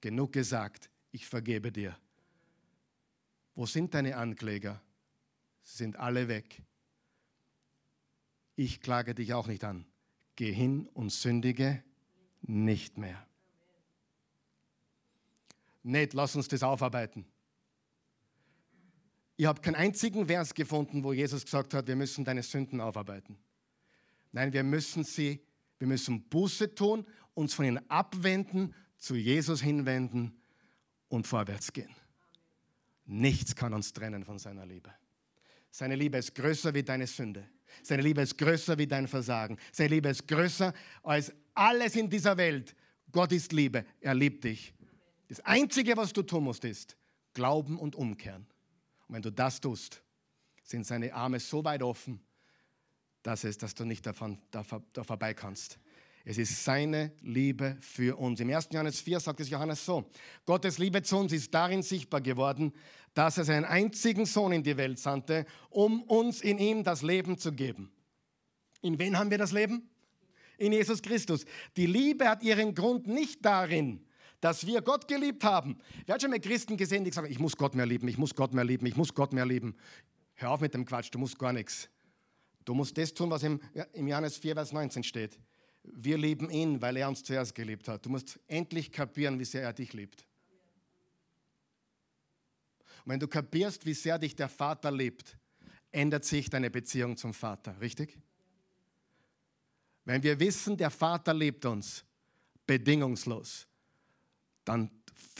genug 0.00 0.32
gesagt, 0.32 0.88
ich 1.12 1.26
vergebe 1.26 1.70
dir. 1.70 1.94
Wo 3.54 3.66
sind 3.66 3.92
deine 3.92 4.16
Ankläger? 4.16 4.80
Sie 5.62 5.76
sind 5.76 5.96
alle 5.96 6.26
weg. 6.28 6.62
Ich 8.56 8.80
klage 8.80 9.14
dich 9.14 9.34
auch 9.34 9.46
nicht 9.46 9.62
an. 9.64 9.86
Geh 10.34 10.52
hin 10.52 10.88
und 10.94 11.12
sündige 11.12 11.82
nicht 12.42 12.98
mehr. 12.98 13.26
Nicht, 15.82 16.14
lass 16.14 16.34
uns 16.34 16.48
das 16.48 16.62
aufarbeiten. 16.62 17.26
Ich 19.36 19.44
habe 19.46 19.60
keinen 19.60 19.74
einzigen 19.74 20.26
Vers 20.26 20.54
gefunden, 20.54 21.04
wo 21.04 21.12
Jesus 21.12 21.44
gesagt 21.44 21.74
hat, 21.74 21.86
wir 21.86 21.96
müssen 21.96 22.24
deine 22.24 22.42
Sünden 22.42 22.80
aufarbeiten. 22.80 23.38
Nein, 24.32 24.52
wir 24.52 24.64
müssen 24.64 25.04
sie, 25.04 25.42
wir 25.78 25.86
müssen 25.86 26.28
Buße 26.28 26.74
tun, 26.74 27.06
uns 27.34 27.52
von 27.52 27.66
ihnen 27.66 27.90
abwenden, 27.90 28.74
zu 28.96 29.14
Jesus 29.14 29.60
hinwenden 29.60 30.40
und 31.08 31.26
vorwärts 31.26 31.72
gehen. 31.72 31.94
Nichts 33.04 33.54
kann 33.54 33.74
uns 33.74 33.92
trennen 33.92 34.24
von 34.24 34.38
seiner 34.38 34.64
Liebe. 34.64 34.92
Seine 35.70 35.94
Liebe 35.94 36.16
ist 36.16 36.34
größer 36.34 36.72
wie 36.74 36.82
deine 36.82 37.06
Sünde. 37.06 37.46
Seine 37.82 38.02
Liebe 38.02 38.22
ist 38.22 38.36
größer 38.38 38.78
wie 38.78 38.86
dein 38.86 39.08
Versagen. 39.08 39.58
Seine 39.72 39.90
Liebe 39.90 40.08
ist 40.08 40.26
größer 40.26 40.72
als 41.02 41.32
alles 41.54 41.96
in 41.96 42.08
dieser 42.08 42.36
Welt. 42.36 42.74
Gott 43.12 43.32
ist 43.32 43.52
Liebe. 43.52 43.84
Er 44.00 44.14
liebt 44.14 44.44
dich. 44.44 44.74
Das 45.28 45.40
Einzige, 45.40 45.96
was 45.96 46.12
du 46.12 46.22
tun 46.22 46.44
musst, 46.44 46.64
ist 46.64 46.96
glauben 47.34 47.78
und 47.78 47.96
umkehren. 47.96 48.46
Und 49.08 49.14
wenn 49.14 49.22
du 49.22 49.30
das 49.30 49.60
tust, 49.60 50.02
sind 50.62 50.86
seine 50.86 51.12
Arme 51.14 51.40
so 51.40 51.64
weit 51.64 51.82
offen, 51.82 52.20
dass, 53.22 53.44
es, 53.44 53.58
dass 53.58 53.74
du 53.74 53.84
nicht 53.84 54.06
davon, 54.06 54.38
da, 54.50 54.64
da 54.92 55.04
vorbei 55.04 55.34
kannst. 55.34 55.78
Es 56.28 56.38
ist 56.38 56.64
seine 56.64 57.12
Liebe 57.22 57.76
für 57.80 58.18
uns. 58.18 58.40
Im 58.40 58.52
1. 58.52 58.70
Johannes 58.72 59.00
4 59.00 59.20
sagt 59.20 59.38
es 59.38 59.48
Johannes 59.48 59.86
so: 59.86 60.10
Gottes 60.44 60.76
Liebe 60.76 61.00
zu 61.00 61.18
uns 61.18 61.32
ist 61.32 61.54
darin 61.54 61.84
sichtbar 61.84 62.20
geworden, 62.20 62.72
dass 63.14 63.38
er 63.38 63.44
seinen 63.44 63.64
einzigen 63.64 64.26
Sohn 64.26 64.50
in 64.50 64.64
die 64.64 64.76
Welt 64.76 64.98
sandte, 64.98 65.46
um 65.70 66.02
uns 66.02 66.40
in 66.40 66.58
ihm 66.58 66.82
das 66.82 67.02
Leben 67.02 67.38
zu 67.38 67.52
geben. 67.52 67.92
In 68.82 68.98
wen 68.98 69.16
haben 69.16 69.30
wir 69.30 69.38
das 69.38 69.52
Leben? 69.52 69.88
In 70.58 70.72
Jesus 70.72 71.00
Christus. 71.00 71.44
Die 71.76 71.86
Liebe 71.86 72.28
hat 72.28 72.42
ihren 72.42 72.74
Grund 72.74 73.06
nicht 73.06 73.44
darin, 73.44 74.04
dass 74.40 74.66
wir 74.66 74.82
Gott 74.82 75.06
geliebt 75.06 75.44
haben. 75.44 75.78
Wer 76.06 76.16
hat 76.16 76.22
schon 76.22 76.32
mal 76.32 76.40
Christen 76.40 76.76
gesehen, 76.76 77.04
die 77.04 77.12
sagen, 77.12 77.30
ich 77.30 77.38
muss 77.38 77.56
Gott 77.56 77.76
mehr 77.76 77.86
lieben, 77.86 78.08
ich 78.08 78.18
muss 78.18 78.34
Gott 78.34 78.52
mehr 78.52 78.64
lieben, 78.64 78.84
ich 78.86 78.96
muss 78.96 79.14
Gott 79.14 79.32
mehr 79.32 79.46
lieben. 79.46 79.76
Hör 80.34 80.50
auf 80.50 80.60
mit 80.60 80.74
dem 80.74 80.86
Quatsch, 80.86 81.10
du 81.12 81.20
musst 81.20 81.38
gar 81.38 81.52
nichts. 81.52 81.88
Du 82.64 82.74
musst 82.74 82.98
das 82.98 83.14
tun, 83.14 83.30
was 83.30 83.44
im, 83.44 83.60
im 83.92 84.08
Johannes 84.08 84.38
4, 84.38 84.54
Vers 84.54 84.72
19 84.72 85.04
steht. 85.04 85.38
Wir 85.92 86.18
lieben 86.18 86.50
ihn, 86.50 86.80
weil 86.82 86.96
er 86.96 87.08
uns 87.08 87.22
zuerst 87.22 87.54
geliebt 87.54 87.88
hat. 87.88 88.04
Du 88.04 88.10
musst 88.10 88.38
endlich 88.48 88.92
kapieren, 88.92 89.38
wie 89.38 89.44
sehr 89.44 89.62
er 89.62 89.72
dich 89.72 89.92
liebt. 89.92 90.26
Und 93.04 93.12
wenn 93.12 93.20
du 93.20 93.28
kapierst, 93.28 93.86
wie 93.86 93.94
sehr 93.94 94.18
dich 94.18 94.34
der 94.34 94.48
Vater 94.48 94.90
liebt, 94.90 95.36
ändert 95.92 96.24
sich 96.24 96.50
deine 96.50 96.70
Beziehung 96.70 97.16
zum 97.16 97.32
Vater, 97.32 97.80
richtig? 97.80 98.18
Wenn 100.04 100.22
wir 100.22 100.38
wissen, 100.38 100.76
der 100.76 100.90
Vater 100.90 101.34
liebt 101.34 101.64
uns 101.64 102.04
bedingungslos, 102.66 103.66
dann 104.64 104.90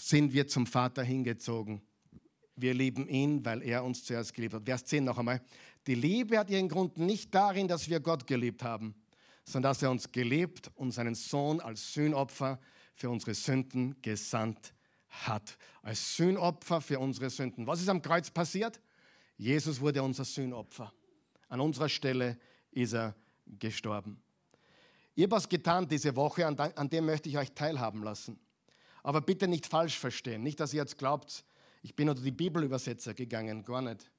sind 0.00 0.32
wir 0.32 0.46
zum 0.46 0.66
Vater 0.66 1.02
hingezogen. 1.02 1.82
Wir 2.56 2.74
lieben 2.74 3.08
ihn, 3.08 3.44
weil 3.44 3.62
er 3.62 3.84
uns 3.84 4.04
zuerst 4.04 4.32
geliebt 4.34 4.54
hat. 4.54 4.64
Vers 4.64 4.84
10 4.86 5.04
noch 5.04 5.18
einmal. 5.18 5.42
Die 5.86 5.94
Liebe 5.94 6.38
hat 6.38 6.50
ihren 6.50 6.68
Grund 6.68 6.98
nicht 6.98 7.34
darin, 7.34 7.68
dass 7.68 7.88
wir 7.88 8.00
Gott 8.00 8.26
geliebt 8.26 8.62
haben, 8.62 8.94
sondern 9.46 9.70
dass 9.70 9.82
er 9.82 9.90
uns 9.90 10.10
geliebt 10.10 10.70
und 10.74 10.90
seinen 10.90 11.14
Sohn 11.14 11.60
als 11.60 11.94
Sühnopfer 11.94 12.58
für 12.94 13.08
unsere 13.08 13.32
Sünden 13.32 13.94
gesandt 14.02 14.74
hat. 15.08 15.56
Als 15.82 16.16
Sühnopfer 16.16 16.80
für 16.80 16.98
unsere 16.98 17.30
Sünden. 17.30 17.66
Was 17.66 17.80
ist 17.80 17.88
am 17.88 18.02
Kreuz 18.02 18.28
passiert? 18.28 18.80
Jesus 19.36 19.80
wurde 19.80 20.02
unser 20.02 20.24
Sühnopfer. 20.24 20.92
An 21.48 21.60
unserer 21.60 21.88
Stelle 21.88 22.38
ist 22.72 22.92
er 22.92 23.14
gestorben. 23.46 24.20
Ich 25.14 25.22
habe 25.22 25.36
was 25.36 25.48
getan 25.48 25.86
diese 25.86 26.14
Woche, 26.16 26.46
an 26.46 26.90
dem 26.90 27.06
möchte 27.06 27.28
ich 27.28 27.38
euch 27.38 27.52
teilhaben 27.52 28.02
lassen. 28.02 28.38
Aber 29.02 29.20
bitte 29.20 29.46
nicht 29.46 29.66
falsch 29.66 29.98
verstehen. 29.98 30.42
Nicht, 30.42 30.58
dass 30.58 30.74
ihr 30.74 30.80
jetzt 30.80 30.98
glaubt, 30.98 31.44
ich 31.82 31.94
bin 31.94 32.08
unter 32.08 32.22
die 32.22 32.32
Bibelübersetzer 32.32 33.14
gegangen, 33.14 33.64
gar 33.64 33.80
nicht. 33.80 34.10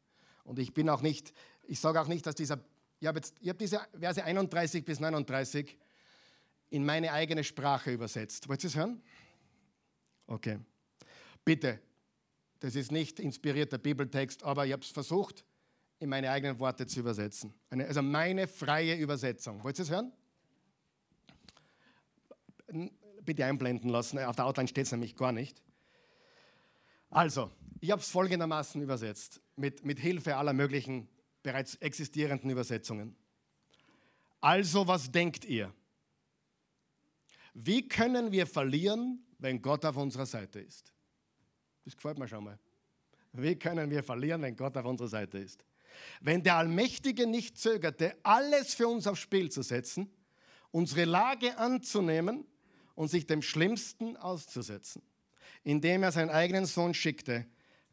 Und 0.45 0.57
ich 0.57 0.73
bin 0.73 0.89
auch 0.89 1.01
nicht, 1.01 1.33
ich 1.63 1.79
sage 1.81 1.99
auch 1.99 2.07
nicht, 2.07 2.25
dass 2.25 2.35
dieser, 2.35 2.59
ich 2.99 3.07
habe 3.07 3.21
habe 3.21 3.57
diese 3.57 3.81
Verse 3.99 4.23
31 4.23 4.83
bis 4.83 4.99
39 4.99 5.77
in 6.69 6.85
meine 6.85 7.11
eigene 7.11 7.43
Sprache 7.43 7.91
übersetzt. 7.91 8.49
Wollt 8.49 8.63
ihr 8.63 8.67
es 8.69 8.75
hören? 8.75 9.01
Okay. 10.25 10.59
Bitte, 11.45 11.79
das 12.59 12.75
ist 12.75 12.91
nicht 12.91 13.19
inspirierter 13.19 13.77
Bibeltext, 13.77 14.43
aber 14.43 14.65
ich 14.65 14.73
habe 14.73 14.81
es 14.81 14.89
versucht, 14.89 15.45
in 15.99 16.09
meine 16.09 16.29
eigenen 16.29 16.59
Worte 16.59 16.85
zu 16.85 16.99
übersetzen. 16.99 17.53
Eine, 17.69 17.87
also 17.87 18.01
meine 18.01 18.47
freie 18.47 18.95
Übersetzung. 18.95 19.63
Wollt 19.63 19.79
ihr 19.79 19.83
es 19.83 19.89
hören? 19.89 20.11
bitte 23.27 23.45
einblenden 23.45 23.89
lassen. 23.89 24.19
Auf 24.19 24.35
der 24.35 24.45
Outline 24.45 24.67
steht 24.67 24.85
es 24.85 24.91
nämlich 24.91 25.15
gar 25.15 25.31
nicht. 25.31 25.61
Also, 27.09 27.51
ich 27.79 27.91
habe 27.91 28.01
es 28.01 28.09
folgendermaßen 28.09 28.81
übersetzt, 28.81 29.41
mit, 29.55 29.85
mit 29.85 29.99
Hilfe 29.99 30.37
aller 30.37 30.53
möglichen 30.53 31.07
bereits 31.47 31.75
existierenden 31.75 32.49
Übersetzungen. 32.49 33.15
Also, 34.41 34.85
was 34.85 35.09
denkt 35.09 35.45
ihr? 35.45 35.73
Wie 37.53 37.87
können 37.87 38.33
wir 38.33 38.45
verlieren, 38.45 39.25
wenn 39.39 39.61
Gott 39.61 39.85
auf 39.85 39.95
unserer 39.95 40.25
Seite 40.25 40.59
ist? 40.59 40.91
Das 41.85 41.95
gefällt 41.95 42.19
mir 42.19 42.27
schon 42.27 42.43
mal. 42.43 42.59
Wie 43.31 43.55
können 43.55 43.89
wir 43.89 44.03
verlieren, 44.03 44.41
wenn 44.41 44.57
Gott 44.57 44.75
auf 44.75 44.83
unserer 44.83 45.07
Seite 45.07 45.37
ist? 45.37 45.63
Wenn 46.19 46.43
der 46.43 46.57
Allmächtige 46.57 47.25
nicht 47.25 47.57
zögerte, 47.57 48.17
alles 48.23 48.73
für 48.73 48.89
uns 48.89 49.07
aufs 49.07 49.21
Spiel 49.21 49.49
zu 49.49 49.61
setzen, 49.61 50.11
unsere 50.71 51.05
Lage 51.05 51.57
anzunehmen 51.57 52.45
und 52.93 53.07
sich 53.07 53.25
dem 53.25 53.41
Schlimmsten 53.41 54.17
auszusetzen. 54.17 55.01
Indem 55.63 56.03
er 56.03 56.11
seinen 56.11 56.29
eigenen 56.29 56.65
Sohn 56.65 56.93
schickte, 56.93 57.47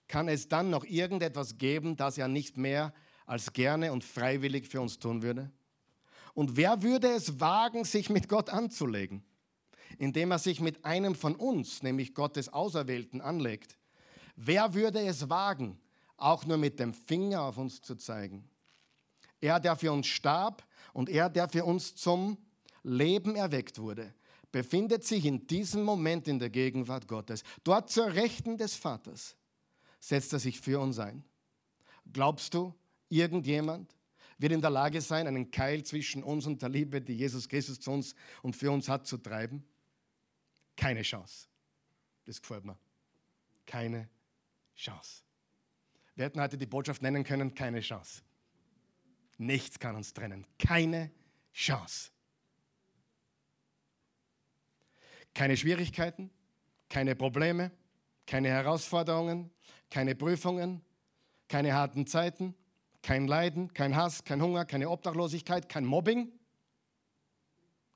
kann 0.08 0.26
es 0.26 0.48
dann 0.48 0.70
noch 0.70 0.84
irgendetwas 0.84 1.56
geben, 1.56 1.96
das 1.96 2.18
er 2.18 2.26
nicht 2.26 2.56
mehr 2.56 2.92
als 3.26 3.52
gerne 3.52 3.92
und 3.92 4.04
freiwillig 4.04 4.68
für 4.68 4.80
uns 4.80 4.98
tun 4.98 5.22
würde? 5.22 5.50
Und 6.34 6.56
wer 6.56 6.82
würde 6.82 7.08
es 7.08 7.40
wagen, 7.40 7.84
sich 7.84 8.10
mit 8.10 8.28
Gott 8.28 8.50
anzulegen, 8.50 9.24
indem 9.98 10.32
er 10.32 10.38
sich 10.38 10.60
mit 10.60 10.84
einem 10.84 11.14
von 11.14 11.36
uns, 11.36 11.82
nämlich 11.82 12.14
Gottes 12.14 12.52
Auserwählten, 12.52 13.20
anlegt? 13.20 13.78
Wer 14.36 14.74
würde 14.74 15.00
es 15.00 15.28
wagen, 15.30 15.78
auch 16.16 16.44
nur 16.44 16.56
mit 16.56 16.80
dem 16.80 16.94
Finger 16.94 17.42
auf 17.42 17.58
uns 17.58 17.80
zu 17.82 17.94
zeigen. 17.96 18.48
Er, 19.40 19.60
der 19.60 19.76
für 19.76 19.92
uns 19.92 20.06
starb 20.06 20.66
und 20.92 21.08
er, 21.08 21.28
der 21.28 21.48
für 21.48 21.64
uns 21.64 21.94
zum 21.94 22.38
Leben 22.82 23.36
erweckt 23.36 23.78
wurde, 23.78 24.14
befindet 24.50 25.04
sich 25.04 25.24
in 25.24 25.46
diesem 25.46 25.82
Moment 25.82 26.28
in 26.28 26.38
der 26.38 26.50
Gegenwart 26.50 27.08
Gottes. 27.08 27.42
Dort 27.64 27.90
zur 27.90 28.12
Rechten 28.14 28.56
des 28.56 28.74
Vaters 28.74 29.36
setzt 29.98 30.32
er 30.32 30.38
sich 30.38 30.60
für 30.60 30.80
uns 30.80 30.98
ein. 30.98 31.24
Glaubst 32.12 32.54
du, 32.54 32.72
irgendjemand 33.14 33.94
wird 34.38 34.52
in 34.52 34.60
der 34.60 34.70
Lage 34.70 35.00
sein, 35.00 35.26
einen 35.26 35.50
Keil 35.50 35.84
zwischen 35.84 36.22
uns 36.22 36.46
und 36.46 36.60
der 36.60 36.68
Liebe, 36.68 37.00
die 37.00 37.14
Jesus 37.14 37.48
Christus 37.48 37.80
zu 37.80 37.90
uns 37.92 38.14
und 38.42 38.56
für 38.56 38.70
uns 38.70 38.88
hat, 38.88 39.06
zu 39.06 39.16
treiben? 39.18 39.64
Keine 40.76 41.02
Chance. 41.02 41.46
Das 42.24 42.40
gefällt 42.40 42.64
mir. 42.64 42.76
Keine 43.66 44.08
Chance. 44.74 45.22
Wir 46.16 46.26
hätten 46.26 46.40
heute 46.40 46.58
die 46.58 46.66
Botschaft 46.66 47.02
nennen 47.02 47.24
können, 47.24 47.54
keine 47.54 47.80
Chance. 47.80 48.22
Nichts 49.38 49.78
kann 49.78 49.96
uns 49.96 50.12
trennen. 50.12 50.46
Keine 50.58 51.10
Chance. 51.52 52.10
Keine 55.32 55.56
Schwierigkeiten, 55.56 56.30
keine 56.88 57.16
Probleme, 57.16 57.72
keine 58.26 58.48
Herausforderungen, 58.48 59.50
keine 59.90 60.14
Prüfungen, 60.14 60.80
keine 61.48 61.74
harten 61.74 62.06
Zeiten, 62.06 62.54
kein 63.04 63.28
Leiden, 63.28 63.72
kein 63.74 63.94
Hass, 63.94 64.24
kein 64.24 64.40
Hunger, 64.40 64.64
keine 64.64 64.88
Obdachlosigkeit, 64.88 65.68
kein 65.68 65.84
Mobbing, 65.84 66.32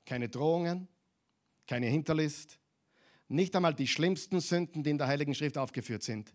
keine 0.05 0.29
Drohungen, 0.29 0.87
keine 1.65 1.87
Hinterlist, 1.87 2.59
nicht 3.27 3.55
einmal 3.55 3.73
die 3.73 3.87
schlimmsten 3.87 4.39
Sünden, 4.39 4.83
die 4.83 4.91
in 4.91 4.99
der 4.99 5.07
Heiligen 5.07 5.33
Schrift 5.33 5.57
aufgeführt 5.57 6.03
sind. 6.03 6.31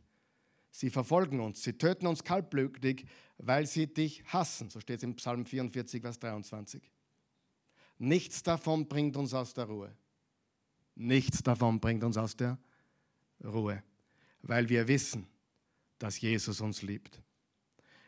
Sie 0.73 0.91
verfolgen 0.91 1.39
uns, 1.39 1.63
sie 1.63 1.75
töten 1.75 2.09
uns 2.09 2.25
kaltblütig, 2.25 3.07
weil 3.39 3.65
sie 3.67 3.87
dich 3.87 4.25
hassen. 4.27 4.71
So 4.71 4.81
steht 4.81 4.99
es 4.99 5.03
im 5.05 5.15
Psalm 5.15 5.47
44, 5.47 6.03
Vers 6.03 6.19
23. 6.19 6.83
Nichts 7.99 8.43
davon 8.43 8.89
bringt 8.89 9.17
uns 9.17 9.35
aus 9.35 9.55
der 9.55 9.67
Ruhe. 9.67 9.97
Nichts 10.97 11.45
davon 11.45 11.79
bringt 11.79 12.03
uns 12.03 12.17
aus 12.17 12.37
der 12.37 12.59
Ruhe, 13.45 13.85
weil 14.43 14.69
wir 14.69 14.89
wissen, 14.89 15.29
dass 16.01 16.21
Jesus 16.21 16.61
uns 16.61 16.83
liebt. 16.83 17.23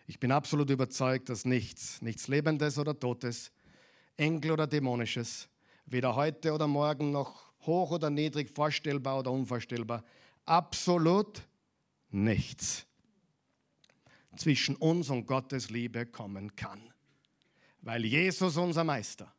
Ich 0.06 0.20
bin 0.20 0.30
absolut 0.30 0.70
überzeugt, 0.70 1.28
dass 1.28 1.44
nichts, 1.44 2.00
nichts 2.00 2.28
Lebendes 2.28 2.78
oder 2.78 2.98
Totes, 2.98 3.50
Engel 4.16 4.52
oder 4.52 4.66
Dämonisches, 4.66 5.48
weder 5.84 6.14
heute 6.14 6.52
oder 6.52 6.66
morgen 6.66 7.10
noch 7.10 7.52
hoch 7.62 7.90
oder 7.90 8.10
niedrig, 8.10 8.50
vorstellbar 8.50 9.18
oder 9.18 9.32
unvorstellbar, 9.32 10.04
absolut 10.44 11.42
nichts 12.10 12.86
zwischen 14.36 14.76
uns 14.76 15.10
und 15.10 15.26
Gottes 15.26 15.70
Liebe 15.70 16.06
kommen 16.06 16.54
kann. 16.54 16.92
Weil 17.80 18.04
Jesus, 18.04 18.56
unser 18.56 18.84
Meister, 18.84 19.32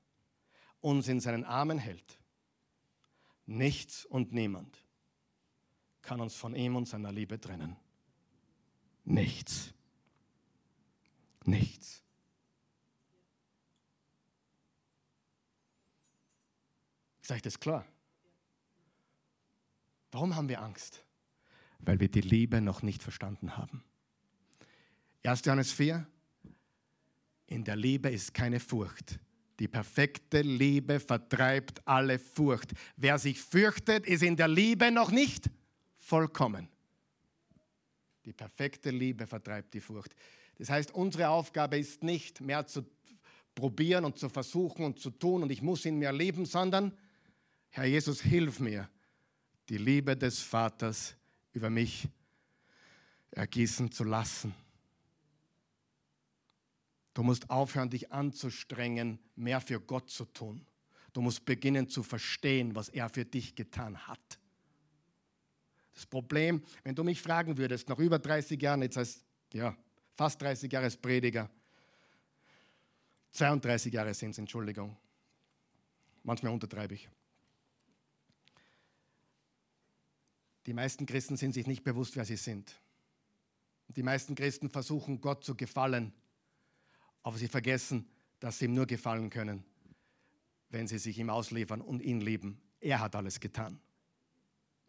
uns 0.81 1.07
in 1.07 1.19
seinen 1.19 1.43
Armen 1.43 1.77
hält 1.77 2.17
Nichts 3.47 4.03
und 4.03 4.33
niemand 4.33 4.83
kann 6.01 6.19
uns 6.19 6.35
von 6.35 6.53
ihm 6.53 6.75
und 6.75 6.87
seiner 6.87 7.13
Liebe 7.13 7.39
trennen. 7.39 7.77
Nichts. 9.05 9.73
Nichts. 11.47 12.03
Ist 17.21 17.31
euch 17.31 17.41
das 17.41 17.57
klar? 17.57 17.85
Warum 20.11 20.35
haben 20.35 20.49
wir 20.49 20.61
Angst? 20.61 21.05
Weil 21.79 22.01
wir 22.01 22.09
die 22.09 22.21
Liebe 22.21 22.59
noch 22.59 22.81
nicht 22.81 23.01
verstanden 23.01 23.55
haben. 23.55 23.81
1. 25.23 25.45
Johannes 25.45 25.71
4. 25.71 26.05
In 27.47 27.63
der 27.63 27.77
Liebe 27.77 28.09
ist 28.09 28.33
keine 28.33 28.59
Furcht. 28.59 29.17
Die 29.59 29.69
perfekte 29.69 30.41
Liebe 30.41 30.99
vertreibt 30.99 31.87
alle 31.87 32.19
Furcht. 32.19 32.73
Wer 32.97 33.17
sich 33.19 33.41
fürchtet, 33.41 34.05
ist 34.05 34.21
in 34.21 34.35
der 34.35 34.49
Liebe 34.49 34.91
noch 34.91 35.11
nicht 35.11 35.49
vollkommen. 35.97 36.67
Die 38.25 38.33
perfekte 38.33 38.89
Liebe 38.89 39.25
vertreibt 39.25 39.73
die 39.73 39.79
Furcht. 39.79 40.13
Das 40.57 40.69
heißt, 40.69 40.91
unsere 40.93 41.29
Aufgabe 41.29 41.77
ist 41.77 42.03
nicht 42.03 42.41
mehr 42.41 42.65
zu 42.65 42.85
probieren 43.53 44.05
und 44.05 44.17
zu 44.17 44.29
versuchen 44.29 44.85
und 44.85 44.99
zu 44.99 45.09
tun 45.09 45.43
und 45.43 45.51
ich 45.51 45.61
muss 45.61 45.85
ihn 45.85 45.97
mehr 45.97 46.13
lieben, 46.13 46.45
sondern 46.45 46.95
Herr 47.69 47.85
Jesus, 47.85 48.21
hilf 48.21 48.59
mir, 48.59 48.89
die 49.69 49.77
Liebe 49.77 50.15
des 50.15 50.39
Vaters 50.39 51.15
über 51.53 51.69
mich 51.69 52.07
ergießen 53.31 53.91
zu 53.91 54.03
lassen. 54.03 54.53
Du 57.13 57.23
musst 57.23 57.49
aufhören, 57.49 57.89
dich 57.89 58.11
anzustrengen, 58.11 59.19
mehr 59.35 59.59
für 59.59 59.79
Gott 59.79 60.09
zu 60.09 60.25
tun. 60.25 60.65
Du 61.13 61.21
musst 61.21 61.45
beginnen 61.45 61.89
zu 61.89 62.03
verstehen, 62.03 62.75
was 62.75 62.89
er 62.89 63.09
für 63.09 63.25
dich 63.25 63.55
getan 63.55 64.07
hat. 64.07 64.39
Das 65.95 66.05
Problem, 66.05 66.63
wenn 66.83 66.93
du 66.93 67.03
mich 67.03 67.19
fragen 67.19 67.57
würdest, 67.57 67.89
nach 67.89 67.97
über 67.97 68.19
30 68.19 68.61
Jahren, 68.61 68.83
jetzt 68.83 68.99
als 68.99 69.25
ja, 69.51 69.75
fast 70.17 70.41
30 70.41 70.69
Jahre 70.69 70.85
als 70.85 70.97
Prediger, 70.97 71.49
32 73.31 73.93
Jahre 73.93 74.13
sind 74.13 74.31
es, 74.31 74.37
Entschuldigung, 74.37 74.97
manchmal 76.23 76.51
untertreibe 76.51 76.95
ich. 76.95 77.07
Die 80.65 80.73
meisten 80.73 81.05
Christen 81.05 81.37
sind 81.37 81.53
sich 81.53 81.65
nicht 81.65 81.85
bewusst, 81.85 82.17
wer 82.17 82.25
sie 82.25 82.35
sind. 82.35 82.73
Die 83.87 84.03
meisten 84.03 84.35
Christen 84.35 84.69
versuchen, 84.69 85.21
Gott 85.21 85.45
zu 85.45 85.55
gefallen 85.55 86.11
aber 87.27 87.37
sie 87.37 87.49
vergessen, 87.49 88.07
dass 88.39 88.57
sie 88.57 88.65
ihm 88.65 88.73
nur 88.73 88.85
gefallen 88.85 89.29
können, 89.29 89.65
wenn 90.69 90.87
sie 90.87 90.97
sich 90.97 91.19
ihm 91.19 91.29
ausliefern 91.29 91.81
und 91.81 92.01
ihn 92.01 92.21
lieben. 92.21 92.61
Er 92.79 93.01
hat 93.01 93.17
alles 93.17 93.41
getan. 93.41 93.81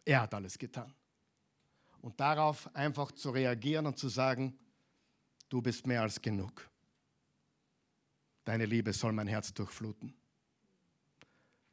Er 0.05 0.21
hat 0.21 0.33
alles 0.33 0.57
getan. 0.57 0.93
Und 1.99 2.17
darauf 2.17 2.73
einfach 2.73 3.11
zu 3.11 3.31
reagieren 3.31 3.87
und 3.87 3.97
zu 3.97 4.07
sagen, 4.07 4.57
du 5.49 5.61
bist 5.61 5.85
mehr 5.85 6.01
als 6.01 6.21
genug. 6.21 6.69
Deine 8.45 8.65
Liebe 8.65 8.93
soll 8.93 9.11
mein 9.11 9.27
Herz 9.27 9.53
durchfluten. 9.53 10.13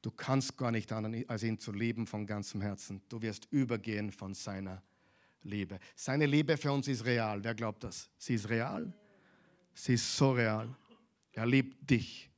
Du 0.03 0.11
kannst 0.11 0.57
gar 0.57 0.71
nicht 0.71 0.93
anderen, 0.93 1.29
als 1.29 1.43
ihn 1.43 1.59
zu 1.59 1.73
lieben 1.73 2.07
von 2.07 2.27
ganzem 2.27 2.61
Herzen. 2.61 3.03
Du 3.09 3.21
wirst 3.23 3.49
übergehen 3.51 4.13
von 4.13 4.35
seiner 4.35 4.83
Liebe. 5.43 5.79
Seine 5.95 6.27
Liebe 6.27 6.57
für 6.57 6.73
uns 6.73 6.87
ist 6.89 7.05
real. 7.05 7.43
Wer 7.43 7.55
glaubt 7.55 7.83
das? 7.83 8.11
Sie 8.19 8.35
ist 8.35 8.49
real. 8.49 8.93
Sie 9.75 9.95
ist 9.95 10.17
so 10.17 10.33
real. 10.33 10.75
Er 11.33 11.47
liebt 11.47 11.89
dich. 11.89 12.31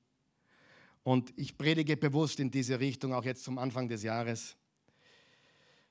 Und 1.03 1.32
ich 1.36 1.57
predige 1.57 1.97
bewusst 1.97 2.41
in 2.41 2.51
diese 2.51 2.78
Richtung, 2.80 3.12
auch 3.12 3.24
jetzt 3.24 3.45
zum 3.45 3.59
Anfang 3.59 3.89
des 3.89 4.03
Jahres. 4.03 4.57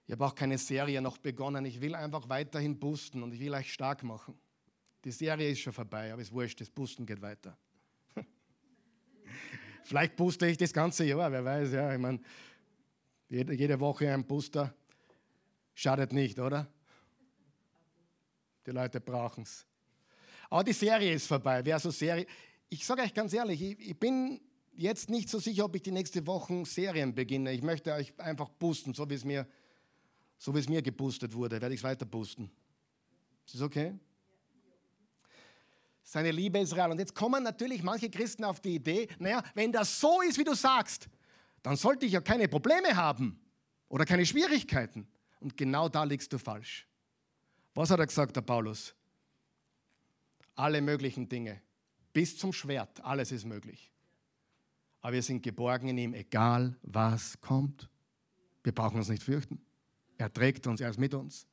Ich 0.05 0.11
habe 0.11 0.25
auch 0.25 0.35
keine 0.35 0.57
Serie 0.57 1.01
noch 1.01 1.17
begonnen. 1.17 1.65
Ich 1.65 1.81
will 1.81 1.95
einfach 1.95 2.29
weiterhin 2.29 2.79
boosten 2.79 3.23
und 3.23 3.33
ich 3.33 3.39
will 3.39 3.53
euch 3.53 3.73
stark 3.73 4.03
machen. 4.03 4.37
Die 5.07 5.13
Serie 5.13 5.49
ist 5.49 5.61
schon 5.61 5.71
vorbei, 5.71 6.11
aber 6.11 6.21
es 6.21 6.29
wurscht, 6.33 6.59
das 6.59 6.69
Boosten 6.69 7.05
geht 7.05 7.21
weiter. 7.21 7.57
Vielleicht 9.85 10.17
booste 10.17 10.47
ich 10.47 10.57
das 10.57 10.73
ganze 10.73 11.05
Jahr, 11.05 11.31
wer 11.31 11.45
weiß, 11.45 11.71
ja. 11.71 11.93
Ich 11.93 11.97
meine, 11.97 12.19
jede, 13.29 13.79
Woche 13.79 14.13
ein 14.13 14.25
Booster 14.25 14.75
schadet 15.73 16.11
nicht, 16.11 16.37
oder? 16.39 16.67
Die 18.65 18.71
Leute 18.71 18.99
brauchen 18.99 19.43
es. 19.43 19.65
Aber 20.49 20.65
die 20.65 20.73
Serie 20.73 21.13
ist 21.13 21.27
vorbei. 21.27 21.63
Wer 21.63 21.79
so 21.79 21.89
Serie. 21.89 22.27
Ich 22.67 22.85
sage 22.85 23.03
euch 23.03 23.13
ganz 23.13 23.31
ehrlich, 23.31 23.61
ich, 23.61 23.79
ich, 23.79 23.97
bin 23.97 24.41
jetzt 24.73 25.09
nicht 25.09 25.29
so 25.29 25.39
sicher, 25.39 25.63
ob 25.63 25.75
ich 25.77 25.83
die 25.83 25.91
nächste 25.91 26.27
Woche 26.27 26.65
Serien 26.65 27.15
beginne. 27.15 27.53
Ich 27.53 27.61
möchte 27.61 27.93
euch 27.93 28.13
einfach 28.19 28.49
boosten, 28.49 28.93
so 28.93 29.09
wie 29.09 29.13
es 29.13 29.23
mir, 29.23 29.47
so 30.37 30.53
wie 30.53 30.59
es 30.59 30.67
mir 30.67 30.81
geboostet 30.81 31.33
wurde, 31.33 31.61
werde 31.61 31.73
ich 31.73 31.79
es 31.79 31.85
weiter 31.85 32.05
boosten. 32.05 32.51
Ist 33.45 33.55
das 33.55 33.61
okay? 33.61 33.97
Seine 36.07 36.31
Liebe 36.31 36.59
ist 36.59 36.73
real. 36.75 36.89
Und 36.91 36.99
jetzt 36.99 37.13
kommen 37.13 37.43
natürlich 37.43 37.83
manche 37.83 38.09
Christen 38.09 38.45
auf 38.45 38.61
die 38.61 38.75
Idee, 38.75 39.09
naja, 39.19 39.43
wenn 39.55 39.71
das 39.71 39.99
so 39.99 40.21
ist, 40.21 40.37
wie 40.37 40.45
du 40.45 40.53
sagst, 40.53 41.09
dann 41.61 41.75
sollte 41.75 42.05
ich 42.05 42.13
ja 42.13 42.21
keine 42.21 42.47
Probleme 42.47 42.95
haben 42.95 43.37
oder 43.89 44.05
keine 44.05 44.25
Schwierigkeiten. 44.25 45.07
Und 45.41 45.57
genau 45.57 45.89
da 45.89 46.03
liegst 46.03 46.31
du 46.31 46.37
falsch. 46.37 46.87
Was 47.73 47.89
hat 47.89 47.99
er 47.99 48.07
gesagt, 48.07 48.35
der 48.35 48.41
Paulus? 48.41 48.95
alle 50.57 50.81
möglichen 50.81 51.29
Dinge. 51.29 51.61
Bis 52.11 52.37
zum 52.37 52.51
Schwert, 52.51 53.03
alles 53.05 53.31
ist 53.31 53.45
möglich. 53.45 53.91
Aber 55.01 55.13
wir 55.13 55.23
sind 55.23 55.43
geborgen 55.43 55.89
in 55.89 55.97
ihm, 55.97 56.13
egal 56.13 56.75
was 56.81 57.39
kommt. 57.39 57.89
Wir 58.63 58.73
brauchen 58.73 58.97
uns 58.97 59.07
nicht 59.07 59.23
fürchten. 59.23 59.61
Er 60.17 60.33
trägt 60.33 60.65
uns, 60.67 60.81
er 60.81 60.89
ist 60.89 60.99
mit 60.99 61.13
uns. 61.13 61.45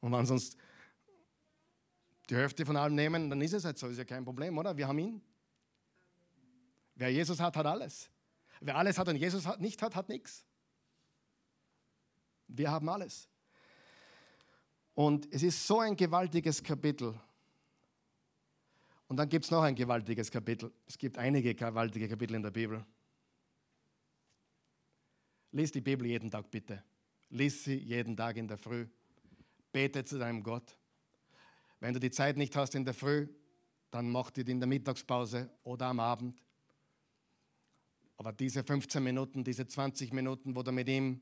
Und 0.00 0.12
wenn 0.12 0.30
uns 0.30 0.56
die 2.32 2.38
Hälfte 2.38 2.64
von 2.64 2.78
allem 2.78 2.94
nehmen, 2.94 3.28
dann 3.28 3.42
ist 3.42 3.52
es 3.52 3.66
halt 3.66 3.76
so, 3.76 3.88
ist 3.88 3.98
ja 3.98 4.06
kein 4.06 4.24
Problem, 4.24 4.56
oder? 4.56 4.74
Wir 4.74 4.88
haben 4.88 4.98
ihn. 4.98 5.20
Wer 6.94 7.10
Jesus 7.10 7.38
hat, 7.38 7.54
hat 7.54 7.66
alles. 7.66 8.10
Wer 8.62 8.74
alles 8.74 8.96
hat 8.96 9.06
und 9.08 9.16
Jesus 9.16 9.46
nicht 9.58 9.82
hat, 9.82 9.94
hat 9.94 10.08
nichts. 10.08 10.46
Wir 12.48 12.70
haben 12.70 12.88
alles. 12.88 13.28
Und 14.94 15.30
es 15.30 15.42
ist 15.42 15.66
so 15.66 15.80
ein 15.80 15.94
gewaltiges 15.94 16.62
Kapitel. 16.62 17.14
Und 19.08 19.18
dann 19.18 19.28
gibt 19.28 19.44
es 19.44 19.50
noch 19.50 19.62
ein 19.62 19.74
gewaltiges 19.74 20.30
Kapitel. 20.30 20.72
Es 20.86 20.96
gibt 20.96 21.18
einige 21.18 21.54
gewaltige 21.54 22.08
Kapitel 22.08 22.36
in 22.36 22.42
der 22.42 22.50
Bibel. 22.50 22.82
Lies 25.50 25.70
die 25.70 25.82
Bibel 25.82 26.06
jeden 26.06 26.30
Tag 26.30 26.50
bitte. 26.50 26.82
Lies 27.28 27.64
sie 27.64 27.76
jeden 27.76 28.16
Tag 28.16 28.38
in 28.38 28.48
der 28.48 28.56
Früh. 28.56 28.86
Bete 29.70 30.02
zu 30.02 30.18
deinem 30.18 30.42
Gott. 30.42 30.78
Wenn 31.82 31.94
du 31.94 31.98
die 31.98 32.12
Zeit 32.12 32.36
nicht 32.36 32.54
hast 32.54 32.76
in 32.76 32.84
der 32.84 32.94
Früh, 32.94 33.26
dann 33.90 34.08
mach 34.08 34.30
die 34.30 34.42
in 34.42 34.60
der 34.60 34.68
Mittagspause 34.68 35.50
oder 35.64 35.86
am 35.86 35.98
Abend. 35.98 36.40
Aber 38.16 38.32
diese 38.32 38.62
15 38.62 39.02
Minuten, 39.02 39.42
diese 39.42 39.66
20 39.66 40.12
Minuten, 40.12 40.54
wo 40.54 40.62
du 40.62 40.70
mit 40.70 40.88
ihm 40.88 41.20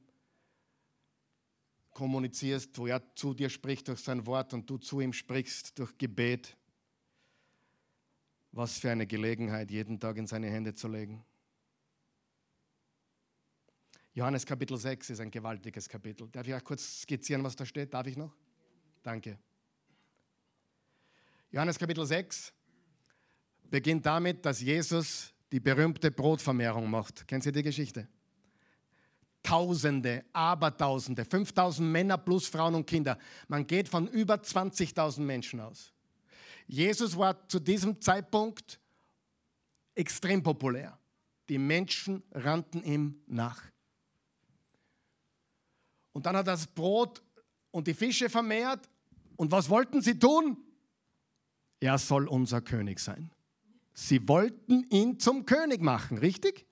kommunizierst, 1.93 2.77
wo 2.77 2.89
er 2.89 3.03
zu 3.17 3.33
dir 3.33 3.49
spricht 3.49 3.89
durch 3.89 4.01
sein 4.01 4.27
Wort 4.27 4.53
und 4.53 4.69
du 4.69 4.77
zu 4.77 5.01
ihm 5.01 5.15
sprichst 5.15 5.79
durch 5.79 5.97
Gebet, 5.97 6.55
was 8.53 8.79
für 8.79 8.91
eine 8.91 9.07
Gelegenheit, 9.07 9.71
jeden 9.71 9.99
Tag 9.99 10.19
in 10.19 10.27
seine 10.27 10.51
Hände 10.51 10.75
zu 10.75 10.89
legen. 10.89 11.25
Johannes 14.13 14.45
Kapitel 14.45 14.77
6 14.77 15.09
ist 15.09 15.21
ein 15.21 15.31
gewaltiges 15.31 15.89
Kapitel. 15.89 16.29
Darf 16.29 16.47
ich 16.47 16.55
auch 16.55 16.65
kurz 16.65 17.01
skizzieren, 17.01 17.43
was 17.45 17.57
da 17.57 17.65
steht? 17.65 17.95
Darf 17.95 18.07
ich 18.07 18.19
noch? 18.19 18.37
Danke. 19.03 19.39
Johannes 21.53 21.79
Kapitel 21.79 22.07
6 22.07 22.53
beginnt 23.65 24.07
damit, 24.07 24.45
dass 24.47 24.61
Jesus 24.61 25.33
die 25.51 25.59
berühmte 25.59 26.11
Brotvermehrung 26.11 26.89
macht. 26.89 27.27
Kennen 27.27 27.43
Sie 27.43 27.51
die 27.51 27.65
Geschichte? 27.65 28.07
Tausende, 29.43 30.25
Abertausende, 30.33 31.25
5000 31.25 31.89
Männer 31.89 32.19
plus 32.19 32.47
Frauen 32.47 32.77
und 32.77 32.87
Kinder. 32.87 33.19
Man 33.49 33.67
geht 33.67 33.89
von 33.89 34.07
über 34.07 34.35
20.000 34.35 35.21
Menschen 35.23 35.61
aus. 35.61 35.93
Jesus 36.69 37.17
war 37.17 37.49
zu 37.49 37.59
diesem 37.59 38.01
Zeitpunkt 38.01 38.79
extrem 39.97 40.43
populär. 40.43 40.97
Die 41.49 41.59
Menschen 41.59 42.23
rannten 42.31 42.85
ihm 42.85 43.21
nach. 43.27 43.61
Und 46.13 46.27
dann 46.27 46.37
hat 46.37 46.47
er 46.47 46.53
das 46.53 46.67
Brot 46.69 47.23
und 47.73 47.89
die 47.89 47.95
Fische 47.95 48.31
vermehrt. 48.31 48.89
Und 49.37 49.51
was 49.51 49.69
wollten 49.69 50.01
sie 50.01 50.17
tun? 50.17 50.57
Er 51.81 51.99
soll 51.99 52.29
unser 52.29 52.61
König 52.61 53.01
sein. 53.01 53.31
Sie 53.95 54.29
wollten 54.29 54.85
ihn 54.91 55.19
zum 55.19 55.47
König 55.47 55.81
machen, 55.81 56.19
richtig? 56.19 56.67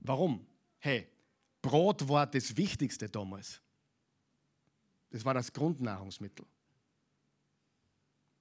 Warum? 0.00 0.46
Hey, 0.78 1.08
Brot 1.60 2.08
war 2.08 2.26
das 2.26 2.56
Wichtigste 2.56 3.08
damals. 3.08 3.60
Das 5.10 5.24
war 5.24 5.34
das 5.34 5.52
Grundnahrungsmittel. 5.52 6.46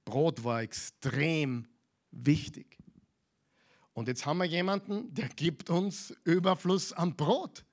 Brot 0.05 0.43
war 0.43 0.61
extrem 0.61 1.67
wichtig. 2.11 2.77
Und 3.93 4.07
jetzt 4.07 4.25
haben 4.25 4.37
wir 4.37 4.45
jemanden, 4.45 5.11
der 5.13 5.29
gibt 5.29 5.69
uns 5.69 6.13
Überfluss 6.23 6.93
an 6.93 7.15
Brot. 7.15 7.65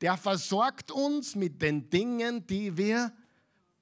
Der 0.00 0.16
versorgt 0.16 0.90
uns 0.90 1.34
mit 1.34 1.60
den 1.60 1.90
Dingen, 1.90 2.46
die 2.46 2.76
wir 2.76 3.12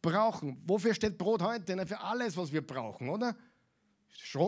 brauchen. 0.07 0.63
Wofür 0.67 0.95
steht 0.95 1.19
Brot 1.19 1.43
heute? 1.43 1.87
Für 1.87 2.01
alles, 2.01 2.37
was 2.37 2.53
wir 2.53 2.65
brauchen, 2.65 3.09
oder? 3.09 3.37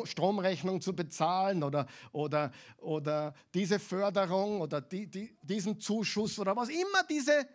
Stromrechnung 0.04 0.80
zu 0.80 0.94
bezahlen 0.94 1.62
oder, 1.62 1.86
oder, 2.12 2.52
oder 2.78 3.34
diese 3.52 3.78
Förderung 3.78 4.61
oder 4.61 4.80
die, 4.80 5.06
die, 5.06 5.36
diesen 5.42 5.78
Zuschuss 5.80 6.38
oder 6.38 6.56
was 6.56 6.68
immer 6.68 7.02
diese, 7.09 7.46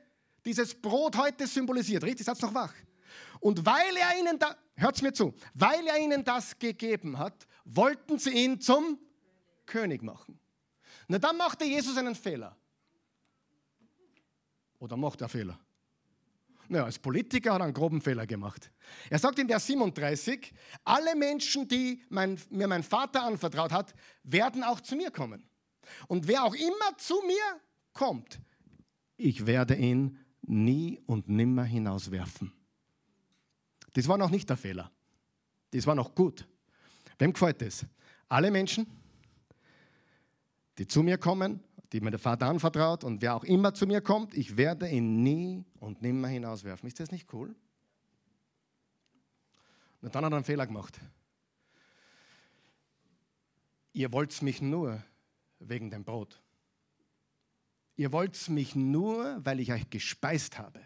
dieses 0.45 0.79
Brot 0.79 1.17
heute 1.17 1.47
symbolisiert. 1.47 2.03
Richtig, 2.03 2.25
seid 2.25 2.41
noch 2.41 2.53
wach. 2.53 2.73
Und 3.39 3.65
weil 3.65 3.95
er 3.97 4.19
ihnen 4.19 4.37
da, 4.37 4.55
hört 4.75 5.01
mir 5.01 5.13
zu, 5.13 5.33
weil 5.53 5.85
er 5.87 5.97
ihnen 5.97 6.23
das 6.23 6.57
gegeben 6.59 7.17
hat, 7.17 7.47
wollten 7.65 8.19
sie 8.19 8.31
ihn 8.31 8.59
zum 8.59 8.99
König 9.65 10.03
machen. 10.03 10.39
Na, 11.07 11.19
dann 11.19 11.37
machte 11.37 11.65
Jesus 11.65 11.97
einen 11.97 12.15
Fehler. 12.15 12.55
Oder 14.79 14.97
macht 14.97 15.21
er 15.21 15.29
Fehler? 15.29 15.57
Naja, 16.69 16.85
als 16.85 16.99
Politiker 16.99 17.53
hat 17.53 17.61
er 17.61 17.65
einen 17.65 17.73
groben 17.73 18.01
Fehler 18.01 18.25
gemacht. 18.25 18.71
Er 19.09 19.19
sagt 19.19 19.39
in 19.39 19.47
Vers 19.47 19.67
37, 19.67 20.53
alle 20.83 21.15
Menschen, 21.15 21.67
die 21.67 22.01
mein, 22.09 22.39
mir 22.49 22.67
mein 22.67 22.83
Vater 22.83 23.23
anvertraut 23.23 23.71
hat, 23.71 23.93
werden 24.23 24.63
auch 24.63 24.81
zu 24.81 24.95
mir 24.95 25.11
kommen. 25.11 25.43
Und 26.07 26.27
wer 26.27 26.43
auch 26.43 26.55
immer 26.55 26.97
zu 26.97 27.15
mir 27.25 27.61
kommt, 27.93 28.39
ich 29.17 29.45
werde 29.45 29.75
ihn 29.75 30.17
nie 30.41 30.99
und 31.05 31.29
nimmer 31.29 31.63
hinauswerfen. 31.63 32.51
Das 33.93 34.07
war 34.07 34.17
noch 34.17 34.29
nicht 34.29 34.49
der 34.49 34.57
Fehler. 34.57 34.91
Das 35.71 35.85
war 35.87 35.95
noch 35.95 36.15
gut. 36.15 36.47
Wem 37.19 37.33
gefällt 37.33 37.61
das? 37.61 37.85
Alle 38.27 38.51
Menschen, 38.51 38.87
die 40.77 40.87
zu 40.87 41.03
mir 41.03 41.17
kommen, 41.17 41.63
die 41.93 42.01
mir 42.01 42.09
der 42.09 42.19
Vater 42.19 42.47
anvertraut 42.47 43.03
und 43.03 43.21
wer 43.21 43.35
auch 43.35 43.43
immer 43.43 43.75
zu 43.75 43.85
mir 43.85 44.01
kommt, 44.01 44.33
ich 44.33 44.57
werde 44.57 44.89
ihn 44.89 45.21
nie 45.21 45.63
und 45.79 46.01
nimmer 46.01 46.27
hinauswerfen. 46.27 46.87
Ist 46.87 46.99
das 46.99 47.11
nicht 47.11 47.31
cool? 47.33 47.55
Und 50.01 50.13
dann 50.13 50.25
hat 50.25 50.33
er 50.33 50.37
einen 50.37 50.43
Fehler 50.43 50.65
gemacht. 50.65 50.99
Ihr 53.93 54.11
wollt 54.11 54.41
mich 54.41 54.59
nur 54.59 55.03
wegen 55.59 55.91
dem 55.91 56.03
Brot. 56.03 56.41
Ihr 57.95 58.11
wollt 58.11 58.49
mich 58.49 58.75
nur, 58.75 59.39
weil 59.45 59.59
ich 59.59 59.71
euch 59.71 59.87
gespeist 59.91 60.57
habe. 60.57 60.81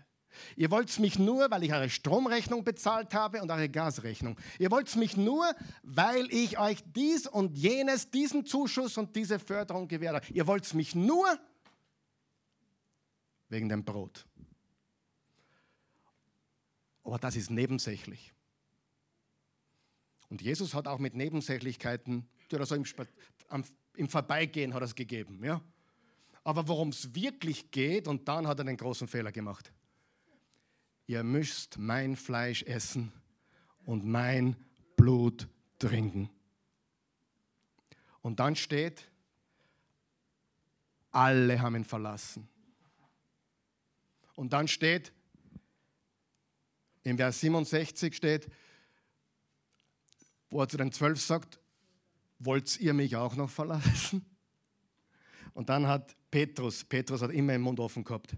Ihr 0.55 0.71
wollt 0.71 0.97
mich 0.99 1.19
nur, 1.19 1.49
weil 1.51 1.63
ich 1.63 1.73
eure 1.73 1.89
Stromrechnung 1.89 2.63
bezahlt 2.63 3.13
habe 3.13 3.41
und 3.41 3.51
eure 3.51 3.69
Gasrechnung. 3.69 4.37
Ihr 4.59 4.71
wollt 4.71 4.95
mich 4.95 5.17
nur, 5.17 5.45
weil 5.83 6.27
ich 6.33 6.59
euch 6.59 6.83
dies 6.95 7.27
und 7.27 7.57
jenes, 7.57 8.11
diesen 8.11 8.45
Zuschuss 8.45 8.97
und 8.97 9.15
diese 9.15 9.39
Förderung 9.39 9.87
gewährt 9.87 10.15
habe. 10.15 10.33
Ihr 10.33 10.47
wollt 10.47 10.73
mich 10.73 10.95
nur 10.95 11.27
wegen 13.49 13.69
dem 13.69 13.83
Brot. 13.83 14.25
Aber 17.03 17.17
das 17.17 17.35
ist 17.35 17.49
nebensächlich. 17.49 18.33
Und 20.29 20.41
Jesus 20.41 20.73
hat 20.73 20.87
auch 20.87 20.99
mit 20.99 21.15
Nebensächlichkeiten, 21.15 22.27
so 22.51 22.75
im, 22.75 22.85
im 23.95 24.09
Vorbeigehen 24.09 24.73
hat 24.73 24.83
es 24.83 24.93
gegeben. 24.93 25.41
Ja? 25.43 25.61
Aber 26.43 26.67
worum 26.67 26.89
es 26.89 27.15
wirklich 27.15 27.71
geht, 27.71 28.07
und 28.07 28.27
dann 28.27 28.47
hat 28.47 28.59
er 28.59 28.65
den 28.65 28.77
großen 28.77 29.07
Fehler 29.07 29.31
gemacht 29.31 29.71
ihr 31.07 31.23
müsst 31.23 31.77
mein 31.77 32.15
Fleisch 32.15 32.63
essen 32.63 33.11
und 33.85 34.05
mein 34.05 34.55
Blut 34.97 35.47
trinken. 35.79 36.29
Und 38.21 38.39
dann 38.39 38.55
steht, 38.55 39.09
alle 41.11 41.61
haben 41.61 41.77
ihn 41.77 41.85
verlassen. 41.85 42.47
Und 44.35 44.53
dann 44.53 44.67
steht, 44.67 45.13
in 47.03 47.17
Vers 47.17 47.39
67 47.39 48.13
steht, 48.13 48.51
wo 50.49 50.61
er 50.61 50.67
zu 50.67 50.77
den 50.77 50.91
Zwölf 50.91 51.21
sagt, 51.21 51.59
wollt 52.39 52.79
ihr 52.79 52.93
mich 52.93 53.15
auch 53.15 53.35
noch 53.35 53.49
verlassen? 53.49 54.25
Und 55.53 55.69
dann 55.69 55.87
hat 55.87 56.15
Petrus, 56.29 56.83
Petrus 56.83 57.21
hat 57.21 57.31
immer 57.31 57.53
den 57.53 57.61
Mund 57.61 57.79
offen 57.79 58.03
gehabt, 58.03 58.35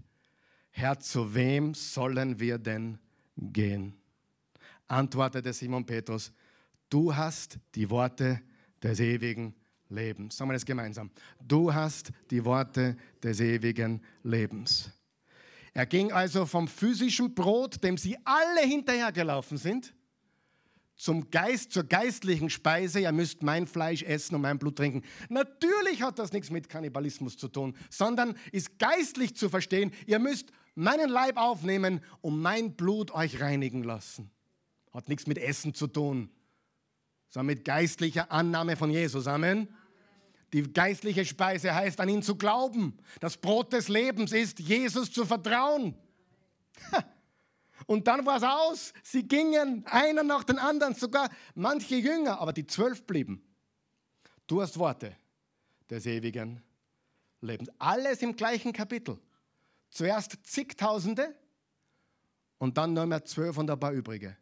Herr, 0.70 0.98
zu 0.98 1.34
wem 1.34 1.74
sollen 1.74 2.38
wir 2.38 2.58
denn 2.58 2.98
gehen? 3.36 3.94
Antwortete 4.86 5.52
Simon 5.52 5.84
Petrus, 5.84 6.32
du 6.88 7.14
hast 7.14 7.58
die 7.74 7.88
Worte 7.90 8.40
des 8.82 9.00
ewigen 9.00 9.54
Lebens. 9.88 10.36
Sagen 10.36 10.50
wir 10.50 10.54
das 10.54 10.64
gemeinsam. 10.64 11.10
Du 11.40 11.72
hast 11.72 12.12
die 12.30 12.44
Worte 12.44 12.96
des 13.22 13.40
ewigen 13.40 14.02
Lebens. 14.22 14.90
Er 15.72 15.86
ging 15.86 16.12
also 16.12 16.46
vom 16.46 16.66
physischen 16.66 17.34
Brot, 17.34 17.82
dem 17.84 17.96
sie 17.96 18.16
alle 18.24 18.62
hinterhergelaufen 18.62 19.56
sind, 19.56 19.94
zum 21.00 21.30
Geist, 21.30 21.72
zur 21.72 21.84
geistlichen 21.84 22.50
Speise, 22.50 23.00
ihr 23.00 23.12
müsst 23.12 23.42
mein 23.42 23.66
Fleisch 23.66 24.02
essen 24.02 24.34
und 24.34 24.42
mein 24.42 24.58
Blut 24.58 24.76
trinken. 24.76 25.02
Natürlich 25.30 26.02
hat 26.02 26.18
das 26.18 26.30
nichts 26.30 26.50
mit 26.50 26.68
Kannibalismus 26.68 27.38
zu 27.38 27.48
tun, 27.48 27.74
sondern 27.88 28.36
ist 28.52 28.78
geistlich 28.78 29.34
zu 29.34 29.48
verstehen, 29.48 29.92
ihr 30.06 30.18
müsst 30.18 30.52
meinen 30.80 31.10
Leib 31.10 31.36
aufnehmen 31.36 32.00
und 32.20 32.40
mein 32.40 32.74
Blut 32.74 33.10
euch 33.12 33.40
reinigen 33.40 33.82
lassen. 33.82 34.30
Hat 34.92 35.08
nichts 35.08 35.26
mit 35.26 35.38
Essen 35.38 35.74
zu 35.74 35.86
tun, 35.86 36.30
sondern 37.28 37.54
mit 37.54 37.64
geistlicher 37.64 38.32
Annahme 38.32 38.76
von 38.76 38.90
Jesus. 38.90 39.26
Amen. 39.26 39.68
Die 40.52 40.62
geistliche 40.62 41.24
Speise 41.24 41.74
heißt, 41.74 42.00
an 42.00 42.08
ihn 42.08 42.22
zu 42.22 42.34
glauben. 42.34 42.98
Das 43.20 43.36
Brot 43.36 43.72
des 43.72 43.88
Lebens 43.88 44.32
ist, 44.32 44.58
Jesus 44.58 45.12
zu 45.12 45.24
vertrauen. 45.24 45.94
Und 47.86 48.08
dann 48.08 48.26
war 48.26 48.38
es 48.38 48.42
aus. 48.42 48.92
Sie 49.02 49.22
gingen 49.22 49.84
einer 49.86 50.22
nach 50.22 50.44
den 50.44 50.58
anderen, 50.58 50.94
sogar 50.94 51.30
manche 51.54 51.96
Jünger, 51.96 52.40
aber 52.40 52.52
die 52.52 52.66
zwölf 52.66 53.06
blieben. 53.06 53.42
Du 54.46 54.60
hast 54.60 54.78
Worte 54.78 55.16
des 55.88 56.06
ewigen 56.06 56.62
Lebens. 57.40 57.70
Alles 57.78 58.22
im 58.22 58.34
gleichen 58.34 58.72
Kapitel. 58.72 59.18
Zuerst 59.90 60.38
zigtausende 60.44 61.34
und 62.58 62.78
dann 62.78 62.94
nur 62.94 63.06
mehr 63.06 63.24
zwölf 63.24 63.58
und 63.58 63.70
ein 63.70 63.78
paar 63.78 63.92
übrige. 63.92 64.36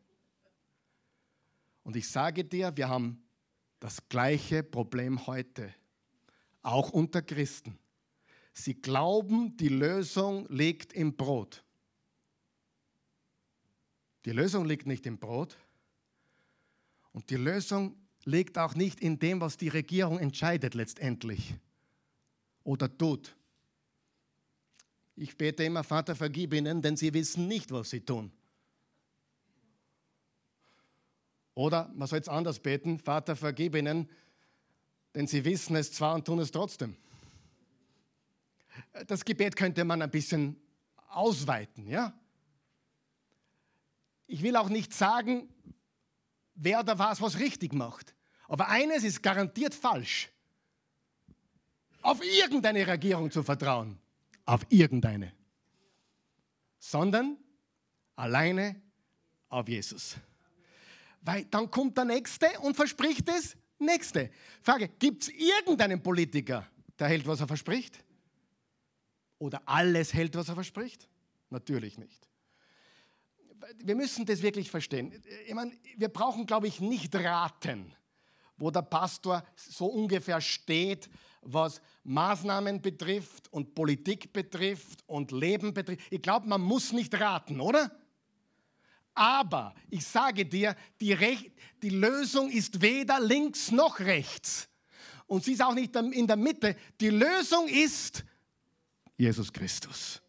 Und 1.83 1.97
ich 1.97 2.09
sage 2.09 2.45
dir, 2.45 2.77
wir 2.77 2.89
haben 2.89 3.23
das 3.81 4.09
gleiche 4.09 4.63
Problem 4.63 5.27
heute, 5.27 5.75
auch 6.63 6.91
unter 6.91 7.23
Christen. 7.23 7.79
Sie 8.53 8.75
glauben, 8.75 9.57
die 9.57 9.69
Lösung 9.69 10.47
liegt 10.49 10.93
im 10.93 11.17
Brot. 11.17 11.65
Die 14.25 14.33
Lösung 14.33 14.67
liegt 14.67 14.87
nicht 14.87 15.07
im 15.07 15.19
Brot 15.19 15.57
und 17.13 17.31
die 17.31 17.37
Lösung 17.37 17.97
liegt 18.25 18.59
auch 18.59 18.75
nicht 18.75 19.01
in 19.01 19.19
dem, 19.19 19.41
was 19.41 19.57
die 19.57 19.69
Regierung 19.69 20.19
entscheidet 20.19 20.75
letztendlich 20.75 21.55
oder 22.65 22.95
tut. 22.99 23.38
Ich 25.21 25.37
bete 25.37 25.65
immer, 25.65 25.83
Vater, 25.83 26.15
vergib 26.15 26.55
ihnen, 26.55 26.81
denn 26.81 26.97
sie 26.97 27.13
wissen 27.13 27.49
nicht, 27.49 27.73
was 27.73 27.91
sie 27.91 28.01
tun. 28.01 28.31
Oder 31.55 31.91
man 31.95 32.07
soll 32.07 32.19
jetzt 32.19 32.29
anders 32.29 32.61
beten, 32.61 33.01
Vater, 33.01 33.35
vergib 33.35 33.75
ihnen, 33.75 34.09
denn 35.17 35.27
sie 35.27 35.45
wissen 35.45 35.75
es 35.75 35.93
zwar 35.93 36.15
und 36.15 36.25
tun 36.25 36.39
es 36.39 36.53
trotzdem. 36.53 36.97
Das 39.09 39.25
Gebet 39.25 39.57
könnte 39.57 39.85
man 39.85 40.03
ein 40.03 40.11
bisschen 40.11 40.57
ausweiten, 41.09 41.89
ja? 41.89 42.13
Ich 44.29 44.43
will 44.43 44.55
auch 44.55 44.69
nicht 44.69 44.95
sagen, 44.95 45.49
wer 46.55 46.79
oder 46.79 46.97
was 46.97 47.21
was 47.21 47.41
richtig 47.41 47.73
macht. 47.73 48.15
Aber 48.47 48.69
eines 48.69 49.03
ist 49.03 49.21
garantiert 49.21 49.75
falsch. 49.75 50.31
Auf 52.03 52.23
irgendeine 52.23 52.87
Regierung 52.87 53.33
zu 53.33 53.43
vertrauen. 53.43 53.99
Auf 54.49 54.65
irgendeine. 54.71 55.35
Sondern 56.79 57.37
alleine 58.17 58.81
auf 59.51 59.69
Jesus. 59.69 60.17
Weil 61.21 61.45
dann 61.45 61.71
kommt 61.71 61.99
der 61.99 62.07
Nächste 62.07 62.59
und 62.61 62.75
verspricht 62.75 63.29
es 63.29 63.59
Nächste. 63.79 64.31
Frage, 64.63 64.89
gibt 64.89 65.25
es 65.25 65.29
irgendeinen 65.29 66.03
Politiker, 66.03 66.67
der 66.99 67.09
hält, 67.09 67.27
was 67.27 67.41
er 67.41 67.47
verspricht? 67.47 68.03
Oder 69.39 69.61
alles 69.67 70.15
hält, 70.15 70.35
was 70.35 70.49
er 70.49 70.55
verspricht? 70.55 71.07
Natürlich 71.51 71.99
nicht. 71.99 72.27
Wir 73.85 73.97
müssen 73.97 74.25
das 74.25 74.41
wirklich 74.41 74.71
verstehen. 74.71 75.13
Ich 75.47 75.53
meine, 75.53 75.73
wir 75.99 76.09
brauchen, 76.09 76.47
glaube 76.47 76.69
ich, 76.69 76.81
nicht 76.81 77.15
raten, 77.15 77.95
wo 78.57 78.71
der 78.71 78.83
Pastor 78.83 79.45
so 79.55 79.87
ungefähr 79.87 80.41
steht, 80.41 81.11
was 81.53 81.81
Maßnahmen 82.05 82.81
betrifft 82.81 83.53
und 83.53 83.75
Politik 83.75 84.33
betrifft 84.33 85.03
und 85.07 85.33
Leben 85.33 85.73
betrifft. 85.73 86.01
Ich 86.11 86.23
glaube, 86.23 86.49
man 86.49 86.61
muss 86.61 86.93
nicht 86.93 87.19
raten, 87.19 87.61
oder? 87.61 87.91
Aber 89.15 89.75
ich 89.91 90.07
sage 90.07 90.47
dir, 90.47 90.77
die, 91.01 91.13
Rech 91.13 91.51
die 91.83 91.91
Lösung 91.91 92.51
ist 92.51 92.81
weder 92.81 93.19
links 93.19 93.71
noch 93.71 93.99
rechts. 93.99 94.69
Und 95.27 95.45
sie 95.45 95.53
ist 95.53 95.63
auch 95.63 95.75
nicht 95.75 95.95
in 95.97 96.27
der 96.27 96.37
Mitte. 96.37 96.77
Die 97.01 97.11
Lösung 97.11 97.69
ist 97.69 98.25
Jesus 99.17 99.53
Christus. 99.53 100.23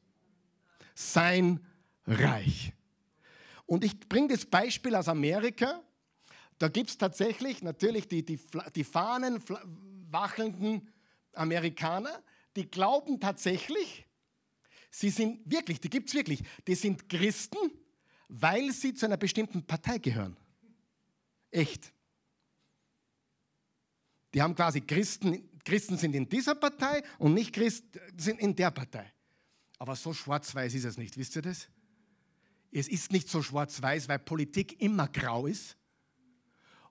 Sein 0.95 1.65
Reich. 2.05 2.73
Und 3.65 3.83
ich 3.83 3.99
bringe 4.09 4.29
das 4.29 4.45
Beispiel 4.45 4.95
aus 4.95 5.07
Amerika. 5.07 5.81
Da 6.57 6.67
gibt 6.67 6.89
es 6.89 6.97
tatsächlich 6.97 7.61
natürlich 7.61 8.07
die, 8.07 8.25
die, 8.25 8.39
die 8.75 8.83
Fahnen 8.83 9.41
wachelnden 10.09 10.89
Amerikaner, 11.33 12.23
die 12.55 12.69
glauben 12.69 13.19
tatsächlich, 13.19 14.05
sie 14.91 15.09
sind 15.09 15.49
wirklich, 15.49 15.79
die 15.79 15.89
gibt 15.89 16.09
es 16.09 16.15
wirklich, 16.15 16.43
die 16.67 16.75
sind 16.75 17.09
Christen, 17.09 17.57
weil 18.27 18.71
sie 18.71 18.93
zu 18.93 19.05
einer 19.05 19.17
bestimmten 19.17 19.65
Partei 19.65 19.97
gehören. 19.97 20.37
Echt. 21.51 21.91
Die 24.33 24.41
haben 24.41 24.55
quasi 24.55 24.81
Christen, 24.81 25.49
Christen 25.63 25.97
sind 25.97 26.13
in 26.15 26.29
dieser 26.29 26.55
Partei 26.55 27.03
und 27.17 27.33
nicht 27.33 27.53
Christen 27.53 27.99
sind 28.17 28.39
in 28.39 28.55
der 28.55 28.71
Partei. 28.71 29.11
Aber 29.79 29.95
so 29.95 30.13
schwarz-weiß 30.13 30.73
ist 30.73 30.83
es 30.83 30.97
nicht, 30.97 31.17
wisst 31.17 31.35
ihr 31.35 31.41
das? 31.41 31.67
Es 32.71 32.87
ist 32.87 33.11
nicht 33.11 33.29
so 33.29 33.41
schwarz-weiß, 33.41 34.07
weil 34.07 34.19
Politik 34.19 34.79
immer 34.81 35.07
grau 35.07 35.47
ist. 35.47 35.75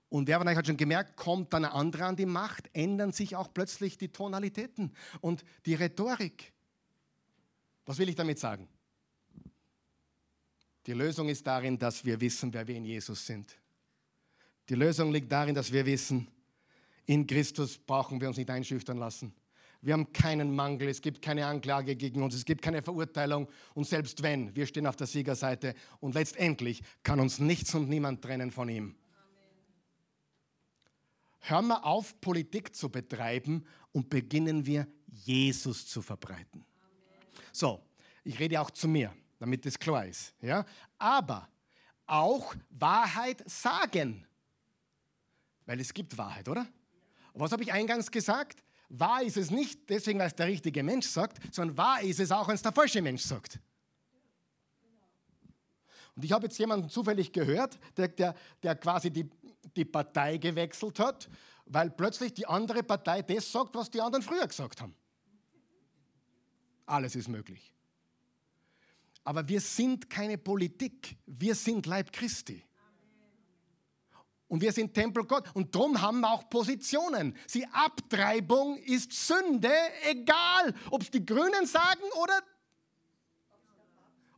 Und 0.09 0.27
wer 0.27 0.39
von 0.39 0.47
euch 0.47 0.55
hat 0.55 0.65
schon 0.65 0.77
gemerkt, 0.77 1.15
kommt 1.15 1.53
dann 1.53 1.65
ein 1.65 1.71
anderer 1.71 2.07
an 2.07 2.15
die 2.15 2.25
Macht, 2.25 2.69
ändern 2.73 3.11
sich 3.11 3.35
auch 3.35 3.53
plötzlich 3.53 3.97
die 3.97 4.09
Tonalitäten 4.09 4.91
und 5.21 5.43
die 5.65 5.75
Rhetorik. 5.75 6.51
Was 7.85 7.99
will 7.99 8.09
ich 8.09 8.15
damit 8.15 8.39
sagen? 8.39 8.67
Die 10.87 10.93
Lösung 10.93 11.29
ist 11.29 11.45
darin, 11.45 11.77
dass 11.77 12.03
wir 12.03 12.19
wissen, 12.19 12.51
wer 12.53 12.67
wir 12.67 12.75
in 12.75 12.85
Jesus 12.85 13.25
sind. 13.25 13.55
Die 14.67 14.75
Lösung 14.75 15.11
liegt 15.11 15.31
darin, 15.31 15.53
dass 15.53 15.71
wir 15.71 15.85
wissen, 15.85 16.27
in 17.05 17.25
Christus 17.27 17.77
brauchen 17.77 18.19
wir 18.21 18.27
uns 18.27 18.37
nicht 18.37 18.49
einschüchtern 18.49 18.97
lassen. 18.97 19.33
Wir 19.81 19.93
haben 19.93 20.11
keinen 20.11 20.53
Mangel, 20.55 20.89
es 20.89 21.01
gibt 21.01 21.21
keine 21.21 21.45
Anklage 21.45 21.95
gegen 21.95 22.21
uns, 22.21 22.35
es 22.35 22.45
gibt 22.45 22.61
keine 22.61 22.81
Verurteilung. 22.81 23.47
Und 23.73 23.87
selbst 23.87 24.21
wenn, 24.23 24.55
wir 24.55 24.65
stehen 24.65 24.85
auf 24.85 24.95
der 24.95 25.07
Siegerseite 25.07 25.73
und 25.99 26.15
letztendlich 26.15 26.81
kann 27.01 27.19
uns 27.19 27.39
nichts 27.39 27.73
und 27.75 27.87
niemand 27.87 28.21
trennen 28.21 28.51
von 28.51 28.67
ihm. 28.69 28.95
Hören 31.39 31.67
wir 31.67 31.85
auf, 31.85 32.19
Politik 32.21 32.75
zu 32.75 32.89
betreiben 32.89 33.65
und 33.91 34.09
beginnen 34.09 34.65
wir, 34.65 34.87
Jesus 35.07 35.87
zu 35.87 36.01
verbreiten. 36.01 36.65
So, 37.51 37.81
ich 38.23 38.39
rede 38.39 38.61
auch 38.61 38.71
zu 38.71 38.87
mir 38.87 39.13
damit 39.39 39.65
es 39.65 39.79
klar 39.79 40.05
ist. 40.05 40.33
Ja? 40.41 40.65
Aber 40.97 41.49
auch 42.05 42.53
Wahrheit 42.69 43.43
sagen. 43.49 44.27
Weil 45.65 45.79
es 45.79 45.93
gibt 45.93 46.17
Wahrheit, 46.17 46.47
oder? 46.47 46.67
Was 47.33 47.51
habe 47.51 47.63
ich 47.63 47.71
eingangs 47.71 48.11
gesagt? 48.11 48.63
Wahr 48.89 49.21
ist 49.21 49.37
es 49.37 49.49
nicht 49.49 49.89
deswegen, 49.89 50.19
weil 50.19 50.27
es 50.27 50.35
der 50.35 50.47
richtige 50.47 50.83
Mensch 50.83 51.07
sagt, 51.07 51.53
sondern 51.53 51.77
wahr 51.77 52.01
ist 52.01 52.19
es 52.19 52.31
auch, 52.31 52.47
wenn 52.47 52.55
es 52.55 52.61
der 52.61 52.73
falsche 52.73 53.01
Mensch 53.01 53.21
sagt. 53.21 53.59
Und 56.15 56.25
ich 56.25 56.31
habe 56.31 56.47
jetzt 56.47 56.57
jemanden 56.57 56.89
zufällig 56.89 57.31
gehört, 57.31 57.79
der, 57.95 58.09
der, 58.09 58.35
der 58.61 58.75
quasi 58.75 59.09
die, 59.11 59.29
die 59.75 59.85
Partei 59.85 60.37
gewechselt 60.37 60.99
hat, 60.99 61.29
weil 61.65 61.89
plötzlich 61.91 62.33
die 62.33 62.47
andere 62.47 62.83
Partei 62.83 63.21
das 63.21 63.51
sagt, 63.51 63.75
was 63.75 63.89
die 63.89 64.01
anderen 64.01 64.23
früher 64.23 64.47
gesagt 64.47 64.81
haben. 64.81 64.95
Alles 66.85 67.15
ist 67.15 67.27
möglich. 67.27 67.73
Aber 69.23 69.47
wir 69.47 69.61
sind 69.61 70.09
keine 70.09 70.37
Politik, 70.37 71.15
wir 71.27 71.53
sind 71.53 71.85
Leib 71.85 72.11
Christi. 72.11 72.63
Und 74.47 74.61
wir 74.61 74.73
sind 74.73 74.95
Tempel 74.95 75.23
Gott. 75.25 75.45
Und 75.53 75.75
darum 75.75 76.01
haben 76.01 76.21
wir 76.21 76.31
auch 76.31 76.49
Positionen. 76.49 77.37
Die 77.53 77.67
Abtreibung 77.67 78.77
ist 78.79 79.11
Sünde, 79.11 79.71
egal, 80.03 80.73
ob 80.89 81.03
es 81.03 81.11
die 81.11 81.23
Grünen 81.23 81.67
sagen 81.67 82.01
oder 82.19 82.41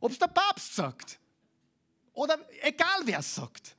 ob 0.00 0.10
es 0.10 0.18
der 0.18 0.26
Papst 0.26 0.74
sagt. 0.74 1.18
Oder 2.12 2.38
egal 2.60 3.00
wer 3.04 3.20
es 3.20 3.34
sagt. 3.34 3.74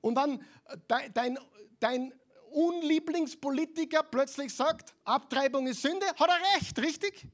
Und 0.00 0.14
dann 0.14 0.42
dein, 0.88 1.12
dein, 1.12 1.38
dein 1.78 2.12
Unlieblingspolitiker 2.50 4.02
plötzlich 4.02 4.54
sagt, 4.54 4.94
Abtreibung 5.04 5.66
ist 5.66 5.82
Sünde, 5.82 6.06
hat 6.06 6.28
er 6.28 6.56
recht, 6.56 6.78
richtig? 6.78 7.26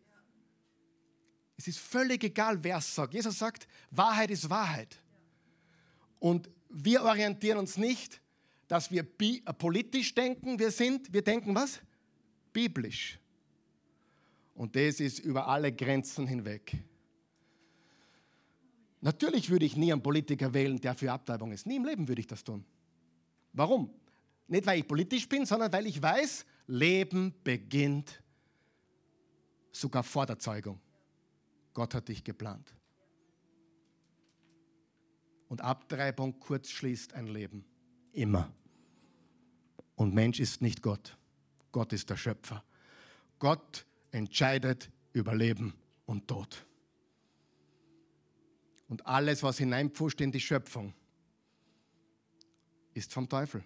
Es 1.56 1.66
ist 1.68 1.78
völlig 1.78 2.22
egal, 2.22 2.62
wer 2.62 2.78
es 2.78 2.94
sagt. 2.94 3.14
Jesus 3.14 3.38
sagt, 3.38 3.66
Wahrheit 3.90 4.30
ist 4.30 4.50
Wahrheit. 4.50 4.96
Und 6.18 6.50
wir 6.68 7.02
orientieren 7.02 7.58
uns 7.58 7.76
nicht, 7.76 8.20
dass 8.68 8.90
wir 8.90 9.06
äh, 9.20 9.40
politisch 9.56 10.14
denken, 10.14 10.58
wir 10.58 10.70
sind, 10.70 11.12
wir 11.12 11.22
denken 11.22 11.54
was? 11.54 11.80
Biblisch. 12.52 13.18
Und 14.54 14.74
das 14.74 15.00
ist 15.00 15.18
über 15.20 15.46
alle 15.46 15.72
Grenzen 15.72 16.26
hinweg. 16.26 16.76
Natürlich 19.06 19.50
würde 19.50 19.64
ich 19.64 19.76
nie 19.76 19.92
einen 19.92 20.02
Politiker 20.02 20.52
wählen, 20.52 20.80
der 20.80 20.92
für 20.96 21.12
Abtreibung 21.12 21.52
ist. 21.52 21.64
Nie 21.64 21.76
im 21.76 21.84
Leben 21.84 22.08
würde 22.08 22.20
ich 22.20 22.26
das 22.26 22.42
tun. 22.42 22.64
Warum? 23.52 23.88
Nicht, 24.48 24.66
weil 24.66 24.80
ich 24.80 24.88
politisch 24.88 25.28
bin, 25.28 25.46
sondern 25.46 25.72
weil 25.72 25.86
ich 25.86 26.02
weiß, 26.02 26.44
Leben 26.66 27.32
beginnt 27.44 28.20
sogar 29.70 30.02
vor 30.02 30.26
der 30.26 30.40
Zeugung. 30.40 30.80
Gott 31.72 31.94
hat 31.94 32.08
dich 32.08 32.24
geplant. 32.24 32.74
Und 35.46 35.60
Abtreibung 35.60 36.40
kurz 36.40 36.68
schließt 36.70 37.14
ein 37.14 37.28
Leben. 37.28 37.64
Immer. 38.10 38.52
Und 39.94 40.14
Mensch 40.14 40.40
ist 40.40 40.60
nicht 40.60 40.82
Gott. 40.82 41.16
Gott 41.70 41.92
ist 41.92 42.10
der 42.10 42.16
Schöpfer. 42.16 42.64
Gott 43.38 43.86
entscheidet 44.10 44.90
über 45.12 45.32
Leben 45.36 45.74
und 46.06 46.26
Tod. 46.26 46.66
Und 48.88 49.06
alles, 49.06 49.42
was 49.42 49.58
hineinpfuscht 49.58 50.20
in 50.20 50.30
die 50.30 50.40
Schöpfung, 50.40 50.94
ist 52.94 53.12
vom 53.12 53.28
Teufel. 53.28 53.64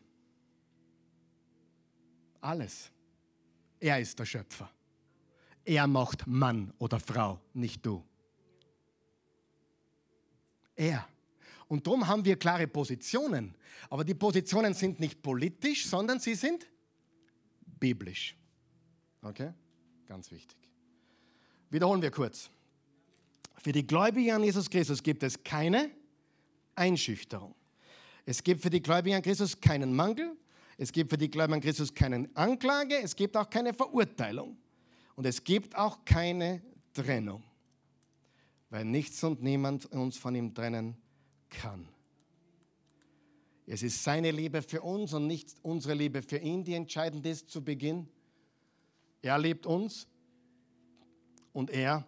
Alles. 2.41 2.91
Er 3.79 4.01
ist 4.01 4.19
der 4.19 4.25
Schöpfer. 4.25 4.71
Er 5.65 5.87
macht 5.87 6.27
Mann 6.27 6.73
oder 6.79 6.99
Frau, 6.99 7.41
nicht 7.53 7.85
du. 7.85 8.03
Er. 10.75 11.07
Und 11.69 11.87
darum 11.87 12.07
haben 12.07 12.25
wir 12.25 12.37
klare 12.37 12.67
Positionen. 12.67 13.55
Aber 13.89 14.05
die 14.05 14.15
Positionen 14.15 14.75
sind 14.75 14.99
nicht 14.99 15.23
politisch, 15.23 15.87
sondern 15.87 16.19
sie 16.19 16.35
sind 16.35 16.67
biblisch. 17.79 18.37
Okay? 19.23 19.53
Ganz 20.07 20.31
wichtig. 20.31 20.59
Wiederholen 21.71 22.03
wir 22.03 22.11
kurz. 22.11 22.51
Für 23.63 23.73
die 23.73 23.87
Gläubigen 23.87 24.33
an 24.33 24.43
Jesus 24.43 24.71
Christus 24.71 25.03
gibt 25.03 25.23
es 25.23 25.43
keine 25.43 25.91
Einschüchterung. 26.75 27.55
Es 28.25 28.43
gibt 28.43 28.63
für 28.63 28.71
die 28.71 28.81
Gläubigen 28.81 29.17
an 29.17 29.23
Christus 29.23 29.61
keinen 29.61 29.95
Mangel. 29.95 30.37
Es 30.79 30.91
gibt 30.93 31.11
für 31.11 31.19
die 31.19 31.31
Gläubigen 31.31 31.57
an 31.57 31.61
Christus 31.61 31.93
keine 31.95 32.31
Anklage. 32.35 32.99
Es 33.03 33.15
gibt 33.15 33.37
auch 33.37 33.51
keine 33.51 33.75
Verurteilung. 33.75 34.57
Und 35.15 35.27
es 35.27 35.45
gibt 35.45 35.77
auch 35.77 36.05
keine 36.07 36.63
Trennung. 36.95 37.43
Weil 38.71 38.87
nichts 38.87 39.23
und 39.25 39.43
niemand 39.43 39.87
uns 39.87 40.17
von 40.17 40.35
ihm 40.35 40.55
trennen 40.55 40.97
kann. 41.51 41.87
Es 43.67 43.83
ist 43.83 44.03
seine 44.03 44.31
Liebe 44.31 44.63
für 44.63 44.81
uns 44.81 45.13
und 45.13 45.27
nicht 45.27 45.55
unsere 45.63 45.95
Liebe 45.95 46.23
für 46.23 46.39
ihn, 46.39 46.65
die 46.65 46.75
entscheidend 46.75 47.27
ist 47.27 47.51
zu 47.51 47.63
Beginn. 47.63 48.09
Er 49.21 49.39
liebt 49.39 49.67
uns 49.67 50.09
und 51.53 51.71
er 51.71 52.07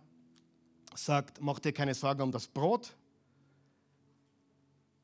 sagt, 0.95 1.41
mach 1.41 1.59
dir 1.59 1.73
keine 1.73 1.95
Sorgen 1.95 2.23
um 2.23 2.33
das 2.33 2.47
Brot, 2.47 2.95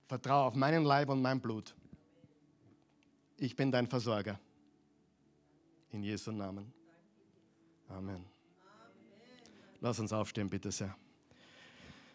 vertraue 0.07 0.47
auf 0.47 0.55
meinen 0.55 0.84
Leib 0.84 1.09
und 1.09 1.22
mein 1.22 1.41
Blut. 1.41 1.74
Ich 3.36 3.55
bin 3.55 3.70
dein 3.70 3.86
Versorger. 3.86 4.39
In 5.91 6.03
Jesu 6.03 6.32
Namen. 6.32 6.72
Amen. 7.89 8.24
Lass 9.80 9.99
uns 9.99 10.12
aufstehen, 10.12 10.51
bitte 10.51 10.70
sehr. 10.70 10.95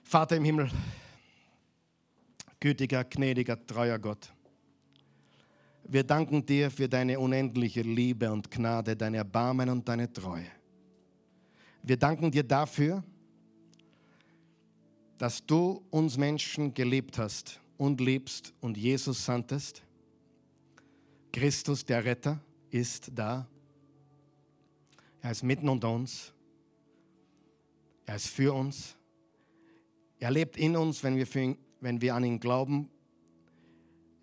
Vater 0.03 0.35
im 0.35 0.43
Himmel, 0.43 0.69
gütiger, 2.59 3.03
gnädiger, 3.05 3.65
treuer 3.65 3.97
Gott. 3.97 4.31
Wir 5.85 6.03
danken 6.03 6.45
dir 6.45 6.69
für 6.69 6.87
deine 6.87 7.19
unendliche 7.19 7.81
Liebe 7.81 8.31
und 8.31 8.49
Gnade, 8.51 8.95
dein 8.95 9.13
Erbarmen 9.15 9.69
und 9.69 9.87
deine 9.87 10.11
Treue. 10.11 10.47
Wir 11.81 11.97
danken 11.97 12.31
dir 12.31 12.43
dafür, 12.43 13.03
dass 15.23 15.45
du 15.45 15.81
uns 15.89 16.17
Menschen 16.17 16.73
geliebt 16.73 17.17
hast 17.17 17.61
und 17.77 18.01
liebst 18.01 18.53
und 18.59 18.75
Jesus 18.75 19.23
sandtest. 19.23 19.81
Christus, 21.31 21.85
der 21.85 22.03
Retter, 22.03 22.41
ist 22.71 23.09
da. 23.15 23.47
Er 25.21 25.31
ist 25.31 25.41
mitten 25.41 25.69
unter 25.69 25.89
uns. 25.89 26.33
Er 28.05 28.17
ist 28.17 28.27
für 28.27 28.53
uns. 28.53 28.97
Er 30.19 30.29
lebt 30.29 30.57
in 30.57 30.75
uns, 30.75 31.01
wenn 31.05 31.15
wir, 31.15 31.35
ihn, 31.37 31.57
wenn 31.79 32.01
wir 32.01 32.15
an 32.15 32.25
ihn 32.25 32.41
glauben. 32.41 32.89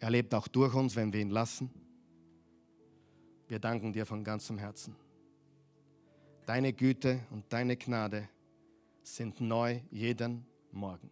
Er 0.00 0.10
lebt 0.10 0.34
auch 0.34 0.48
durch 0.48 0.74
uns, 0.74 0.96
wenn 0.96 1.14
wir 1.14 1.20
ihn 1.22 1.30
lassen. 1.30 1.70
Wir 3.48 3.58
danken 3.58 3.94
dir 3.94 4.04
von 4.04 4.22
ganzem 4.22 4.58
Herzen. 4.58 4.94
Deine 6.44 6.74
Güte 6.74 7.20
und 7.30 7.50
deine 7.50 7.78
Gnade 7.78 8.28
sind 9.02 9.40
neu 9.40 9.80
jeden 9.90 10.49
Morgen. 10.72 11.10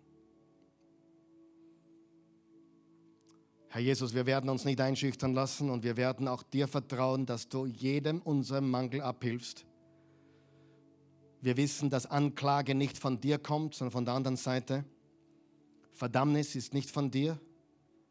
Herr 3.71 3.83
Jesus, 3.83 4.15
wir 4.15 4.25
werden 4.25 4.49
uns 4.49 4.65
nicht 4.65 4.81
einschüchtern 4.81 5.35
lassen 5.35 5.69
und 5.69 5.85
wir 5.85 5.97
werden 5.97 6.27
auch 6.27 6.43
dir 6.43 6.69
vertrauen, 6.69 7.27
dass 7.27 7.49
du 7.49 7.67
jedem 7.67 8.21
unserem 8.23 8.71
Mangel 8.71 9.03
abhilfst. 9.03 9.67
Wir 11.41 11.57
wissen, 11.57 11.91
dass 11.91 12.07
Anklage 12.07 12.75
nicht 12.75 12.99
von 12.99 13.21
dir 13.21 13.39
kommt, 13.39 13.75
sondern 13.75 13.93
von 13.93 14.05
der 14.05 14.15
anderen 14.15 14.37
Seite. 14.37 14.85
Verdammnis 15.93 16.57
ist 16.57 16.73
nicht 16.73 16.91
von 16.91 17.11
dir. 17.11 17.39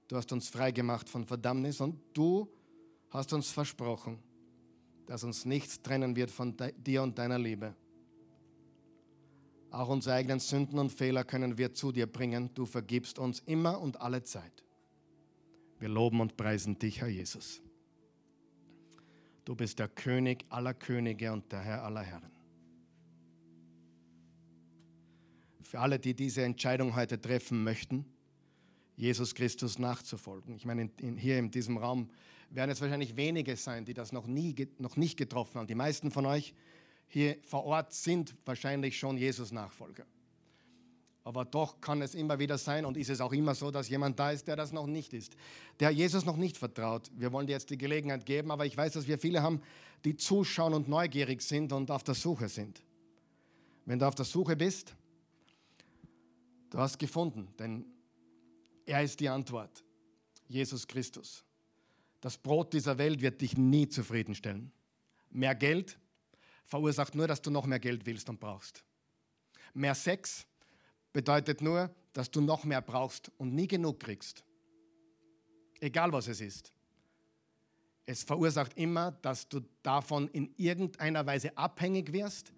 Du 0.07 0.15
hast 0.15 0.31
uns 0.31 0.47
freigemacht 0.47 1.09
von 1.09 1.25
Verdammnis 1.25 1.81
und 1.81 1.99
du 2.13 2.47
hast 3.09 3.33
uns 3.33 3.49
versprochen, 3.49 4.19
dass 5.07 5.23
uns 5.23 5.43
nichts 5.43 5.81
trennen 5.81 6.15
wird 6.15 6.29
von 6.29 6.55
dir 6.77 7.03
und 7.03 7.17
deiner 7.17 7.39
Liebe. 7.39 7.75
Auch 9.69 9.89
unsere 9.89 10.15
eigenen 10.15 10.39
Sünden 10.39 10.79
und 10.79 10.91
Fehler 10.91 11.23
können 11.23 11.57
wir 11.57 11.73
zu 11.73 11.91
dir 11.91 12.07
bringen. 12.07 12.51
Du 12.53 12.65
vergibst 12.65 13.19
uns 13.19 13.39
immer 13.45 13.79
und 13.81 14.01
alle 14.01 14.23
Zeit. 14.23 14.63
Wir 15.79 15.89
loben 15.89 16.21
und 16.21 16.37
preisen 16.37 16.79
dich, 16.79 17.01
Herr 17.01 17.09
Jesus. 17.09 17.61
Du 19.45 19.55
bist 19.55 19.79
der 19.79 19.87
König 19.87 20.45
aller 20.49 20.73
Könige 20.73 21.31
und 21.31 21.51
der 21.51 21.61
Herr 21.61 21.83
aller 21.83 22.01
Herren. 22.01 22.31
Für 25.61 25.79
alle, 25.79 25.99
die 25.99 26.13
diese 26.13 26.43
Entscheidung 26.43 26.95
heute 26.95 27.19
treffen 27.19 27.63
möchten, 27.63 28.05
Jesus 28.95 29.35
Christus 29.35 29.77
nachzufolgen. 29.77 30.55
Ich 30.55 30.65
meine, 30.65 30.83
in, 30.83 30.91
in, 30.99 31.17
hier 31.17 31.37
in 31.37 31.51
diesem 31.51 31.77
Raum 31.77 32.09
werden 32.49 32.71
es 32.71 32.81
wahrscheinlich 32.81 33.15
wenige 33.15 33.55
sein, 33.55 33.85
die 33.85 33.93
das 33.93 34.11
noch, 34.11 34.27
nie, 34.27 34.55
noch 34.79 34.97
nicht 34.97 35.17
getroffen 35.17 35.55
haben. 35.55 35.67
Die 35.67 35.75
meisten 35.75 36.09
von 36.09 36.25
euch 36.25 36.53
hier 37.07 37.37
vor 37.43 37.65
Ort 37.65 37.93
sind 37.93 38.35
wahrscheinlich 38.45 38.97
schon 38.97 39.17
Jesus-Nachfolger. 39.17 40.05
Aber 41.23 41.43
doch 41.43 41.81
kann 41.81 42.01
es 42.01 42.15
immer 42.15 42.39
wieder 42.39 42.57
sein 42.57 42.85
und 42.85 42.95
ist 42.95 43.09
es 43.09 43.19
auch 43.19 43.33
immer 43.33 43.53
so, 43.53 43.69
dass 43.69 43.89
jemand 43.89 44.17
da 44.17 44.31
ist, 44.31 44.47
der 44.47 44.55
das 44.55 44.71
noch 44.71 44.87
nicht 44.87 45.11
ist, 45.13 45.35
der 45.79 45.91
Jesus 45.91 46.23
noch 46.23 46.37
nicht 46.37 46.57
vertraut. 46.57 47.11
Wir 47.17 47.33
wollen 47.33 47.47
dir 47.47 47.53
jetzt 47.53 47.69
die 47.69 47.77
Gelegenheit 47.77 48.25
geben, 48.25 48.49
aber 48.49 48.65
ich 48.65 48.77
weiß, 48.77 48.93
dass 48.93 49.07
wir 49.07 49.19
viele 49.19 49.41
haben, 49.41 49.61
die 50.05 50.15
zuschauen 50.15 50.73
und 50.73 50.87
neugierig 50.87 51.41
sind 51.41 51.73
und 51.73 51.91
auf 51.91 52.03
der 52.03 52.15
Suche 52.15 52.47
sind. 52.47 52.81
Wenn 53.85 53.99
du 53.99 54.07
auf 54.07 54.15
der 54.15 54.25
Suche 54.25 54.55
bist, 54.55 54.95
du 56.69 56.77
hast 56.77 56.97
gefunden, 56.97 57.49
denn 57.59 57.85
er 58.85 59.03
ist 59.03 59.19
die 59.19 59.27
Antwort. 59.27 59.83
Jesus 60.47 60.87
Christus. 60.87 61.43
Das 62.21 62.37
Brot 62.37 62.71
dieser 62.73 62.97
Welt 62.97 63.21
wird 63.21 63.41
dich 63.41 63.57
nie 63.57 63.89
zufriedenstellen. 63.89 64.71
Mehr 65.29 65.55
Geld 65.55 65.99
verursacht 66.67 67.15
nur, 67.15 67.27
dass 67.27 67.41
du 67.41 67.49
noch 67.49 67.65
mehr 67.65 67.79
Geld 67.79 68.05
willst 68.05 68.29
und 68.29 68.39
brauchst. 68.39 68.83
Mehr 69.73 69.95
Sex 69.95 70.45
bedeutet 71.13 71.61
nur, 71.61 71.93
dass 72.13 72.29
du 72.29 72.41
noch 72.41 72.63
mehr 72.63 72.81
brauchst 72.81 73.31
und 73.37 73.53
nie 73.55 73.67
genug 73.67 73.99
kriegst. 73.99 74.43
Egal 75.79 76.11
was 76.11 76.27
es 76.27 76.41
ist. 76.41 76.73
Es 78.05 78.23
verursacht 78.23 78.77
immer, 78.77 79.11
dass 79.11 79.47
du 79.47 79.61
davon 79.83 80.27
in 80.29 80.53
irgendeiner 80.57 81.25
Weise 81.25 81.57
abhängig 81.57 82.11
wirst 82.13 82.53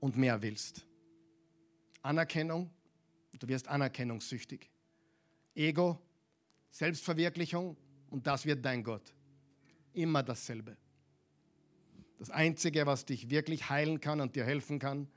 und 0.00 0.16
mehr 0.16 0.40
willst. 0.40 0.86
Anerkennung, 2.02 2.70
du 3.38 3.48
wirst 3.48 3.68
anerkennungssüchtig. 3.68 4.70
Ego, 5.54 5.98
Selbstverwirklichung 6.70 7.76
und 8.10 8.26
das 8.26 8.44
wird 8.44 8.64
dein 8.64 8.82
Gott. 8.82 9.12
Immer 9.92 10.22
dasselbe. 10.22 10.76
Das 12.18 12.30
Einzige, 12.30 12.86
was 12.86 13.04
dich 13.04 13.30
wirklich 13.30 13.68
heilen 13.68 14.00
kann 14.00 14.20
und 14.20 14.36
dir 14.36 14.44
helfen 14.44 14.78
kann, 14.78 15.08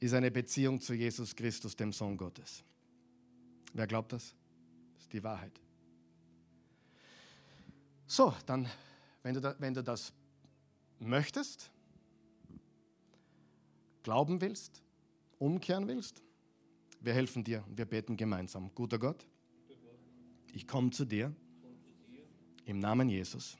ist 0.00 0.12
eine 0.12 0.30
Beziehung 0.30 0.80
zu 0.80 0.94
Jesus 0.94 1.34
Christus, 1.34 1.76
dem 1.76 1.92
Sohn 1.92 2.16
Gottes. 2.16 2.62
Wer 3.72 3.86
glaubt 3.86 4.12
das? 4.12 4.34
Das 4.92 5.02
ist 5.04 5.12
die 5.12 5.22
Wahrheit. 5.22 5.60
So, 8.06 8.34
dann, 8.46 8.68
wenn 9.22 9.34
du, 9.34 9.40
da, 9.40 9.56
wenn 9.58 9.74
du 9.74 9.82
das 9.82 10.12
möchtest, 11.00 11.70
glauben 14.02 14.40
willst, 14.40 14.82
umkehren 15.38 15.88
willst, 15.88 16.22
wir 17.00 17.14
helfen 17.14 17.42
dir 17.42 17.64
und 17.66 17.76
wir 17.76 17.86
beten 17.86 18.16
gemeinsam. 18.16 18.70
Guter 18.74 18.98
Gott, 18.98 19.26
ich 20.52 20.66
komme 20.66 20.90
zu 20.90 21.04
dir 21.04 21.34
im 22.64 22.78
Namen 22.78 23.08
Jesus. 23.08 23.56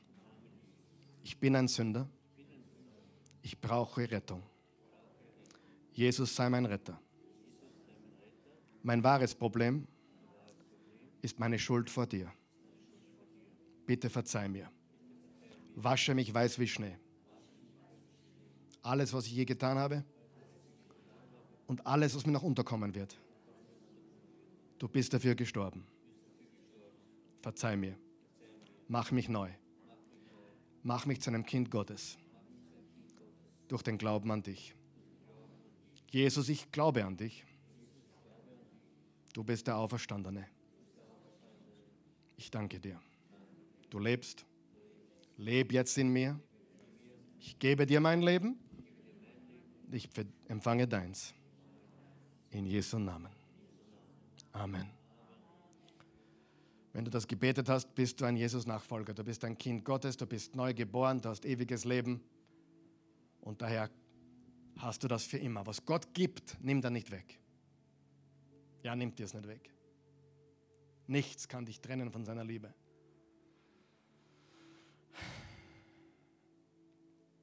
Ich 1.25 1.39
bin 1.39 1.57
ein 1.57 1.69
Sünder. 1.69 2.07
Ich 3.41 3.59
brauche 3.59 4.09
Rettung. 4.11 4.43
Jesus 5.95 6.37
sei 6.37 6.51
mein 6.51 6.67
Retter. 6.67 7.01
Mein 8.83 9.03
wahres 9.03 9.35
Problem 9.35 9.89
ist 11.23 11.41
meine 11.41 11.59
Schuld 11.59 11.89
vor 11.89 12.07
dir. 12.07 12.31
Bitte 13.87 14.11
verzeih 14.11 14.49
mir. 14.49 14.71
Wasche 15.77 16.15
mich 16.15 16.33
weiß 16.33 16.59
wie 16.59 16.69
Schnee. 16.69 16.99
Alles, 18.83 19.15
was 19.15 19.25
ich 19.25 19.33
je 19.33 19.47
getan 19.47 19.79
habe 19.79 20.05
und 21.67 21.87
alles, 21.87 22.15
was 22.15 22.27
mir 22.27 22.33
noch 22.33 22.43
unterkommen 22.43 22.95
wird. 22.95 23.19
Du 24.79 24.89
bist 24.89 25.15
dafür 25.15 25.35
gestorben. 25.35 25.87
Verzeih 27.41 27.77
mir. 27.77 27.97
Mach 28.89 29.11
mich 29.11 29.31
neu. 29.31 29.51
Mach 30.85 31.07
mich 31.07 31.21
zu 31.21 31.31
einem 31.31 31.45
Kind 31.47 31.71
Gottes. 31.71 32.19
Durch 33.69 33.83
den 33.83 33.99
Glauben 33.99 34.31
an 34.31 34.43
dich. 34.43 34.75
Jesus, 36.11 36.49
ich 36.51 36.71
glaube 36.71 37.05
an 37.05 37.17
dich. 37.17 37.45
Du 39.33 39.43
bist 39.43 39.67
der 39.67 39.79
Auferstandene. 39.79 40.47
Ich 42.37 42.51
danke 42.51 42.79
dir. 42.79 43.01
Du 43.91 43.99
lebst. 43.99 44.45
Leb 45.39 45.73
jetzt 45.73 45.97
in 45.99 46.11
mir. 46.11 46.39
Ich 47.41 47.59
gebe 47.59 47.87
dir 47.87 48.01
mein 48.01 48.23
Leben. 48.23 48.59
Ich 49.91 50.09
empfange 50.49 50.87
deins. 50.87 51.35
In 52.51 52.67
Jesu 52.67 52.99
Namen. 52.99 53.33
Amen. 54.53 54.94
Wenn 56.95 57.05
du 57.05 57.11
das 57.11 57.27
gebetet 57.27 57.69
hast, 57.69 57.93
bist 57.97 58.21
du 58.21 58.25
ein 58.25 58.37
Jesus-Nachfolger. 58.37 59.15
Du 59.15 59.25
bist 59.25 59.45
ein 59.45 59.59
Kind 59.59 59.85
Gottes, 59.85 60.17
du 60.17 60.27
bist 60.27 60.55
neu 60.55 60.73
geboren, 60.73 61.21
du 61.21 61.29
hast 61.29 61.45
ewiges 61.45 61.85
Leben. 61.85 62.23
Und 63.41 63.61
daher 63.61 63.91
hast 64.77 65.03
du 65.03 65.09
das 65.09 65.25
für 65.25 65.39
immer. 65.39 65.67
Was 65.67 65.85
Gott 65.85 66.15
gibt, 66.15 66.57
nimmt 66.63 66.85
er 66.85 66.91
nicht 66.91 67.11
weg. 67.11 67.41
Ja, 68.85 68.95
nimmt 68.95 69.19
dir 69.19 69.25
es 69.25 69.35
nicht 69.35 69.49
weg. 69.49 69.75
Nichts 71.09 71.49
kann 71.49 71.67
dich 71.67 71.81
trennen 71.81 72.13
von 72.13 72.25
seiner 72.25 72.45
Liebe. 72.45 72.73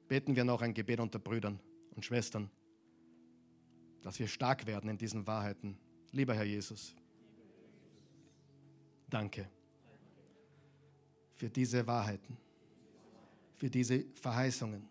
Beten 0.08 0.34
wir 0.34 0.44
noch 0.44 0.62
ein 0.62 0.72
Gebet 0.72 0.98
unter 0.98 1.18
Brüdern 1.18 1.60
und 1.94 2.06
Schwestern, 2.06 2.50
dass 4.00 4.18
wir 4.18 4.28
stark 4.28 4.66
werden 4.66 4.88
in 4.88 4.96
diesen 4.96 5.26
Wahrheiten. 5.26 5.76
Lieber 6.10 6.34
Herr 6.34 6.44
Jesus, 6.44 6.94
danke 9.12 9.48
für 11.34 11.50
diese 11.50 11.86
Wahrheiten, 11.86 12.36
für 13.56 13.68
diese 13.68 14.04
Verheißungen, 14.14 14.88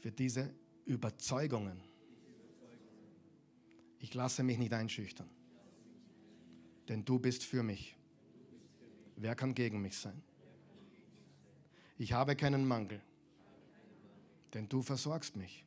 für 0.00 0.12
diese 0.12 0.52
Überzeugungen. 0.84 1.80
Ich 4.00 4.12
lasse 4.14 4.42
mich 4.42 4.58
nicht 4.58 4.72
einschüchtern, 4.72 5.28
denn 6.88 7.04
du 7.04 7.18
bist 7.18 7.44
für 7.44 7.62
mich. 7.62 7.96
Wer 9.16 9.34
kann 9.34 9.54
gegen 9.54 9.80
mich 9.80 9.96
sein? 9.96 10.22
Ich 11.96 12.12
habe 12.12 12.36
keinen 12.36 12.66
Mangel, 12.66 13.00
denn 14.54 14.68
du 14.68 14.82
versorgst 14.82 15.36
mich 15.36 15.64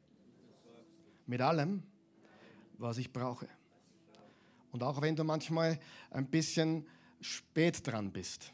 mit 1.26 1.42
allem, 1.42 1.84
was 2.78 2.98
ich 2.98 3.12
brauche. 3.12 3.48
Und 4.72 4.84
auch 4.84 5.02
wenn 5.02 5.16
du 5.16 5.24
manchmal 5.24 5.80
ein 6.10 6.28
bisschen 6.28 6.88
spät 7.20 7.86
dran 7.86 8.12
bist, 8.12 8.54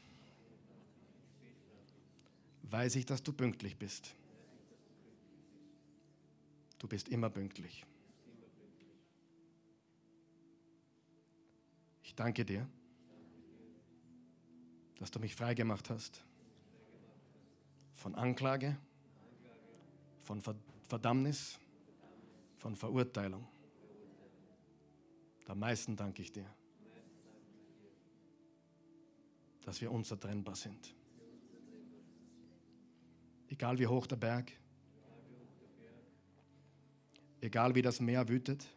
weiß 2.64 2.96
ich, 2.96 3.06
dass 3.06 3.24
du 3.24 3.32
pünktlich 3.34 3.78
bist. 3.78 4.14
Du 6.80 6.88
bist 6.88 7.08
immer 7.10 7.30
pünktlich. 7.30 7.86
Ich 12.04 12.16
danke 12.16 12.46
dir, 12.46 12.68
dass 15.00 15.12
du 15.12 15.20
mich 15.20 15.36
freigemacht 15.36 15.90
hast 15.90 16.24
von 17.96 18.16
Anklage, 18.16 18.78
von 20.24 20.42
Verdammnis, 20.88 21.60
von 22.58 22.76
Verurteilung. 22.76 23.48
Am 25.48 25.60
meisten 25.60 25.96
danke 25.96 26.22
ich 26.22 26.32
dir, 26.32 26.46
dass 29.62 29.80
wir 29.80 29.92
unzertrennbar 29.92 30.56
sind. 30.56 30.94
Egal 33.48 33.80
wie 33.80 33.88
hoch 33.88 34.08
der 34.08 34.18
Berg, 34.18 34.52
egal 37.40 37.76
wie 37.76 37.82
das 37.82 38.02
Meer 38.02 38.28
wütet, 38.28 38.68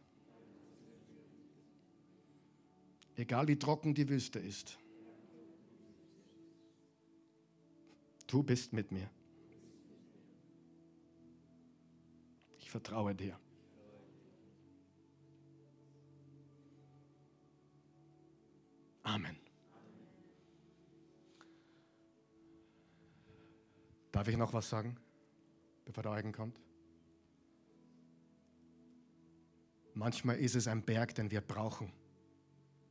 egal 3.16 3.49
wie 3.49 3.59
trocken 3.59 3.93
die 3.93 4.09
Wüste 4.09 4.39
ist, 4.39 4.79
du 8.29 8.45
bist 8.45 8.73
mit 8.73 8.93
mir. 8.93 9.11
Ich 12.59 12.71
vertraue 12.71 13.12
dir. 13.12 13.37
Amen. 19.11 19.37
Darf 24.13 24.29
ich 24.29 24.37
noch 24.37 24.53
was 24.53 24.71
sagen, 24.71 24.97
bevor 25.85 26.05
der 26.05 26.13
Eugen 26.13 26.31
kommt? 26.31 26.61
Manchmal 29.95 30.39
ist 30.39 30.55
es 30.55 30.69
ein 30.69 30.83
Berg, 30.85 31.17
den 31.17 31.29
wir 31.33 31.41
brauchen, 31.41 31.93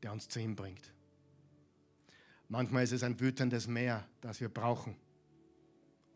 der 0.03 0.11
uns 0.11 0.27
zu 0.27 0.41
ihm 0.41 0.57
bringt. 0.57 0.93
Manchmal 2.49 2.83
ist 2.83 2.91
es 2.91 3.03
ein 3.03 3.17
wütendes 3.21 3.67
Meer, 3.67 4.05
das 4.19 4.41
wir 4.41 4.49
brauchen, 4.49 4.97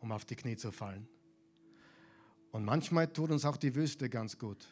um 0.00 0.12
auf 0.12 0.26
die 0.26 0.36
Knie 0.36 0.56
zu 0.56 0.70
fallen. 0.70 1.08
Und 2.52 2.66
manchmal 2.66 3.10
tut 3.10 3.30
uns 3.30 3.46
auch 3.46 3.56
die 3.56 3.74
Wüste 3.74 4.10
ganz 4.10 4.38
gut, 4.38 4.66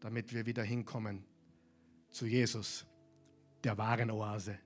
damit 0.00 0.34
wir 0.34 0.44
wieder 0.44 0.64
hinkommen 0.64 1.24
zu 2.10 2.26
Jesus, 2.26 2.84
der 3.66 3.76
wahren 3.76 4.12
Oase. 4.12 4.56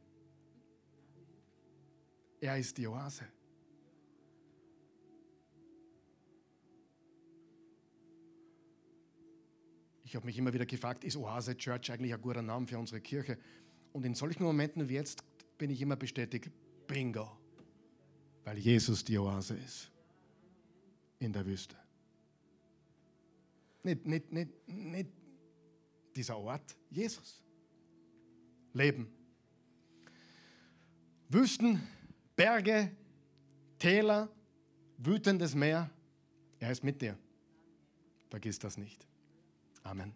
Er 2.39 2.59
ist 2.59 2.77
die 2.77 2.87
Oase. 2.87 3.25
Ich 10.05 10.15
habe 10.15 10.27
mich 10.27 10.37
immer 10.37 10.53
wieder 10.53 10.67
gefragt, 10.67 11.05
ist 11.05 11.17
Oase 11.17 11.57
Church 11.57 11.91
eigentlich 11.91 12.13
ein 12.13 12.21
guter 12.21 12.43
Name 12.43 12.67
für 12.67 12.79
unsere 12.79 13.01
Kirche? 13.01 13.39
Und 13.95 14.05
in 14.05 14.15
solchen 14.15 14.43
Momenten 14.43 14.87
wie 14.87 14.95
jetzt 14.95 15.25
bin 15.57 15.71
ich 15.71 15.81
immer 15.81 15.97
bestätigt, 15.97 16.51
bingo, 16.87 17.39
weil 18.45 18.59
Jesus 18.59 19.03
die 19.03 19.19
Oase 19.19 19.55
ist 19.55 19.91
in 21.21 21.33
der 21.33 21.47
Wüste. 21.47 21.77
Nicht, 23.83 24.05
nicht, 24.05 24.31
nicht, 24.31 24.69
nicht 24.69 25.09
dieser 26.15 26.37
Ort, 26.37 26.77
Jesus. 26.91 27.43
Leben. 28.73 29.09
Wüsten, 31.29 31.81
Berge, 32.37 32.91
Täler, 33.79 34.29
wütendes 34.99 35.55
Meer. 35.55 35.91
Er 36.59 36.71
ist 36.71 36.85
mit 36.85 37.01
dir. 37.01 37.17
Vergiss 38.29 38.59
das 38.59 38.77
nicht. 38.77 39.07
Amen. 39.83 40.15